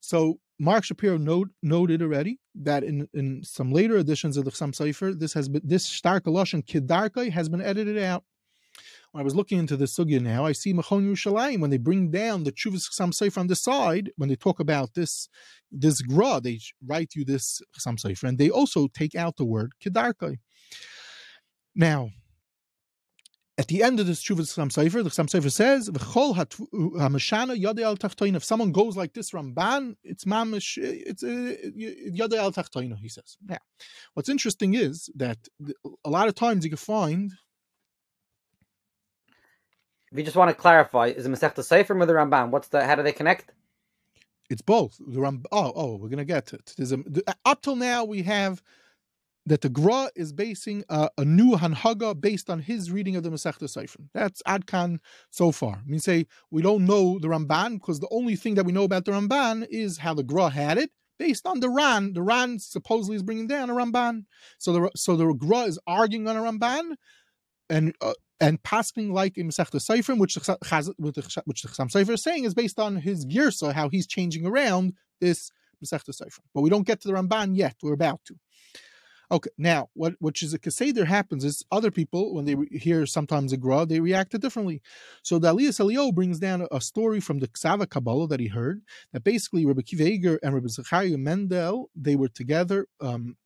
So 0.00 0.38
Marc 0.58 0.84
Shapiro 0.84 1.16
note, 1.16 1.48
noted 1.62 2.02
already 2.02 2.38
that 2.54 2.84
in, 2.84 3.08
in 3.12 3.42
some 3.42 3.72
later 3.72 3.96
editions 3.96 4.36
of 4.36 4.44
the 4.44 4.50
Chassam 4.50 4.72
Sofer, 4.72 5.18
this 5.18 5.32
has 5.32 5.48
been 5.48 5.62
this 5.64 5.84
stark 5.84 6.24
Lashon 6.24 6.64
Kedarkai 6.64 7.30
has 7.30 7.48
been 7.48 7.60
edited 7.60 7.98
out. 7.98 8.24
When 9.16 9.22
I 9.22 9.24
was 9.24 9.34
looking 9.34 9.58
into 9.58 9.78
the 9.78 9.86
sugya 9.86 10.20
now, 10.20 10.44
I 10.44 10.52
see 10.52 10.74
Machon 10.74 11.08
Yerushalayim 11.08 11.60
when 11.60 11.70
they 11.70 11.78
bring 11.78 12.10
down 12.10 12.44
the 12.44 12.52
Chuvas 12.52 12.84
Chassam 12.86 13.14
Sofer 13.14 13.38
on 13.38 13.46
the 13.46 13.56
side 13.56 14.10
when 14.16 14.28
they 14.28 14.36
talk 14.36 14.60
about 14.60 14.92
this 14.92 15.30
this 15.72 16.02
gra, 16.02 16.38
they 16.38 16.60
write 16.86 17.14
you 17.14 17.24
this 17.24 17.62
Chassam 17.74 17.96
Sofer, 17.96 18.24
and 18.24 18.36
they 18.36 18.50
also 18.50 18.88
take 18.88 19.14
out 19.14 19.38
the 19.38 19.46
word 19.46 19.72
Kedarkai. 19.82 20.36
Now, 21.74 22.10
at 23.56 23.68
the 23.68 23.82
end 23.82 24.00
of 24.00 24.06
this 24.06 24.22
Shuvah 24.22 24.42
Chassam 24.42 24.68
Sofer, 24.68 25.02
the 25.02 25.08
Chassam 25.08 25.30
Sofer 25.30 25.50
says, 25.50 25.88
"V'chol 25.88 26.34
hamashana 26.36 27.58
yadei 27.58 27.84
al 27.84 27.96
tachtoina." 27.96 28.36
If 28.36 28.44
someone 28.44 28.70
goes 28.70 28.98
like 28.98 29.14
this 29.14 29.30
Ramban, 29.30 29.96
it's 30.04 30.26
mamish, 30.26 30.76
it's 30.76 31.22
uh, 31.22 31.54
yadei 31.74 32.36
al 32.36 32.52
tachtoina. 32.52 32.98
He 32.98 33.08
says. 33.08 33.38
Now, 33.42 33.60
what's 34.12 34.28
interesting 34.28 34.74
is 34.74 35.08
that 35.14 35.38
a 36.04 36.10
lot 36.10 36.28
of 36.28 36.34
times 36.34 36.64
you 36.64 36.70
can 36.70 36.76
find. 36.76 37.32
If 40.16 40.20
you 40.20 40.24
just 40.24 40.36
want 40.38 40.48
to 40.48 40.54
clarify, 40.54 41.08
is 41.08 41.26
it 41.26 41.28
Masechta 41.30 41.62
Sefer 41.62 41.94
or 41.94 42.06
the 42.06 42.14
Ramban? 42.14 42.48
What's 42.48 42.68
the? 42.68 42.82
How 42.82 42.94
do 42.94 43.02
they 43.02 43.12
connect? 43.12 43.52
It's 44.48 44.62
both. 44.62 44.96
The 45.06 45.20
Ram. 45.20 45.42
Oh, 45.52 45.74
oh, 45.76 45.96
we're 45.96 46.08
gonna 46.08 46.24
get 46.24 46.46
to 46.46 46.56
it. 46.56 46.72
There's 46.74 46.90
a, 46.90 47.00
up 47.44 47.60
till 47.60 47.76
now 47.76 48.02
we 48.02 48.22
have 48.22 48.62
that 49.44 49.60
the 49.60 49.68
Gra 49.68 50.08
is 50.16 50.32
basing 50.32 50.84
a, 50.88 51.10
a, 51.18 51.24
new 51.26 51.54
Hanhaga 51.54 52.18
based 52.18 52.48
on 52.48 52.60
his 52.60 52.90
reading 52.90 53.14
of 53.14 53.24
the 53.24 53.28
Masechta 53.28 53.64
Seifrim. 53.64 54.08
That's 54.14 54.40
Adkan 54.48 55.00
so 55.28 55.52
far. 55.52 55.82
I 55.84 55.86
mean, 55.86 56.00
say 56.00 56.24
we 56.50 56.62
don't 56.62 56.86
know 56.86 57.18
the 57.18 57.28
Ramban 57.28 57.74
because 57.74 58.00
the 58.00 58.08
only 58.10 58.36
thing 58.36 58.54
that 58.54 58.64
we 58.64 58.72
know 58.72 58.84
about 58.84 59.04
the 59.04 59.12
Ramban 59.12 59.66
is 59.68 59.98
how 59.98 60.14
the 60.14 60.24
Gra 60.24 60.48
had 60.48 60.78
it 60.78 60.92
based 61.18 61.46
on 61.46 61.60
the 61.60 61.68
Ran. 61.68 62.14
The 62.14 62.22
Ran 62.22 62.58
supposedly 62.58 63.16
is 63.16 63.22
bringing 63.22 63.48
down 63.48 63.68
a 63.68 63.74
Ramban. 63.74 64.24
So 64.56 64.72
the 64.72 64.90
so 64.96 65.14
the 65.14 65.30
Gra 65.34 65.64
is 65.64 65.78
arguing 65.86 66.26
on 66.26 66.38
a 66.38 66.40
Ramban 66.40 66.94
and 67.68 67.94
uh, 68.00 68.14
and 68.40 68.62
passing 68.62 69.12
like 69.12 69.38
in 69.38 69.48
Masechta 69.48 69.80
Seifrim, 69.80 70.18
which 70.18 70.34
the 70.34 70.58
which 71.44 71.62
the 71.62 71.68
Chassam 71.68 72.10
is 72.10 72.22
saying 72.22 72.44
is 72.44 72.54
based 72.54 72.78
on 72.78 72.96
his 72.96 73.24
girsa, 73.26 73.72
how 73.72 73.88
he's 73.88 74.06
changing 74.06 74.46
around 74.46 74.92
this 75.20 75.50
Masechta 75.84 76.10
Seifrim. 76.10 76.40
But 76.54 76.62
we 76.62 76.70
don't 76.70 76.86
get 76.86 77.00
to 77.02 77.08
the 77.08 77.14
Ramban 77.14 77.56
yet. 77.56 77.76
We're 77.82 77.94
about 77.94 78.20
to. 78.26 78.36
Okay, 79.28 79.50
now 79.58 79.88
what 79.94 80.14
which 80.20 80.40
is 80.42 80.54
a 80.54 80.58
kaseder 80.58 81.04
happens 81.04 81.44
is 81.44 81.64
other 81.72 81.90
people 81.90 82.32
when 82.32 82.44
they 82.44 82.54
hear 82.70 83.06
sometimes 83.06 83.52
a 83.52 83.56
gra 83.56 83.84
they 83.84 83.98
react 83.98 84.38
differently. 84.40 84.80
So 85.22 85.40
the 85.40 85.52
Aliyos 85.52 85.80
Eliyahu 85.80 86.14
brings 86.14 86.38
down 86.38 86.66
a, 86.70 86.80
story 86.80 87.18
from 87.18 87.40
the 87.40 87.48
Ksava 87.48 87.90
Kabbalah 87.90 88.28
that 88.28 88.38
he 88.38 88.46
heard 88.46 88.82
that 89.12 89.24
basically 89.24 89.66
Rabbi 89.66 89.82
Kiva 89.82 90.38
and 90.44 90.54
Rabbi 90.54 90.68
Zechariah 90.68 91.18
Mendel 91.18 91.90
they 91.96 92.14
were 92.14 92.28
together. 92.28 92.86
Um, 93.00 93.36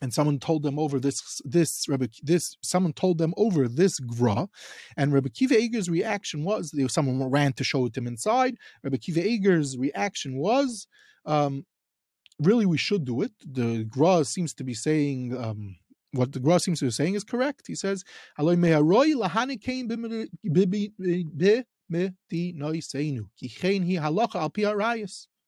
and 0.00 0.12
someone 0.12 0.38
told 0.38 0.62
them 0.62 0.78
over 0.78 1.00
this 1.00 1.40
this 1.44 1.86
Rebbe, 1.88 2.08
this 2.22 2.56
someone 2.62 2.92
told 2.92 3.18
them 3.18 3.34
over 3.36 3.68
this 3.68 3.98
gra, 3.98 4.48
and 4.96 5.12
Rebbe 5.12 5.30
Kiva 5.30 5.56
Eiger's 5.56 5.88
reaction 5.90 6.44
was 6.44 6.74
someone 6.88 7.30
ran 7.30 7.52
to 7.54 7.64
show 7.64 7.86
it 7.86 7.94
to 7.94 8.00
him 8.00 8.06
inside. 8.06 8.56
Rebbe 8.82 8.98
Kiva 8.98 9.22
Eiger's 9.22 9.76
reaction 9.76 10.36
was 10.38 10.86
um, 11.24 11.64
really 12.40 12.66
we 12.66 12.78
should 12.78 13.04
do 13.04 13.22
it. 13.22 13.32
The 13.44 13.84
Gra 13.84 14.24
seems 14.24 14.54
to 14.54 14.64
be 14.64 14.74
saying 14.74 15.36
um, 15.36 15.76
what 16.12 16.32
the 16.32 16.40
Gra 16.40 16.60
seems 16.60 16.78
to 16.80 16.86
be 16.86 16.90
saying 16.90 17.14
is 17.14 17.24
correct. 17.24 17.66
He 17.66 17.74
says, 17.74 18.04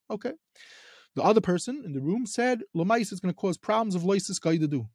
Okay. 0.09 0.33
The 1.15 1.23
other 1.23 1.41
person 1.41 1.83
in 1.85 1.93
the 1.93 2.01
room 2.01 2.25
said, 2.25 2.63
Lomais 2.75 3.11
is 3.11 3.19
going 3.19 3.33
to 3.33 3.39
cause 3.39 3.57
problems 3.57 3.95
of 3.95 4.03
Loisis 4.03 4.69
do. 4.69 4.87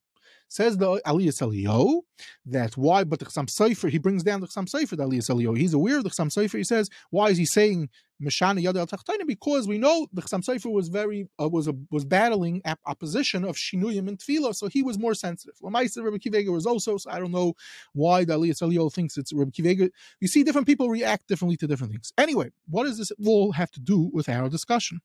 Says 0.49 0.79
the 0.79 1.01
Aliyah 1.05 1.43
Eliyahu 1.43 2.03
that 2.47 2.77
why, 2.77 3.03
but 3.03 3.19
the 3.19 3.25
Chassam 3.25 3.47
Sofer, 3.47 3.91
he 3.91 3.99
brings 3.99 4.23
down 4.23 4.41
the 4.41 4.47
Chassam 4.47 4.71
Sofer, 4.71 4.91
the 4.91 5.05
Aliyah 5.05 5.29
Eliyahu. 5.29 5.59
He's 5.59 5.75
aware 5.75 5.99
of 5.99 6.05
the 6.05 6.11
Chassam 6.11 6.29
Sofer. 6.29 6.57
He 6.57 6.65
says, 6.65 6.89
why 7.11 7.31
is 7.31 7.37
he 7.37 7.45
saying 7.45 7.91
Meshana 8.23 8.63
Yad 8.63 8.77
al? 8.77 9.27
Because 9.27 9.67
we 9.67 9.77
know 9.77 10.07
the 10.13 10.23
Chassam 10.23 10.45
Sofer 10.45 10.73
was 10.73 10.89
very, 10.89 11.29
uh, 11.41 11.49
was 11.49 11.67
a, 11.67 11.75
was 11.91 12.05
battling 12.05 12.63
opposition 12.87 13.45
of 13.45 13.57
Shinuyim 13.57 14.07
and 14.07 14.19
Tefillah, 14.19 14.55
so 14.55 14.69
he 14.69 14.85
was 14.85 14.99
more 15.01 15.15
sensitive. 15.15 15.57
Lamaisa 15.61 16.05
Rabbi 16.05 16.19
Kiva 16.19 16.39
Eiger 16.39 16.53
was 16.53 16.65
also, 16.65 16.97
so 16.97 17.11
I 17.11 17.19
don't 17.19 17.33
know 17.33 17.55
why 17.93 18.25
the 18.25 18.35
Aliyah 18.39 18.63
Eliyahu 18.63 18.93
thinks 18.93 19.19
it's 19.19 19.33
Rabbi 19.33 19.51
Kiva 19.51 19.71
Eiger. 19.71 19.91
You 20.21 20.29
see, 20.29 20.45
different 20.45 20.69
people 20.69 20.89
react 20.89 21.27
differently 21.27 21.57
to 21.57 21.67
different 21.67 21.93
things. 21.93 22.13
Anyway, 22.17 22.51
what 22.69 22.85
does 22.85 22.99
this 22.99 23.11
all 23.27 23.51
have 23.51 23.73
to 23.73 23.81
do 23.81 24.11
with 24.13 24.29
our 24.29 24.49
discussion? 24.49 25.01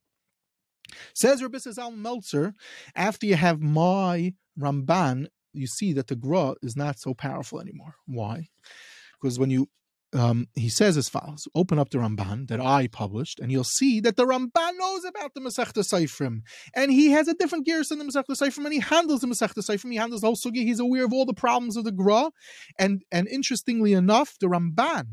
Says 1.13 1.41
Rabbi 1.41 1.57
Zal 1.57 1.91
Meltzer, 1.91 2.53
after 2.95 3.25
you 3.25 3.35
have 3.35 3.61
my 3.61 4.33
Ramban, 4.59 5.27
you 5.53 5.67
see 5.67 5.93
that 5.93 6.07
the 6.07 6.15
Gra 6.15 6.55
is 6.61 6.75
not 6.75 6.99
so 6.99 7.13
powerful 7.13 7.59
anymore. 7.59 7.95
Why? 8.05 8.47
Because 9.21 9.37
when 9.37 9.49
you 9.49 9.67
um, 10.13 10.47
he 10.55 10.69
says 10.69 10.97
as 10.97 11.07
follows: 11.07 11.47
Open 11.55 11.79
up 11.79 11.89
the 11.89 11.97
Ramban 11.97 12.47
that 12.49 12.59
I 12.59 12.87
published, 12.87 13.39
and 13.39 13.51
you'll 13.51 13.63
see 13.63 14.01
that 14.01 14.17
the 14.17 14.25
Ramban 14.25 14.77
knows 14.77 15.05
about 15.05 15.33
the 15.33 15.39
Masechta 15.39 15.83
Seifrim, 15.83 16.41
and 16.75 16.91
he 16.91 17.11
has 17.11 17.27
a 17.27 17.33
different 17.33 17.65
gear 17.65 17.81
than 17.87 17.99
the 17.99 18.05
Masechta 18.05 18.35
Seifrim, 18.35 18.65
and 18.65 18.73
he 18.73 18.79
handles 18.79 19.21
the 19.21 19.27
Masechta 19.27 19.59
Seifrim. 19.59 19.91
He 19.91 19.97
handles 19.97 20.21
the 20.21 20.27
whole 20.27 20.35
sugi. 20.35 20.63
He's 20.63 20.79
aware 20.79 21.05
of 21.05 21.13
all 21.13 21.25
the 21.25 21.33
problems 21.33 21.77
of 21.77 21.85
the 21.85 21.93
Gra, 21.93 22.31
and 22.77 23.03
and 23.11 23.27
interestingly 23.29 23.93
enough, 23.93 24.35
the 24.39 24.47
Ramban, 24.47 25.05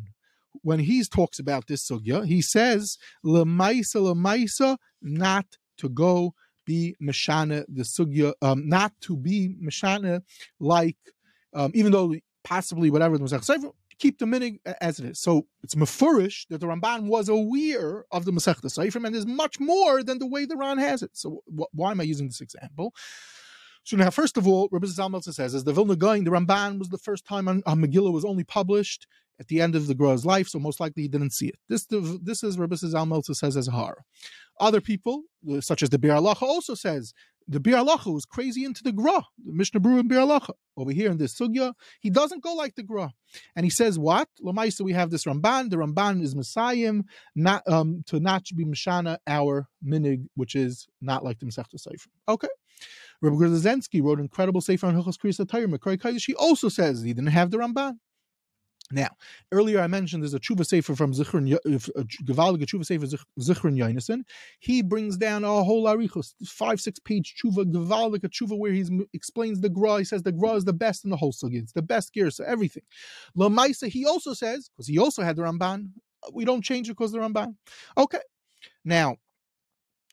when 0.62 0.81
he 0.81 1.05
talks 1.05 1.39
about 1.39 1.68
this 1.68 1.89
sugya, 1.89 2.26
he 2.26 2.43
says 2.43 2.99
lemaisa 3.24 3.97
lemaisa 3.97 4.79
not 5.01 5.47
to 5.79 5.89
go 5.89 6.35
be 6.66 6.95
mashana 7.03 7.64
the 7.68 7.83
sugya, 7.83 8.33
um, 8.43 8.68
not 8.68 8.93
to 9.01 9.16
be 9.16 9.57
mashana 9.62 10.22
like, 10.61 10.97
um, 11.55 11.72
even 11.74 11.93
though 11.93 12.14
possibly 12.45 12.91
whatever 12.91 13.16
the 13.16 13.24
Masechta 13.24 13.59
Seifrim 13.59 13.72
keep 13.99 14.18
the 14.18 14.26
minig 14.26 14.59
as 14.81 14.99
it 15.01 15.07
is. 15.07 15.18
So 15.18 15.47
it's 15.62 15.74
mafurish 15.74 16.47
that 16.49 16.61
the 16.61 16.66
Ramban 16.66 17.09
was 17.09 17.29
aware 17.29 18.05
of 18.12 18.24
the 18.24 18.31
Masechta 18.31 18.66
Seifrim, 18.66 19.05
and 19.05 19.14
there's 19.14 19.26
much 19.26 19.59
more 19.59 20.03
than 20.03 20.18
the 20.18 20.26
way 20.26 20.45
the 20.45 20.57
Ran 20.57 20.79
has 20.79 21.03
it. 21.03 21.11
So 21.14 21.43
wh- 21.47 21.74
why 21.74 21.91
am 21.91 22.01
I 22.01 22.05
using 22.05 22.29
this 22.29 22.41
example? 22.41 22.95
So 23.85 23.97
now, 23.97 24.11
first 24.11 24.37
of 24.37 24.47
all, 24.47 24.68
Rabbi 24.70 24.87
Zalmeltzer 24.87 25.33
says, 25.33 25.55
as 25.55 25.64
the 25.64 25.72
Vilna 25.72 25.97
Gaon, 25.97 26.24
the 26.24 26.31
Ramban 26.31 26.79
was 26.79 26.91
the 26.91 26.99
first 26.99 27.24
time 27.24 27.49
on, 27.49 27.62
on 27.64 27.81
Megillah 27.81 28.12
was 28.12 28.24
only 28.24 28.45
published 28.45 29.07
at 29.41 29.49
the 29.49 29.61
end 29.61 29.74
of 29.74 29.87
the 29.87 29.95
Gra's 29.95 30.26
life, 30.26 30.49
so 30.49 30.59
most 30.59 30.79
likely 30.81 31.05
he 31.05 31.09
didn't 31.09 31.33
see 31.33 31.49
it. 31.49 31.59
This, 31.68 31.87
this 31.87 32.43
is 32.43 32.59
Rabbi 32.59 32.74
Zalmeltzer 32.74 33.35
says 33.35 33.57
as 33.57 33.68
a 33.68 33.72
horror. 33.72 34.05
Other 34.61 34.81
people, 34.81 35.23
such 35.61 35.83
as 35.83 35.91
the 35.91 35.99
Biur 35.99 36.21
Halacha, 36.21 36.43
also 36.43 36.75
says 36.75 37.13
the 37.47 37.61
Biur 37.61 37.85
Halacha 37.85 38.13
was 38.13 38.27
crazy 38.27 38.65
into 38.65 38.83
the 38.83 38.93
Gra, 38.93 39.23
the 39.45 39.53
Mishnah 39.53 39.81
Berurah 39.81 40.01
and 40.01 40.11
Biur 40.11 40.27
Halacha. 40.27 40.51
Over 40.77 40.93
here 40.93 41.11
in 41.11 41.17
this 41.17 41.35
Sugya, 41.35 41.73
he 42.01 42.11
doesn't 42.11 42.43
go 42.43 42.55
like 42.55 42.75
the 42.75 42.83
Gra. 42.83 43.11
And 43.57 43.65
he 43.65 43.71
says, 43.71 43.99
what? 43.99 44.29
Lamaisa, 44.45 44.83
we 44.83 44.93
have 44.93 45.11
this 45.11 45.25
Ramban. 45.25 45.71
The 45.71 45.77
Ramban 45.77 46.23
is 46.23 46.37
Messiah, 46.37 46.93
not 47.35 47.63
um, 47.67 48.05
to 48.07 48.21
not 48.21 48.45
be 48.55 48.67
Mishana, 48.67 49.17
our 49.27 49.67
minig, 49.85 50.27
which 50.35 50.55
is 50.55 50.87
not 51.01 51.25
like 51.25 51.39
the 51.39 51.47
Masechta 51.47 51.79
Sefer. 51.79 52.11
Okay. 52.29 52.49
Rabbi 53.23 53.37
Grzezensky 53.37 54.03
wrote 54.03 54.19
an 54.19 54.25
incredible 54.25 54.61
Sefer 54.61 54.87
on 54.87 54.95
Hilchos 54.95 55.19
Kriyas 55.19 55.45
Atayr, 55.45 55.73
Makari 55.73 56.25
He 56.25 56.35
also 56.35 56.69
says 56.69 57.03
he 57.03 57.15
didn't 57.15 57.31
have 57.31 57.51
the 57.51 57.59
Ramban. 57.59 57.99
Now, 58.91 59.09
earlier 59.53 59.80
I 59.80 59.86
mentioned 59.86 60.22
there's 60.22 60.32
a 60.32 60.41
tshuva 60.41 60.64
sefer 60.64 60.97
from 60.97 61.12
Zichron, 61.12 61.53
uh, 61.53 61.57
uh, 61.57 62.03
Gevalige 62.24 62.64
tshuva 62.64 62.86
sefer 62.86 63.07
Zichron 63.39 63.76
Yonason. 63.76 64.22
He 64.61 64.82
brings 64.82 65.18
down 65.18 65.45
a 65.45 65.62
whole 65.62 65.84
arichos, 65.84 66.32
five 66.47 66.80
six 66.80 66.99
page 66.99 67.34
tshuva 67.36 67.70
Gevalige 67.70 68.28
tshuva 68.30 68.59
where 68.59 68.72
he 68.72 68.84
explains 69.12 69.61
the 69.61 69.68
gra. 69.68 69.99
He 69.99 70.05
says 70.05 70.22
the 70.22 70.32
gra 70.32 70.53
is 70.53 70.64
the 70.64 70.72
best 70.72 71.05
in 71.05 71.11
the 71.11 71.16
whole 71.16 71.32
sugi. 71.32 71.62
It's 71.62 71.72
the 71.72 71.82
best 71.82 72.14
gear, 72.14 72.30
so 72.30 72.45
everything. 72.45 72.84
Lamaisa, 73.36 73.89
he 73.89 74.07
also 74.07 74.32
says 74.32 74.70
because 74.70 74.86
he 74.86 74.99
also 74.99 75.22
had 75.22 75.36
the 75.36 75.43
Ramban. 75.43 75.91
Uh, 76.22 76.30
we 76.32 76.47
don't 76.47 76.64
change 76.64 76.89
it 76.89 76.93
because 76.93 77.12
the 77.12 77.18
Ramban. 77.18 77.57
Okay, 77.97 78.20
now. 78.84 79.16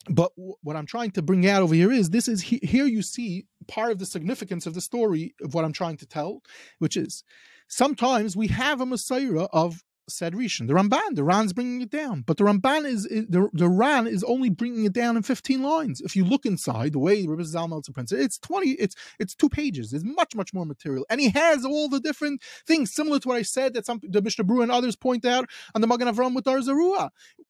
But 0.07 0.33
what 0.35 0.75
I'm 0.75 0.85
trying 0.85 1.09
to 1.11 1.23
bring 1.23 1.47
out 1.47 1.63
over 1.63 1.73
here 1.73 1.91
is 1.91 2.11
this 2.11 2.27
is 2.27 2.39
here 2.41 2.85
you 2.85 3.01
see 3.01 3.47
part 3.67 3.91
of 3.91 3.97
the 3.97 4.05
significance 4.05 4.67
of 4.67 4.75
the 4.75 4.81
story 4.81 5.33
of 5.41 5.55
what 5.55 5.65
I'm 5.65 5.73
trying 5.73 5.97
to 5.97 6.05
tell, 6.05 6.43
which 6.77 6.95
is 6.95 7.23
sometimes 7.67 8.35
we 8.35 8.47
have 8.47 8.81
a 8.81 8.85
Messiah 8.85 9.47
of 9.51 9.83
said 10.07 10.33
Rishon. 10.33 10.67
The 10.67 10.73
Ramban, 10.73 11.15
the 11.15 11.23
Ran's 11.23 11.53
bringing 11.53 11.81
it 11.81 11.89
down, 11.89 12.21
but 12.21 12.37
the 12.37 12.43
Ramban 12.43 12.85
is, 12.85 13.05
is, 13.05 13.25
the 13.27 13.49
the 13.53 13.67
Ran 13.67 14.07
is 14.07 14.23
only 14.23 14.49
bringing 14.49 14.85
it 14.85 14.93
down 14.93 15.17
in 15.17 15.23
fifteen 15.23 15.63
lines. 15.63 16.01
If 16.01 16.15
you 16.15 16.23
look 16.25 16.45
inside, 16.45 16.93
the 16.93 16.99
way 16.99 17.25
Rabbi 17.25 17.41
Zalmeltzer 17.41 17.93
prints 17.93 18.11
it, 18.11 18.19
it's 18.19 18.37
twenty. 18.37 18.71
It's 18.71 18.95
it's 19.19 19.35
two 19.35 19.49
pages. 19.49 19.91
There's 19.91 20.05
much 20.05 20.35
much 20.35 20.53
more 20.53 20.65
material, 20.65 21.05
and 21.09 21.19
he 21.19 21.29
has 21.29 21.65
all 21.65 21.89
the 21.89 21.99
different 21.99 22.41
things 22.67 22.93
similar 22.93 23.19
to 23.19 23.27
what 23.27 23.37
I 23.37 23.41
said 23.41 23.73
that 23.73 23.85
some 23.85 23.99
the 24.03 24.21
Mishnah 24.21 24.45
Berurah 24.45 24.63
and 24.63 24.71
others 24.71 24.95
point 24.95 25.25
out 25.25 25.49
on 25.73 25.81
the 25.81 25.87
Magen 25.87 26.07
Avram 26.07 26.35
with 26.35 26.45
Dar. 26.45 26.61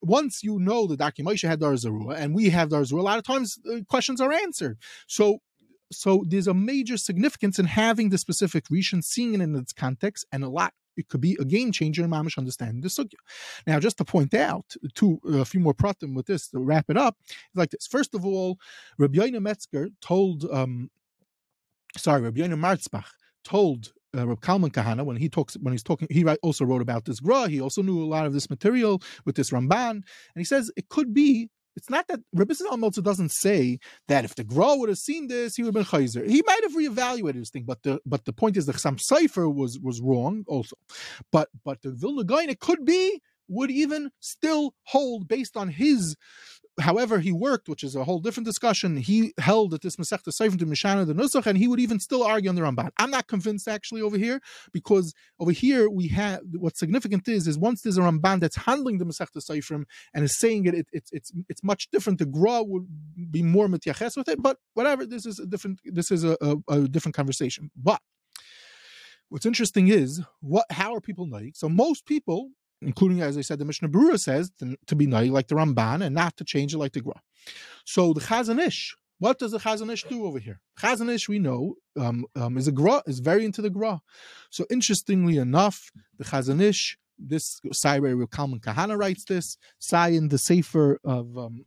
Once 0.01 0.43
you 0.43 0.59
know 0.59 0.87
Darkei 0.87 1.21
Moshe 1.21 1.47
had 1.47 1.59
Dar 1.59 1.73
Zarua, 1.73 2.15
and 2.15 2.35
we 2.35 2.49
have 2.49 2.69
Dar 2.69 2.81
Zarua, 2.81 2.99
a 2.99 3.03
lot 3.03 3.17
of 3.17 3.25
times 3.25 3.57
uh, 3.69 3.79
questions 3.89 4.21
are 4.21 4.31
answered. 4.31 4.77
So 5.07 5.39
so 5.91 6.23
there's 6.27 6.47
a 6.47 6.53
major 6.53 6.97
significance 6.97 7.59
in 7.59 7.65
having 7.65 8.09
the 8.09 8.17
specific 8.17 8.69
region, 8.69 9.01
seeing 9.01 9.33
it 9.33 9.41
in 9.41 9.55
its 9.55 9.73
context, 9.73 10.25
and 10.31 10.43
a 10.43 10.49
lot. 10.49 10.73
It 10.97 11.09
could 11.09 11.19
be 11.19 11.35
a 11.41 11.45
game 11.45 11.73
changer 11.73 12.05
in 12.05 12.09
mamish 12.09 12.37
understanding 12.37 12.79
the 12.79 12.87
sugya. 12.87 13.15
Now, 13.67 13.81
just 13.81 13.97
to 13.97 14.05
point 14.05 14.33
out 14.33 14.75
two 14.93 15.19
a 15.27 15.43
few 15.43 15.59
more 15.59 15.73
pratim 15.73 16.15
with 16.15 16.25
this 16.25 16.47
to 16.49 16.59
wrap 16.59 16.85
it 16.89 16.95
up, 16.95 17.17
like 17.53 17.71
this. 17.71 17.85
First 17.85 18.15
of 18.15 18.25
all, 18.25 18.57
Rabbi 18.97 19.17
Yoina 19.17 19.41
Metzger 19.41 19.89
told, 19.99 20.45
um, 20.45 20.89
sorry, 21.97 22.21
Rabbi 22.21 22.39
Yoina 22.39 22.57
Merzbach 22.57 23.07
told 23.43 23.91
uh, 24.15 24.35
Kalman 24.37 24.71
Kahana 24.71 25.03
when 25.03 25.17
he 25.17 25.29
talks 25.29 25.55
when 25.55 25.73
he's 25.73 25.83
talking 25.83 26.07
he 26.09 26.25
also 26.25 26.65
wrote 26.65 26.81
about 26.81 27.05
this 27.05 27.19
gra 27.19 27.47
he 27.47 27.59
also 27.59 27.81
knew 27.81 28.01
a 28.01 28.05
lot 28.05 28.25
of 28.25 28.33
this 28.33 28.49
material 28.49 29.01
with 29.25 29.35
this 29.35 29.49
Ramban 29.49 29.91
and 29.91 30.03
he 30.35 30.43
says 30.43 30.71
it 30.77 30.89
could 30.89 31.13
be 31.13 31.49
it's 31.75 31.89
not 31.89 32.07
that 32.07 32.21
Rabbi 32.33 32.53
Meltzer 32.77 33.01
doesn't 33.01 33.31
say 33.31 33.79
that 34.07 34.25
if 34.25 34.35
the 34.35 34.43
Gra 34.43 34.75
would 34.75 34.89
have 34.89 34.97
seen 34.97 35.27
this, 35.27 35.55
he 35.55 35.63
would 35.63 35.75
have 35.75 35.91
been 35.91 35.99
chayzer. 35.99 36.27
He 36.27 36.41
might 36.45 36.63
have 36.63 36.73
reevaluated 36.73 37.39
this 37.39 37.49
thing, 37.49 37.65
but 37.65 37.83
the 37.83 37.99
but 38.05 38.25
the 38.25 38.33
point 38.33 38.57
is 38.57 38.65
the 38.65 38.73
Chassam 38.73 38.99
Sofer 38.99 39.53
was 39.53 39.79
was 39.79 40.01
wrong 40.01 40.43
also. 40.47 40.75
But 41.31 41.49
but 41.63 41.81
the 41.81 41.91
Vilna 41.91 42.23
Gaon, 42.23 42.49
it 42.49 42.59
could 42.59 42.85
be 42.85 43.21
would 43.47 43.71
even 43.71 44.11
still 44.19 44.73
hold 44.83 45.27
based 45.27 45.55
on 45.55 45.69
his 45.69 46.15
however 46.79 47.19
he 47.19 47.31
worked, 47.31 47.69
which 47.69 47.83
is 47.83 47.95
a 47.95 48.03
whole 48.03 48.19
different 48.19 48.45
discussion, 48.45 48.97
he 48.97 49.33
held 49.39 49.71
that 49.71 49.81
this 49.81 49.95
Masechta 49.95 50.29
Seifim 50.29 50.59
to 50.59 50.65
Mishana 50.65 51.05
the 51.05 51.13
Nusach, 51.13 51.45
and 51.45 51.57
he 51.57 51.67
would 51.67 51.79
even 51.79 51.99
still 51.99 52.23
argue 52.23 52.49
on 52.49 52.55
the 52.55 52.61
Ramban. 52.61 52.89
I'm 52.97 53.11
not 53.11 53.27
convinced 53.27 53.67
actually 53.67 54.01
over 54.01 54.17
here, 54.17 54.41
because 54.73 55.13
over 55.39 55.51
here 55.51 55.89
we 55.89 56.07
have 56.09 56.41
what's 56.53 56.79
significant 56.79 57.27
is 57.27 57.47
is 57.47 57.57
once 57.57 57.81
there's 57.81 57.97
a 57.97 58.01
Ramban 58.01 58.39
that's 58.39 58.57
handling 58.57 58.97
the 58.97 59.05
Masechta 59.05 59.37
Seifim 59.37 59.85
and 60.13 60.25
is 60.25 60.37
saying 60.37 60.65
it, 60.65 60.75
it, 60.75 60.87
it's 60.91 61.11
it's 61.11 61.31
it's 61.49 61.63
much 61.63 61.89
different. 61.91 62.19
The 62.19 62.25
Gra 62.25 62.63
would 62.63 62.87
be 63.31 63.43
more 63.43 63.67
mityaches 63.67 64.17
with 64.17 64.27
it, 64.27 64.41
but 64.41 64.57
whatever. 64.73 65.05
This 65.05 65.25
is 65.25 65.39
a 65.39 65.45
different. 65.45 65.79
This 65.85 66.11
is 66.11 66.23
a, 66.23 66.37
a, 66.41 66.57
a 66.67 66.87
different 66.87 67.15
conversation. 67.15 67.71
But 67.75 68.01
what's 69.29 69.45
interesting 69.45 69.87
is 69.87 70.21
what 70.41 70.65
how 70.71 70.93
are 70.93 71.01
people 71.01 71.29
like? 71.29 71.55
So 71.55 71.69
most 71.69 72.05
people 72.05 72.49
including, 72.81 73.21
as 73.21 73.37
I 73.37 73.41
said, 73.41 73.59
the 73.59 73.65
Mishnah 73.65 73.89
Berurah 73.89 74.19
says 74.19 74.51
to, 74.87 74.95
be 74.95 75.07
nai 75.07 75.23
like 75.23 75.47
the 75.47 75.55
Ramban 75.55 76.05
and 76.05 76.15
not 76.15 76.37
to 76.37 76.43
change 76.43 76.73
it 76.73 76.77
like 76.77 76.93
the 76.93 77.01
Gra. 77.01 77.21
So 77.85 78.13
the 78.13 78.21
Chazon 78.21 78.59
Ish, 78.65 78.95
what 79.19 79.39
does 79.39 79.51
the 79.51 79.59
Chazon 79.59 79.91
Ish 79.91 80.03
do 80.03 80.25
over 80.25 80.39
here? 80.39 80.59
Chazon 80.79 81.09
Ish, 81.13 81.29
we 81.29 81.39
know, 81.39 81.75
um, 81.97 82.25
um, 82.35 82.57
is 82.57 82.67
a 82.67 82.71
Gra, 82.71 83.01
is 83.05 83.19
very 83.19 83.45
into 83.45 83.61
the 83.61 83.69
Gra. 83.69 84.01
So 84.49 84.65
interestingly 84.69 85.37
enough, 85.37 85.91
the 86.17 86.25
Chazon 86.25 86.61
Ish, 86.61 86.97
this 87.17 87.61
Saire 87.71 88.15
Reb 88.15 88.29
Kalman 88.29 88.59
Kahana 88.59 88.97
writes 88.97 89.25
this, 89.25 89.57
Sayin, 89.79 90.29
the 90.29 90.37
Sefer 90.37 90.99
of 91.03 91.37
um, 91.37 91.65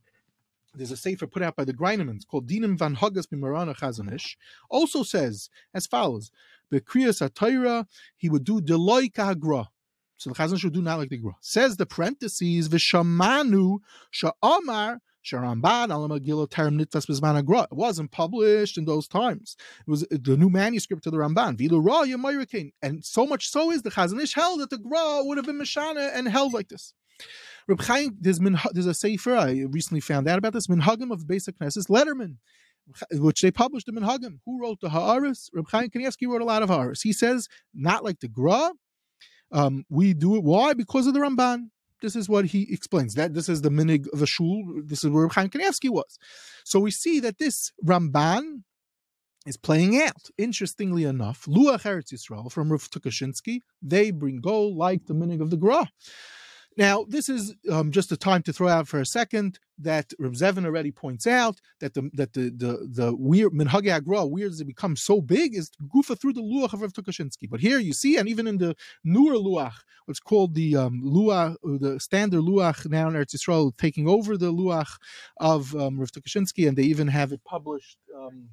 there's 0.74 0.90
a 0.90 0.96
sefer 0.96 1.26
put 1.26 1.42
out 1.42 1.56
by 1.56 1.64
the 1.64 1.72
Greinemans 1.72 2.26
called 2.26 2.48
Dinim 2.48 2.78
van 2.78 2.96
Hagas 2.96 3.26
Bimarana 3.26 3.76
Chazon 3.76 4.12
Ish, 4.12 4.36
also 4.70 5.02
says 5.02 5.50
as 5.74 5.86
follows: 5.86 6.30
Bekriyas 6.72 7.26
Atayra, 7.26 7.86
he 8.16 8.28
would 8.28 8.44
do 8.44 8.60
Deloy 8.60 9.12
Kahagra. 9.12 9.66
So 10.18 10.30
the 10.30 10.36
Chazan 10.36 10.58
should 10.58 10.74
do 10.74 10.82
not 10.82 10.98
like 10.98 11.08
the 11.08 11.16
Gra. 11.16 11.32
Says 11.40 11.76
the 11.76 11.86
parentheses, 11.86 12.68
Vishamanu 12.68 13.78
Sha'amar 14.12 14.98
Sharamban 15.24 15.88
Alamagilo 15.88 16.48
Terem 16.48 16.80
Nitvas 16.80 17.06
Bizman 17.06 17.44
Gra. 17.44 17.62
It 17.62 17.72
wasn't 17.72 18.10
published 18.10 18.76
in 18.76 18.84
those 18.84 19.06
times. 19.06 19.56
It 19.86 19.90
was 19.90 20.06
the 20.10 20.36
new 20.36 20.50
manuscript 20.50 21.04
to 21.04 21.10
the 21.10 21.18
Ramban. 21.18 21.56
Vilu 21.56 21.82
Raya 21.82 22.16
Mayrakin. 22.16 22.72
And 22.82 23.04
so 23.04 23.26
much 23.26 23.48
so 23.48 23.70
is 23.70 23.82
the 23.82 23.90
Chazon 23.90 24.20
Ish 24.20 24.34
held 24.34 24.60
that 24.60 24.70
the 24.70 24.78
Gra 24.78 25.22
would 25.24 25.36
have 25.38 25.46
been 25.46 25.58
Mishana 25.58 26.10
and 26.14 26.28
held 26.28 26.52
like 26.52 26.68
this. 26.68 26.94
Reb 27.68 27.82
Chaim, 27.82 28.16
there's, 28.20 28.40
min, 28.40 28.58
there's 28.72 28.86
a 28.86 28.94
sefer 28.94 29.36
I 29.36 29.66
recently 29.68 30.00
found 30.00 30.26
out 30.28 30.38
about 30.38 30.52
this. 30.52 30.66
Minhagim 30.66 31.12
of 31.12 31.26
basic 31.28 31.58
Knesset, 31.58 31.88
Lederman, 31.88 32.36
which 33.12 33.42
they 33.42 33.50
published 33.50 33.88
in 33.88 33.94
Minhagim. 33.94 34.38
Who 34.46 34.60
wrote 34.60 34.80
the 34.80 34.88
Haaretz? 34.88 35.50
Reb 35.52 35.68
Chaim 35.70 35.90
Kanievsky 35.90 36.26
wrote 36.26 36.42
a 36.42 36.46
lot 36.46 36.62
of 36.62 36.70
Haaretz. 36.70 37.02
He 37.02 37.12
says 37.12 37.48
not 37.74 38.02
like 38.02 38.20
the 38.20 38.28
Gra, 38.28 38.72
um, 39.52 39.84
we 39.88 40.14
do 40.14 40.36
it. 40.36 40.44
Why? 40.44 40.74
Because 40.74 41.06
of 41.06 41.14
the 41.14 41.20
Ramban. 41.20 41.70
This 42.00 42.14
is 42.14 42.28
what 42.28 42.46
he 42.46 42.72
explains. 42.72 43.14
That 43.14 43.34
this 43.34 43.48
is 43.48 43.62
the 43.62 43.70
minig 43.70 44.06
of 44.12 44.20
the 44.20 44.26
shul. 44.26 44.82
This 44.84 45.02
is 45.02 45.10
where 45.10 45.28
Chaim 45.28 45.48
Kanievsky 45.48 45.90
was. 45.90 46.18
So 46.64 46.78
we 46.78 46.90
see 46.90 47.18
that 47.20 47.38
this 47.38 47.72
Ramban 47.84 48.62
is 49.46 49.56
playing 49.56 50.00
out. 50.00 50.28
Interestingly 50.36 51.04
enough, 51.04 51.46
Luach 51.46 51.82
Eretz 51.82 52.12
Yisrael 52.12 52.52
from 52.52 52.70
Rav 52.70 52.88
Tukashinsky, 52.90 53.62
they 53.82 54.10
bring 54.10 54.40
go 54.40 54.62
like 54.62 55.06
the 55.06 55.14
minig 55.14 55.40
of 55.40 55.50
the 55.50 55.56
Gra. 55.56 55.88
Now, 56.78 57.04
this 57.08 57.28
is 57.28 57.56
um, 57.72 57.90
just 57.90 58.12
a 58.12 58.16
time 58.16 58.42
to 58.44 58.52
throw 58.52 58.68
out 58.68 58.86
for 58.86 59.00
a 59.00 59.04
second 59.04 59.58
that 59.80 60.12
Reb 60.20 60.34
Zevin 60.34 60.64
already 60.64 60.92
points 60.92 61.26
out 61.26 61.60
that 61.80 61.94
the 61.94 62.08
that 62.14 62.34
the 62.34 62.50
the 62.50 62.88
the 62.88 63.16
weird 63.16 63.52
minhage 63.52 63.88
agra 63.88 64.24
weirds 64.24 64.60
have 64.60 64.68
become 64.68 64.94
so 64.94 65.20
big 65.20 65.56
is 65.56 65.72
goofa 65.92 66.16
through 66.16 66.34
the 66.34 66.40
luach 66.40 66.72
of 66.72 66.80
Rav 66.80 66.92
Tukashinsky. 66.92 67.50
But 67.50 67.58
here 67.58 67.80
you 67.80 67.92
see, 67.92 68.16
and 68.16 68.28
even 68.28 68.46
in 68.46 68.58
the 68.58 68.76
newer 69.02 69.34
luach, 69.34 69.74
what's 70.06 70.20
called 70.20 70.54
the 70.54 70.76
um, 70.76 71.02
luach, 71.04 71.56
the 71.64 71.98
standard 71.98 72.42
luach 72.42 72.88
now 72.88 73.08
in 73.08 73.14
Eretz 73.14 73.34
Yisrael, 73.34 73.76
taking 73.76 74.08
over 74.08 74.36
the 74.36 74.52
luach 74.52 74.98
of 75.38 75.74
um, 75.74 75.98
Rav 75.98 76.12
Tukashinsky, 76.12 76.68
and 76.68 76.76
they 76.76 76.84
even 76.84 77.08
have 77.08 77.32
it 77.32 77.42
published. 77.44 77.98
Um, 78.16 78.50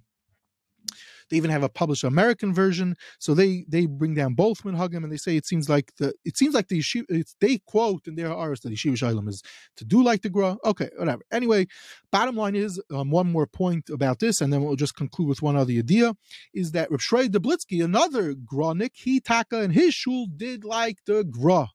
they 1.29 1.37
even 1.37 1.49
have 1.49 1.63
a 1.63 1.69
published 1.69 2.03
American 2.03 2.53
version. 2.53 2.95
So 3.19 3.33
they 3.33 3.65
they 3.67 3.85
bring 3.85 4.13
down 4.13 4.33
both 4.33 4.63
minhagim 4.63 5.03
and 5.03 5.11
they 5.11 5.17
say 5.17 5.35
it 5.37 5.45
seems 5.45 5.69
like 5.69 5.91
the 5.97 6.13
it 6.23 6.37
seems 6.37 6.53
like 6.53 6.67
the 6.67 6.79
yeshiva 6.79 7.23
they 7.39 7.59
quote 7.59 8.07
in 8.07 8.15
their 8.15 8.31
aris 8.31 8.61
that 8.61 8.73
yeshiva 8.73 8.97
shalom 8.97 9.27
is 9.27 9.41
to 9.77 9.85
do 9.85 10.03
like 10.03 10.21
the 10.21 10.29
gra. 10.29 10.57
Okay, 10.65 10.89
whatever. 10.97 11.23
Anyway, 11.31 11.67
bottom 12.11 12.35
line 12.35 12.55
is 12.55 12.81
um, 12.91 13.11
one 13.11 13.31
more 13.31 13.47
point 13.47 13.89
about 13.89 14.19
this, 14.19 14.41
and 14.41 14.51
then 14.51 14.63
we'll 14.63 14.75
just 14.75 14.95
conclude 14.95 15.29
with 15.29 15.41
one 15.41 15.55
other 15.55 15.73
idea 15.73 16.13
is 16.53 16.71
that 16.71 16.91
Rav 16.91 16.99
Shrei 16.99 17.27
Deblitsky, 17.27 17.83
another 17.83 18.33
granik, 18.33 18.91
he 18.93 19.19
taka 19.19 19.59
and 19.59 19.73
his 19.73 19.93
shul 19.93 20.27
did 20.37 20.63
like 20.63 20.99
the 21.05 21.23
gra 21.23 21.67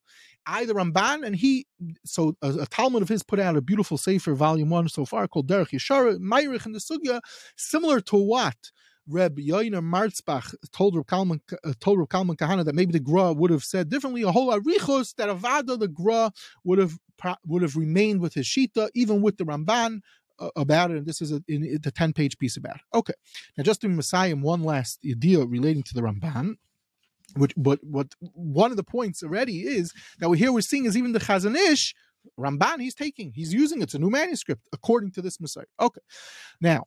either 0.47 0.75
Ramban 0.75 1.25
and 1.25 1.37
he 1.37 1.67
so 2.05 2.37
a, 2.43 2.51
a, 2.51 2.67
Talmud 2.67 3.03
of 3.03 3.09
his 3.09 3.23
put 3.23 3.39
out 3.39 3.57
a 3.57 3.61
beautiful 3.61 3.99
sefer 3.99 4.35
volume 4.35 4.71
one 4.71 4.89
so 4.89 5.05
far 5.05 5.29
called 5.29 5.49
Derech 5.49 5.71
Yeshara 5.71 6.19
Meirich 6.19 6.67
in 6.67 6.73
the 6.73 6.79
Sugya 6.79 7.21
similar 7.57 8.01
to 8.01 8.17
what 8.17 8.57
Reb 9.11 9.39
Yoiner 9.39 9.83
Merzbach 9.83 10.55
told 10.73 10.97
Reb 10.97 11.07
Kalman, 11.07 11.41
uh, 11.65 11.73
told 11.81 11.99
Reb 11.99 12.09
Kalman 12.09 12.37
Kahana 12.37 12.65
that 12.65 12.75
maybe 12.75 12.93
the 12.93 13.01
Gra 13.01 13.33
would 13.33 13.51
have 13.51 13.65
said 13.65 13.89
differently. 13.89 14.23
A 14.23 14.33
whole 14.33 14.53
arichos 14.53 15.15
that 15.17 15.29
Avada 15.29 15.79
the 15.79 15.89
Gra 15.89 16.33
would 16.65 16.79
have 16.79 16.99
would 17.47 17.63
have 17.63 17.77
remained 17.77 18.21
with 18.21 18.35
his 18.35 18.47
shita, 18.47 18.89
even 18.95 19.21
with 19.21 19.37
the 19.37 19.45
Ramban 19.45 20.01
uh, 20.39 20.49
about 20.57 20.91
it. 20.91 20.97
And 20.99 21.07
this 21.07 21.21
is 21.21 21.33
a, 21.33 21.43
in, 21.49 21.79
the 21.83 21.91
ten 21.91 22.13
page 22.13 22.39
piece 22.39 22.57
about 22.57 22.77
it. 22.77 22.83
Okay, 22.95 23.15
now 23.57 23.65
just 23.65 23.85
in 23.85 23.97
Messiah, 23.97 24.35
one 24.35 24.63
last 24.63 25.01
idea 25.09 25.45
relating 25.45 25.83
to 25.85 25.95
the 25.95 26.03
Ramban. 26.03 26.55
Which, 27.37 27.53
but 27.57 27.79
what 27.85 28.09
one 28.19 28.73
of 28.73 28.77
the 28.77 28.83
points 28.83 29.23
already 29.23 29.61
is 29.61 29.93
that 30.19 30.29
we 30.29 30.39
here 30.39 30.53
we're 30.53 30.63
seeing 30.63 30.85
is 30.85 30.97
even 30.97 31.13
the 31.13 31.21
Chazon 31.21 31.55
Ish 31.55 31.95
Ramban 32.39 32.81
he's 32.81 32.95
taking, 32.95 33.33
he's 33.35 33.53
using 33.53 33.83
it's 33.83 33.95
a 33.95 33.99
new 33.99 34.11
manuscript 34.11 34.63
according 34.73 35.13
to 35.13 35.23
this 35.23 35.41
Messiah. 35.41 35.65
Okay, 35.81 36.01
now 36.61 36.85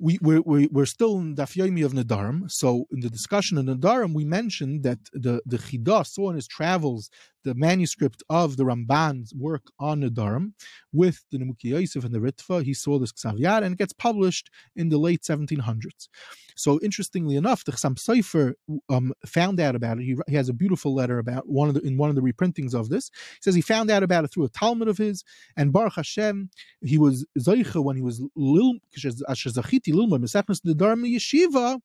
we, 0.00 0.18
we're, 0.20 0.42
we're 0.42 0.86
still 0.86 1.18
in 1.18 1.36
Daf 1.36 1.56
Yomi 1.56 1.84
of 1.84 1.92
Nedarim. 1.92 2.50
So 2.50 2.86
in 2.92 3.00
the 3.00 3.10
discussion 3.10 3.58
of 3.58 3.64
Nedarim, 3.64 4.14
we 4.14 4.24
mentioned 4.24 4.82
that 4.82 4.98
the, 5.12 5.40
the 5.46 5.58
Chidah 5.58 6.06
saw 6.06 6.30
in 6.30 6.36
his 6.36 6.46
travels 6.46 7.10
the 7.46 7.54
manuscript 7.54 8.24
of 8.28 8.56
the 8.56 8.64
Ramban's 8.64 9.32
work 9.32 9.66
on 9.78 10.02
Nedarim 10.02 10.52
with 10.92 11.24
the 11.30 11.38
Nimukei 11.38 11.70
Yosef 11.76 12.04
and 12.04 12.12
the 12.12 12.18
Ritva. 12.18 12.64
He 12.64 12.74
saw 12.74 12.98
this 12.98 13.12
ksav 13.12 13.38
yad 13.38 13.62
and 13.62 13.74
it 13.74 13.78
gets 13.78 13.92
published 13.92 14.50
in 14.74 14.88
the 14.88 14.98
late 14.98 15.22
1700s. 15.22 16.08
So 16.56 16.80
interestingly 16.82 17.36
enough, 17.36 17.64
the 17.64 17.70
Chassam 17.70 17.94
Sofer 17.94 18.54
um, 18.88 19.12
found 19.24 19.60
out 19.60 19.76
about 19.76 19.98
it. 19.98 20.04
He, 20.04 20.16
he, 20.26 20.34
has 20.34 20.48
a 20.48 20.52
beautiful 20.52 20.92
letter 20.92 21.20
about 21.20 21.48
one 21.48 21.68
of 21.68 21.74
the 21.74 21.82
in 21.82 21.96
one 21.96 22.10
of 22.10 22.16
the 22.16 22.22
reprintings 22.22 22.74
of 22.74 22.88
this. 22.88 23.10
He 23.14 23.42
says 23.42 23.54
he 23.54 23.60
found 23.60 23.90
out 23.90 24.02
about 24.02 24.24
it 24.24 24.32
through 24.32 24.44
a 24.44 24.48
Talmud 24.48 24.88
of 24.88 24.98
his, 24.98 25.22
and 25.56 25.72
Baruch 25.72 25.94
Hashem, 25.94 26.50
he 26.82 26.98
was 26.98 27.24
Zaycha 27.38 27.82
when 27.84 27.94
he 27.94 28.02
was 28.02 28.22
lil 28.34 28.74
Zachiti 28.98 29.92
Lilma 29.92 30.18
Mesechnes 30.18 30.62
Nedarim 30.62 31.04
Yeshiva. 31.06 31.80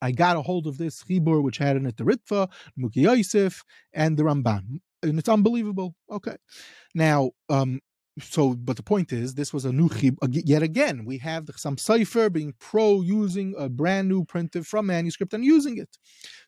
I 0.00 0.12
got 0.12 0.36
a 0.36 0.42
hold 0.42 0.66
of 0.66 0.78
this 0.78 1.02
Chibur, 1.02 1.42
which 1.42 1.58
had 1.58 1.76
in 1.76 1.86
it 1.86 1.96
the 1.96 2.04
Ritva, 2.04 2.50
Muki 2.76 3.02
Yosef, 3.02 3.64
and 3.92 4.16
the 4.16 4.22
Ramban. 4.22 4.80
And 5.02 5.18
it's 5.18 5.28
unbelievable. 5.28 5.94
Okay. 6.10 6.36
Now, 6.94 7.30
um, 7.48 7.80
so 8.20 8.54
but 8.54 8.76
the 8.76 8.82
point 8.82 9.12
is 9.12 9.34
this 9.34 9.52
was 9.52 9.64
a 9.64 9.72
new 9.72 9.88
chib 9.88 10.16
yet 10.30 10.62
again 10.62 11.04
we 11.04 11.18
have 11.18 11.46
the 11.46 11.52
Chassam 11.52 11.76
Sofer 11.76 12.32
being 12.32 12.54
pro 12.58 13.00
using 13.00 13.54
a 13.58 13.68
brand 13.68 14.08
new 14.08 14.24
printed 14.24 14.66
from 14.66 14.86
manuscript 14.86 15.34
and 15.34 15.44
using 15.44 15.78
it. 15.78 15.98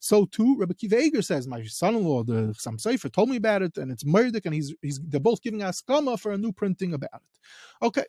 So 0.01 0.27
too 0.27 0.57
Rebbe 0.59 0.75
Kiva 0.75 0.99
Eiger 0.99 1.23
says 1.23 1.47
my 1.47 1.63
son-in-law 1.65 2.25
the 2.25 2.55
Chassam 2.55 2.81
Sofer 2.81 3.13
told 3.13 3.29
me 3.29 3.37
about 3.37 3.63
it 3.63 3.77
and 3.77 3.91
it's 3.91 4.05
murdik 4.05 4.45
and 4.45 4.55
he's 4.55 4.75
he's 4.83 5.01
they're 5.01 5.21
both 5.21 5.43
giving 5.43 5.63
us 5.63 5.83
skama 5.83 6.19
for 6.19 6.33
a 6.33 6.39
new 6.39 6.53
printing 6.53 6.95
about 6.95 7.11
it. 7.15 7.85
Okay. 7.85 8.05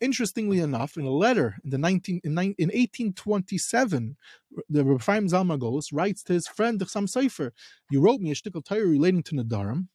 Interestingly 0.00 0.60
enough 0.60 0.96
in 0.96 1.04
a 1.04 1.10
letter 1.10 1.56
in 1.64 1.70
the 1.70 1.78
19 1.78 2.20
in, 2.24 2.30
in 2.30 2.36
1827 2.36 4.16
the 4.68 4.84
Rebbe 4.84 5.02
Chaim 5.02 5.28
Zalman 5.28 5.82
writes 5.92 6.22
to 6.24 6.32
his 6.32 6.46
friend 6.46 6.78
the 6.78 6.86
some 6.86 7.06
cipher 7.06 7.52
you 7.90 8.00
wrote 8.00 8.20
me 8.20 8.30
a 8.30 8.34
shtickle 8.34 8.64
Torah 8.64 8.86
relating 8.86 9.22
to 9.24 9.34
Nedarim. 9.34 9.88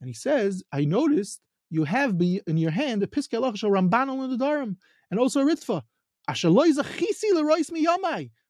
And 0.00 0.08
he 0.08 0.14
says 0.14 0.62
I 0.72 0.84
noticed 0.84 1.40
you 1.70 1.84
have 1.84 2.18
be 2.18 2.40
in 2.46 2.56
your 2.56 2.70
hand 2.70 3.02
a 3.02 3.06
Piskei 3.06 3.40
Halacha 3.40 3.64
Ramban 3.70 4.24
in 4.24 4.30
the 4.38 4.44
Darim, 4.44 4.76
and 5.10 5.20
also 5.20 5.40
a 5.40 5.44
Ritva. 5.44 5.82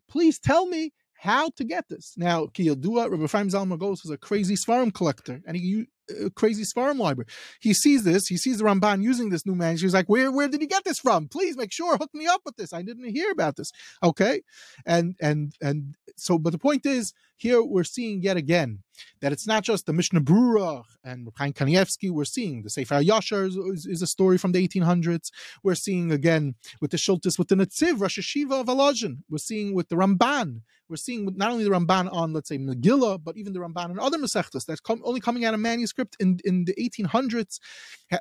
Please 0.09 0.39
tell 0.39 0.66
me 0.66 0.93
how 1.21 1.51
to 1.51 1.64
get 1.64 1.89
this. 1.89 2.14
Now, 2.16 2.47
Kiyadua, 2.47 3.11
Rabbi 3.11 3.27
Chaim 3.27 3.49
Zalman 3.49 3.77
Margolis 3.77 4.05
is 4.05 4.11
a 4.11 4.16
crazy 4.16 4.55
Svarim 4.55 4.93
collector, 4.95 5.41
and 5.47 5.57
he 5.57 5.87
a 6.25 6.31
crazy 6.31 6.64
Svarim 6.64 6.99
library. 6.99 7.27
He 7.61 7.75
sees 7.75 8.05
this, 8.05 8.27
he 8.27 8.37
sees 8.37 8.59
the 8.59 8.64
Ramban 8.64 9.03
using 9.03 9.31
this 9.31 9.45
new 9.45 9.55
manuscript. 9.55 9.89
He's 9.89 9.95
like, 9.95 10.09
where, 10.09 10.33
where 10.33 10.49
did 10.49 10.61
he 10.61 10.66
get 10.66 10.85
this 10.85 10.99
from? 10.99 11.29
Please 11.29 11.57
make 11.57 11.73
sure, 11.73 11.97
hook 11.97 12.11
me 12.14 12.27
up 12.27 12.41
with 12.45 12.57
this. 12.57 12.73
I 12.73 12.83
didn't 12.83 13.11
hear 13.11 13.31
about 13.31 13.57
this. 13.57 13.71
Okay. 14.03 14.43
And, 14.87 15.16
and, 15.21 15.53
and 15.61 15.97
so, 16.16 16.39
but 16.39 16.51
the 16.51 16.59
point 16.59 16.87
is, 16.87 17.12
here 17.37 17.62
we're 17.62 17.85
seeing 17.85 18.23
yet 18.23 18.37
again 18.37 18.83
that 19.20 19.32
it's 19.32 19.46
not 19.46 19.62
just 19.64 19.86
the 19.86 19.92
Mishnah 19.92 20.20
Brura 20.20 20.84
and 21.05 21.28
Chaim 21.36 21.53
Kanievsky. 21.53 22.11
We're 22.11 22.24
seeing 22.24 22.62
the 22.62 22.70
Sefer 22.70 23.03
Yashar 23.03 23.46
is, 23.46 23.57
is, 23.57 23.86
is, 23.86 24.03
a 24.03 24.07
story 24.07 24.38
from 24.38 24.53
the 24.53 24.66
1800s. 24.66 25.30
We're 25.62 25.74
seeing 25.74 26.12
again 26.12 26.55
with 26.80 26.90
the 26.90 26.96
Shiltos, 26.96 27.38
with 27.38 27.49
the 27.49 27.57
Netziv, 27.57 28.01
Rosh 28.01 28.18
Hashiva 28.18 28.61
of 28.61 28.66
Volozhin. 28.66 29.18
We're 29.28 29.38
seeing 29.38 29.74
with 29.74 29.88
the 29.88 29.96
Ramban. 29.96 30.62
We're 30.88 30.96
seeing 30.96 31.28
not 31.36 31.51
only 31.51 31.64
the 31.64 31.70
Ramban 31.70 32.11
on, 32.12 32.32
let's 32.32 32.49
say, 32.49 32.59
Megillah, 32.59 33.22
but 33.22 33.36
even 33.36 33.53
the 33.53 33.59
Ramban 33.59 33.90
and 33.90 34.01
other 34.01 34.18
Masechtas 34.18 34.64
that's 34.64 34.80
com- 34.80 35.03
only 35.05 35.20
coming 35.20 35.44
out 35.44 35.53
of 35.53 35.61
manuscript 35.61 36.16
in, 36.18 36.38
in 36.44 36.64
the 36.64 36.74
1800s. 36.74 37.61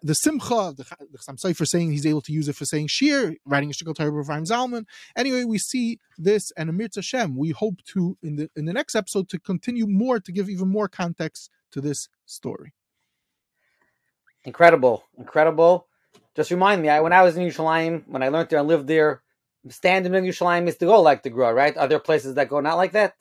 The 0.02 0.16
Simcha, 0.16 0.74
the, 0.76 0.84
the 1.12 1.18
Chassam 1.18 1.40
Sofer 1.40 1.66
saying 1.66 1.92
he's 1.92 2.06
able 2.06 2.22
to 2.22 2.34
use 2.34 2.50
it 2.50 2.56
for 2.58 2.66
saying 2.66 2.88
Shir, 2.88 3.36
writing 3.46 3.70
a 3.70 3.74
Shikal 3.74 3.96
Torah 3.96 4.20
of 4.20 4.28
Zalman. 4.28 4.86
Anyway, 5.16 5.46
we 5.46 5.58
see 5.58 6.00
this, 6.18 6.52
and 6.58 6.70
Amir 6.70 6.90
Tashem, 6.90 7.36
we 7.38 7.52
hope 7.52 7.82
to, 7.94 8.18
in 8.22 8.36
the 8.36 8.50
in 8.58 8.66
the 8.66 8.74
next 8.74 8.96
episode, 8.96 9.30
to 9.30 9.40
continue 9.40 9.88
more, 9.88 10.20
to 10.20 10.32
give 10.32 10.50
even 10.50 10.67
more 10.68 10.88
context 10.88 11.50
to 11.72 11.82
this 11.82 12.10
story. 12.26 12.74
Incredible, 14.46 15.04
incredible. 15.18 15.88
Just 16.36 16.52
remind 16.52 16.82
me, 16.82 16.90
I, 16.90 17.02
when 17.02 17.14
I 17.14 17.24
was 17.24 17.36
in 17.36 17.48
Yerushalayim, 17.48 18.08
when 18.08 18.24
I 18.24 18.30
learned 18.30 18.50
there 18.50 18.60
and 18.60 18.68
lived 18.68 18.88
there, 18.88 19.22
standing 19.70 20.14
in 20.14 20.24
Yerushalayim 20.24 20.68
is 20.68 20.78
to 20.78 20.86
go 20.86 21.02
like 21.02 21.24
the 21.24 21.30
Gra, 21.30 21.54
right? 21.54 21.76
Are 21.76 21.88
there 21.88 22.00
places 22.00 22.36
that 22.36 22.50
go 22.50 22.60
not 22.60 22.78
like 22.78 22.94
that? 22.94 23.16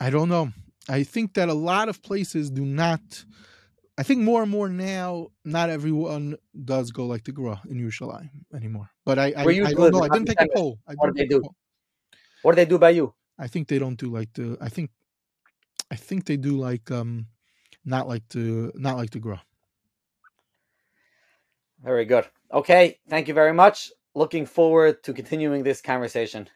I 0.00 0.10
don't 0.10 0.28
know. 0.28 0.50
I 0.88 1.02
think 1.02 1.34
that 1.34 1.48
a 1.48 1.54
lot 1.54 1.88
of 1.88 2.02
places 2.02 2.50
do 2.50 2.64
not. 2.64 3.24
I 3.96 4.02
think 4.02 4.20
more 4.22 4.42
and 4.42 4.50
more 4.50 4.68
now, 4.68 5.28
not 5.44 5.70
everyone 5.70 6.36
does 6.64 6.90
go 6.90 7.06
like 7.06 7.24
the 7.24 7.32
Gra 7.32 7.62
in 7.68 7.78
Yerushalayim 7.78 8.30
anymore. 8.54 8.90
But 9.04 9.18
I, 9.18 9.32
I, 9.36 9.42
I 9.44 9.72
don't 9.72 9.92
know. 9.92 10.02
I 10.02 10.08
didn't 10.08 10.26
take 10.26 10.40
a 10.40 10.48
poll. 10.54 10.78
what 10.96 11.06
do 11.06 11.12
they 11.14 11.26
do? 11.26 11.42
What 12.42 12.52
do 12.52 12.56
they 12.56 12.66
do 12.66 12.78
by 12.78 12.90
you? 12.90 13.14
I 13.38 13.46
think 13.46 13.68
they 13.68 13.78
don't 13.78 13.98
do 13.98 14.10
like 14.10 14.32
the. 14.34 14.58
I 14.60 14.68
think, 14.68 14.90
I 15.94 15.96
think 15.96 16.24
they 16.24 16.36
do 16.36 16.56
like 16.56 16.90
um, 16.90 17.28
not 17.84 18.08
like 18.08 18.28
to 18.30 18.72
not 18.74 18.96
like 18.96 19.10
to 19.10 19.20
Gra. 19.20 19.40
Very 21.84 22.04
good. 22.04 22.26
Okay, 22.52 22.98
thank 23.08 23.28
you 23.28 23.34
very 23.34 23.52
much. 23.52 23.92
Looking 24.12 24.44
forward 24.44 25.04
to 25.04 25.12
continuing 25.12 25.62
this 25.62 25.80
conversation. 25.80 26.48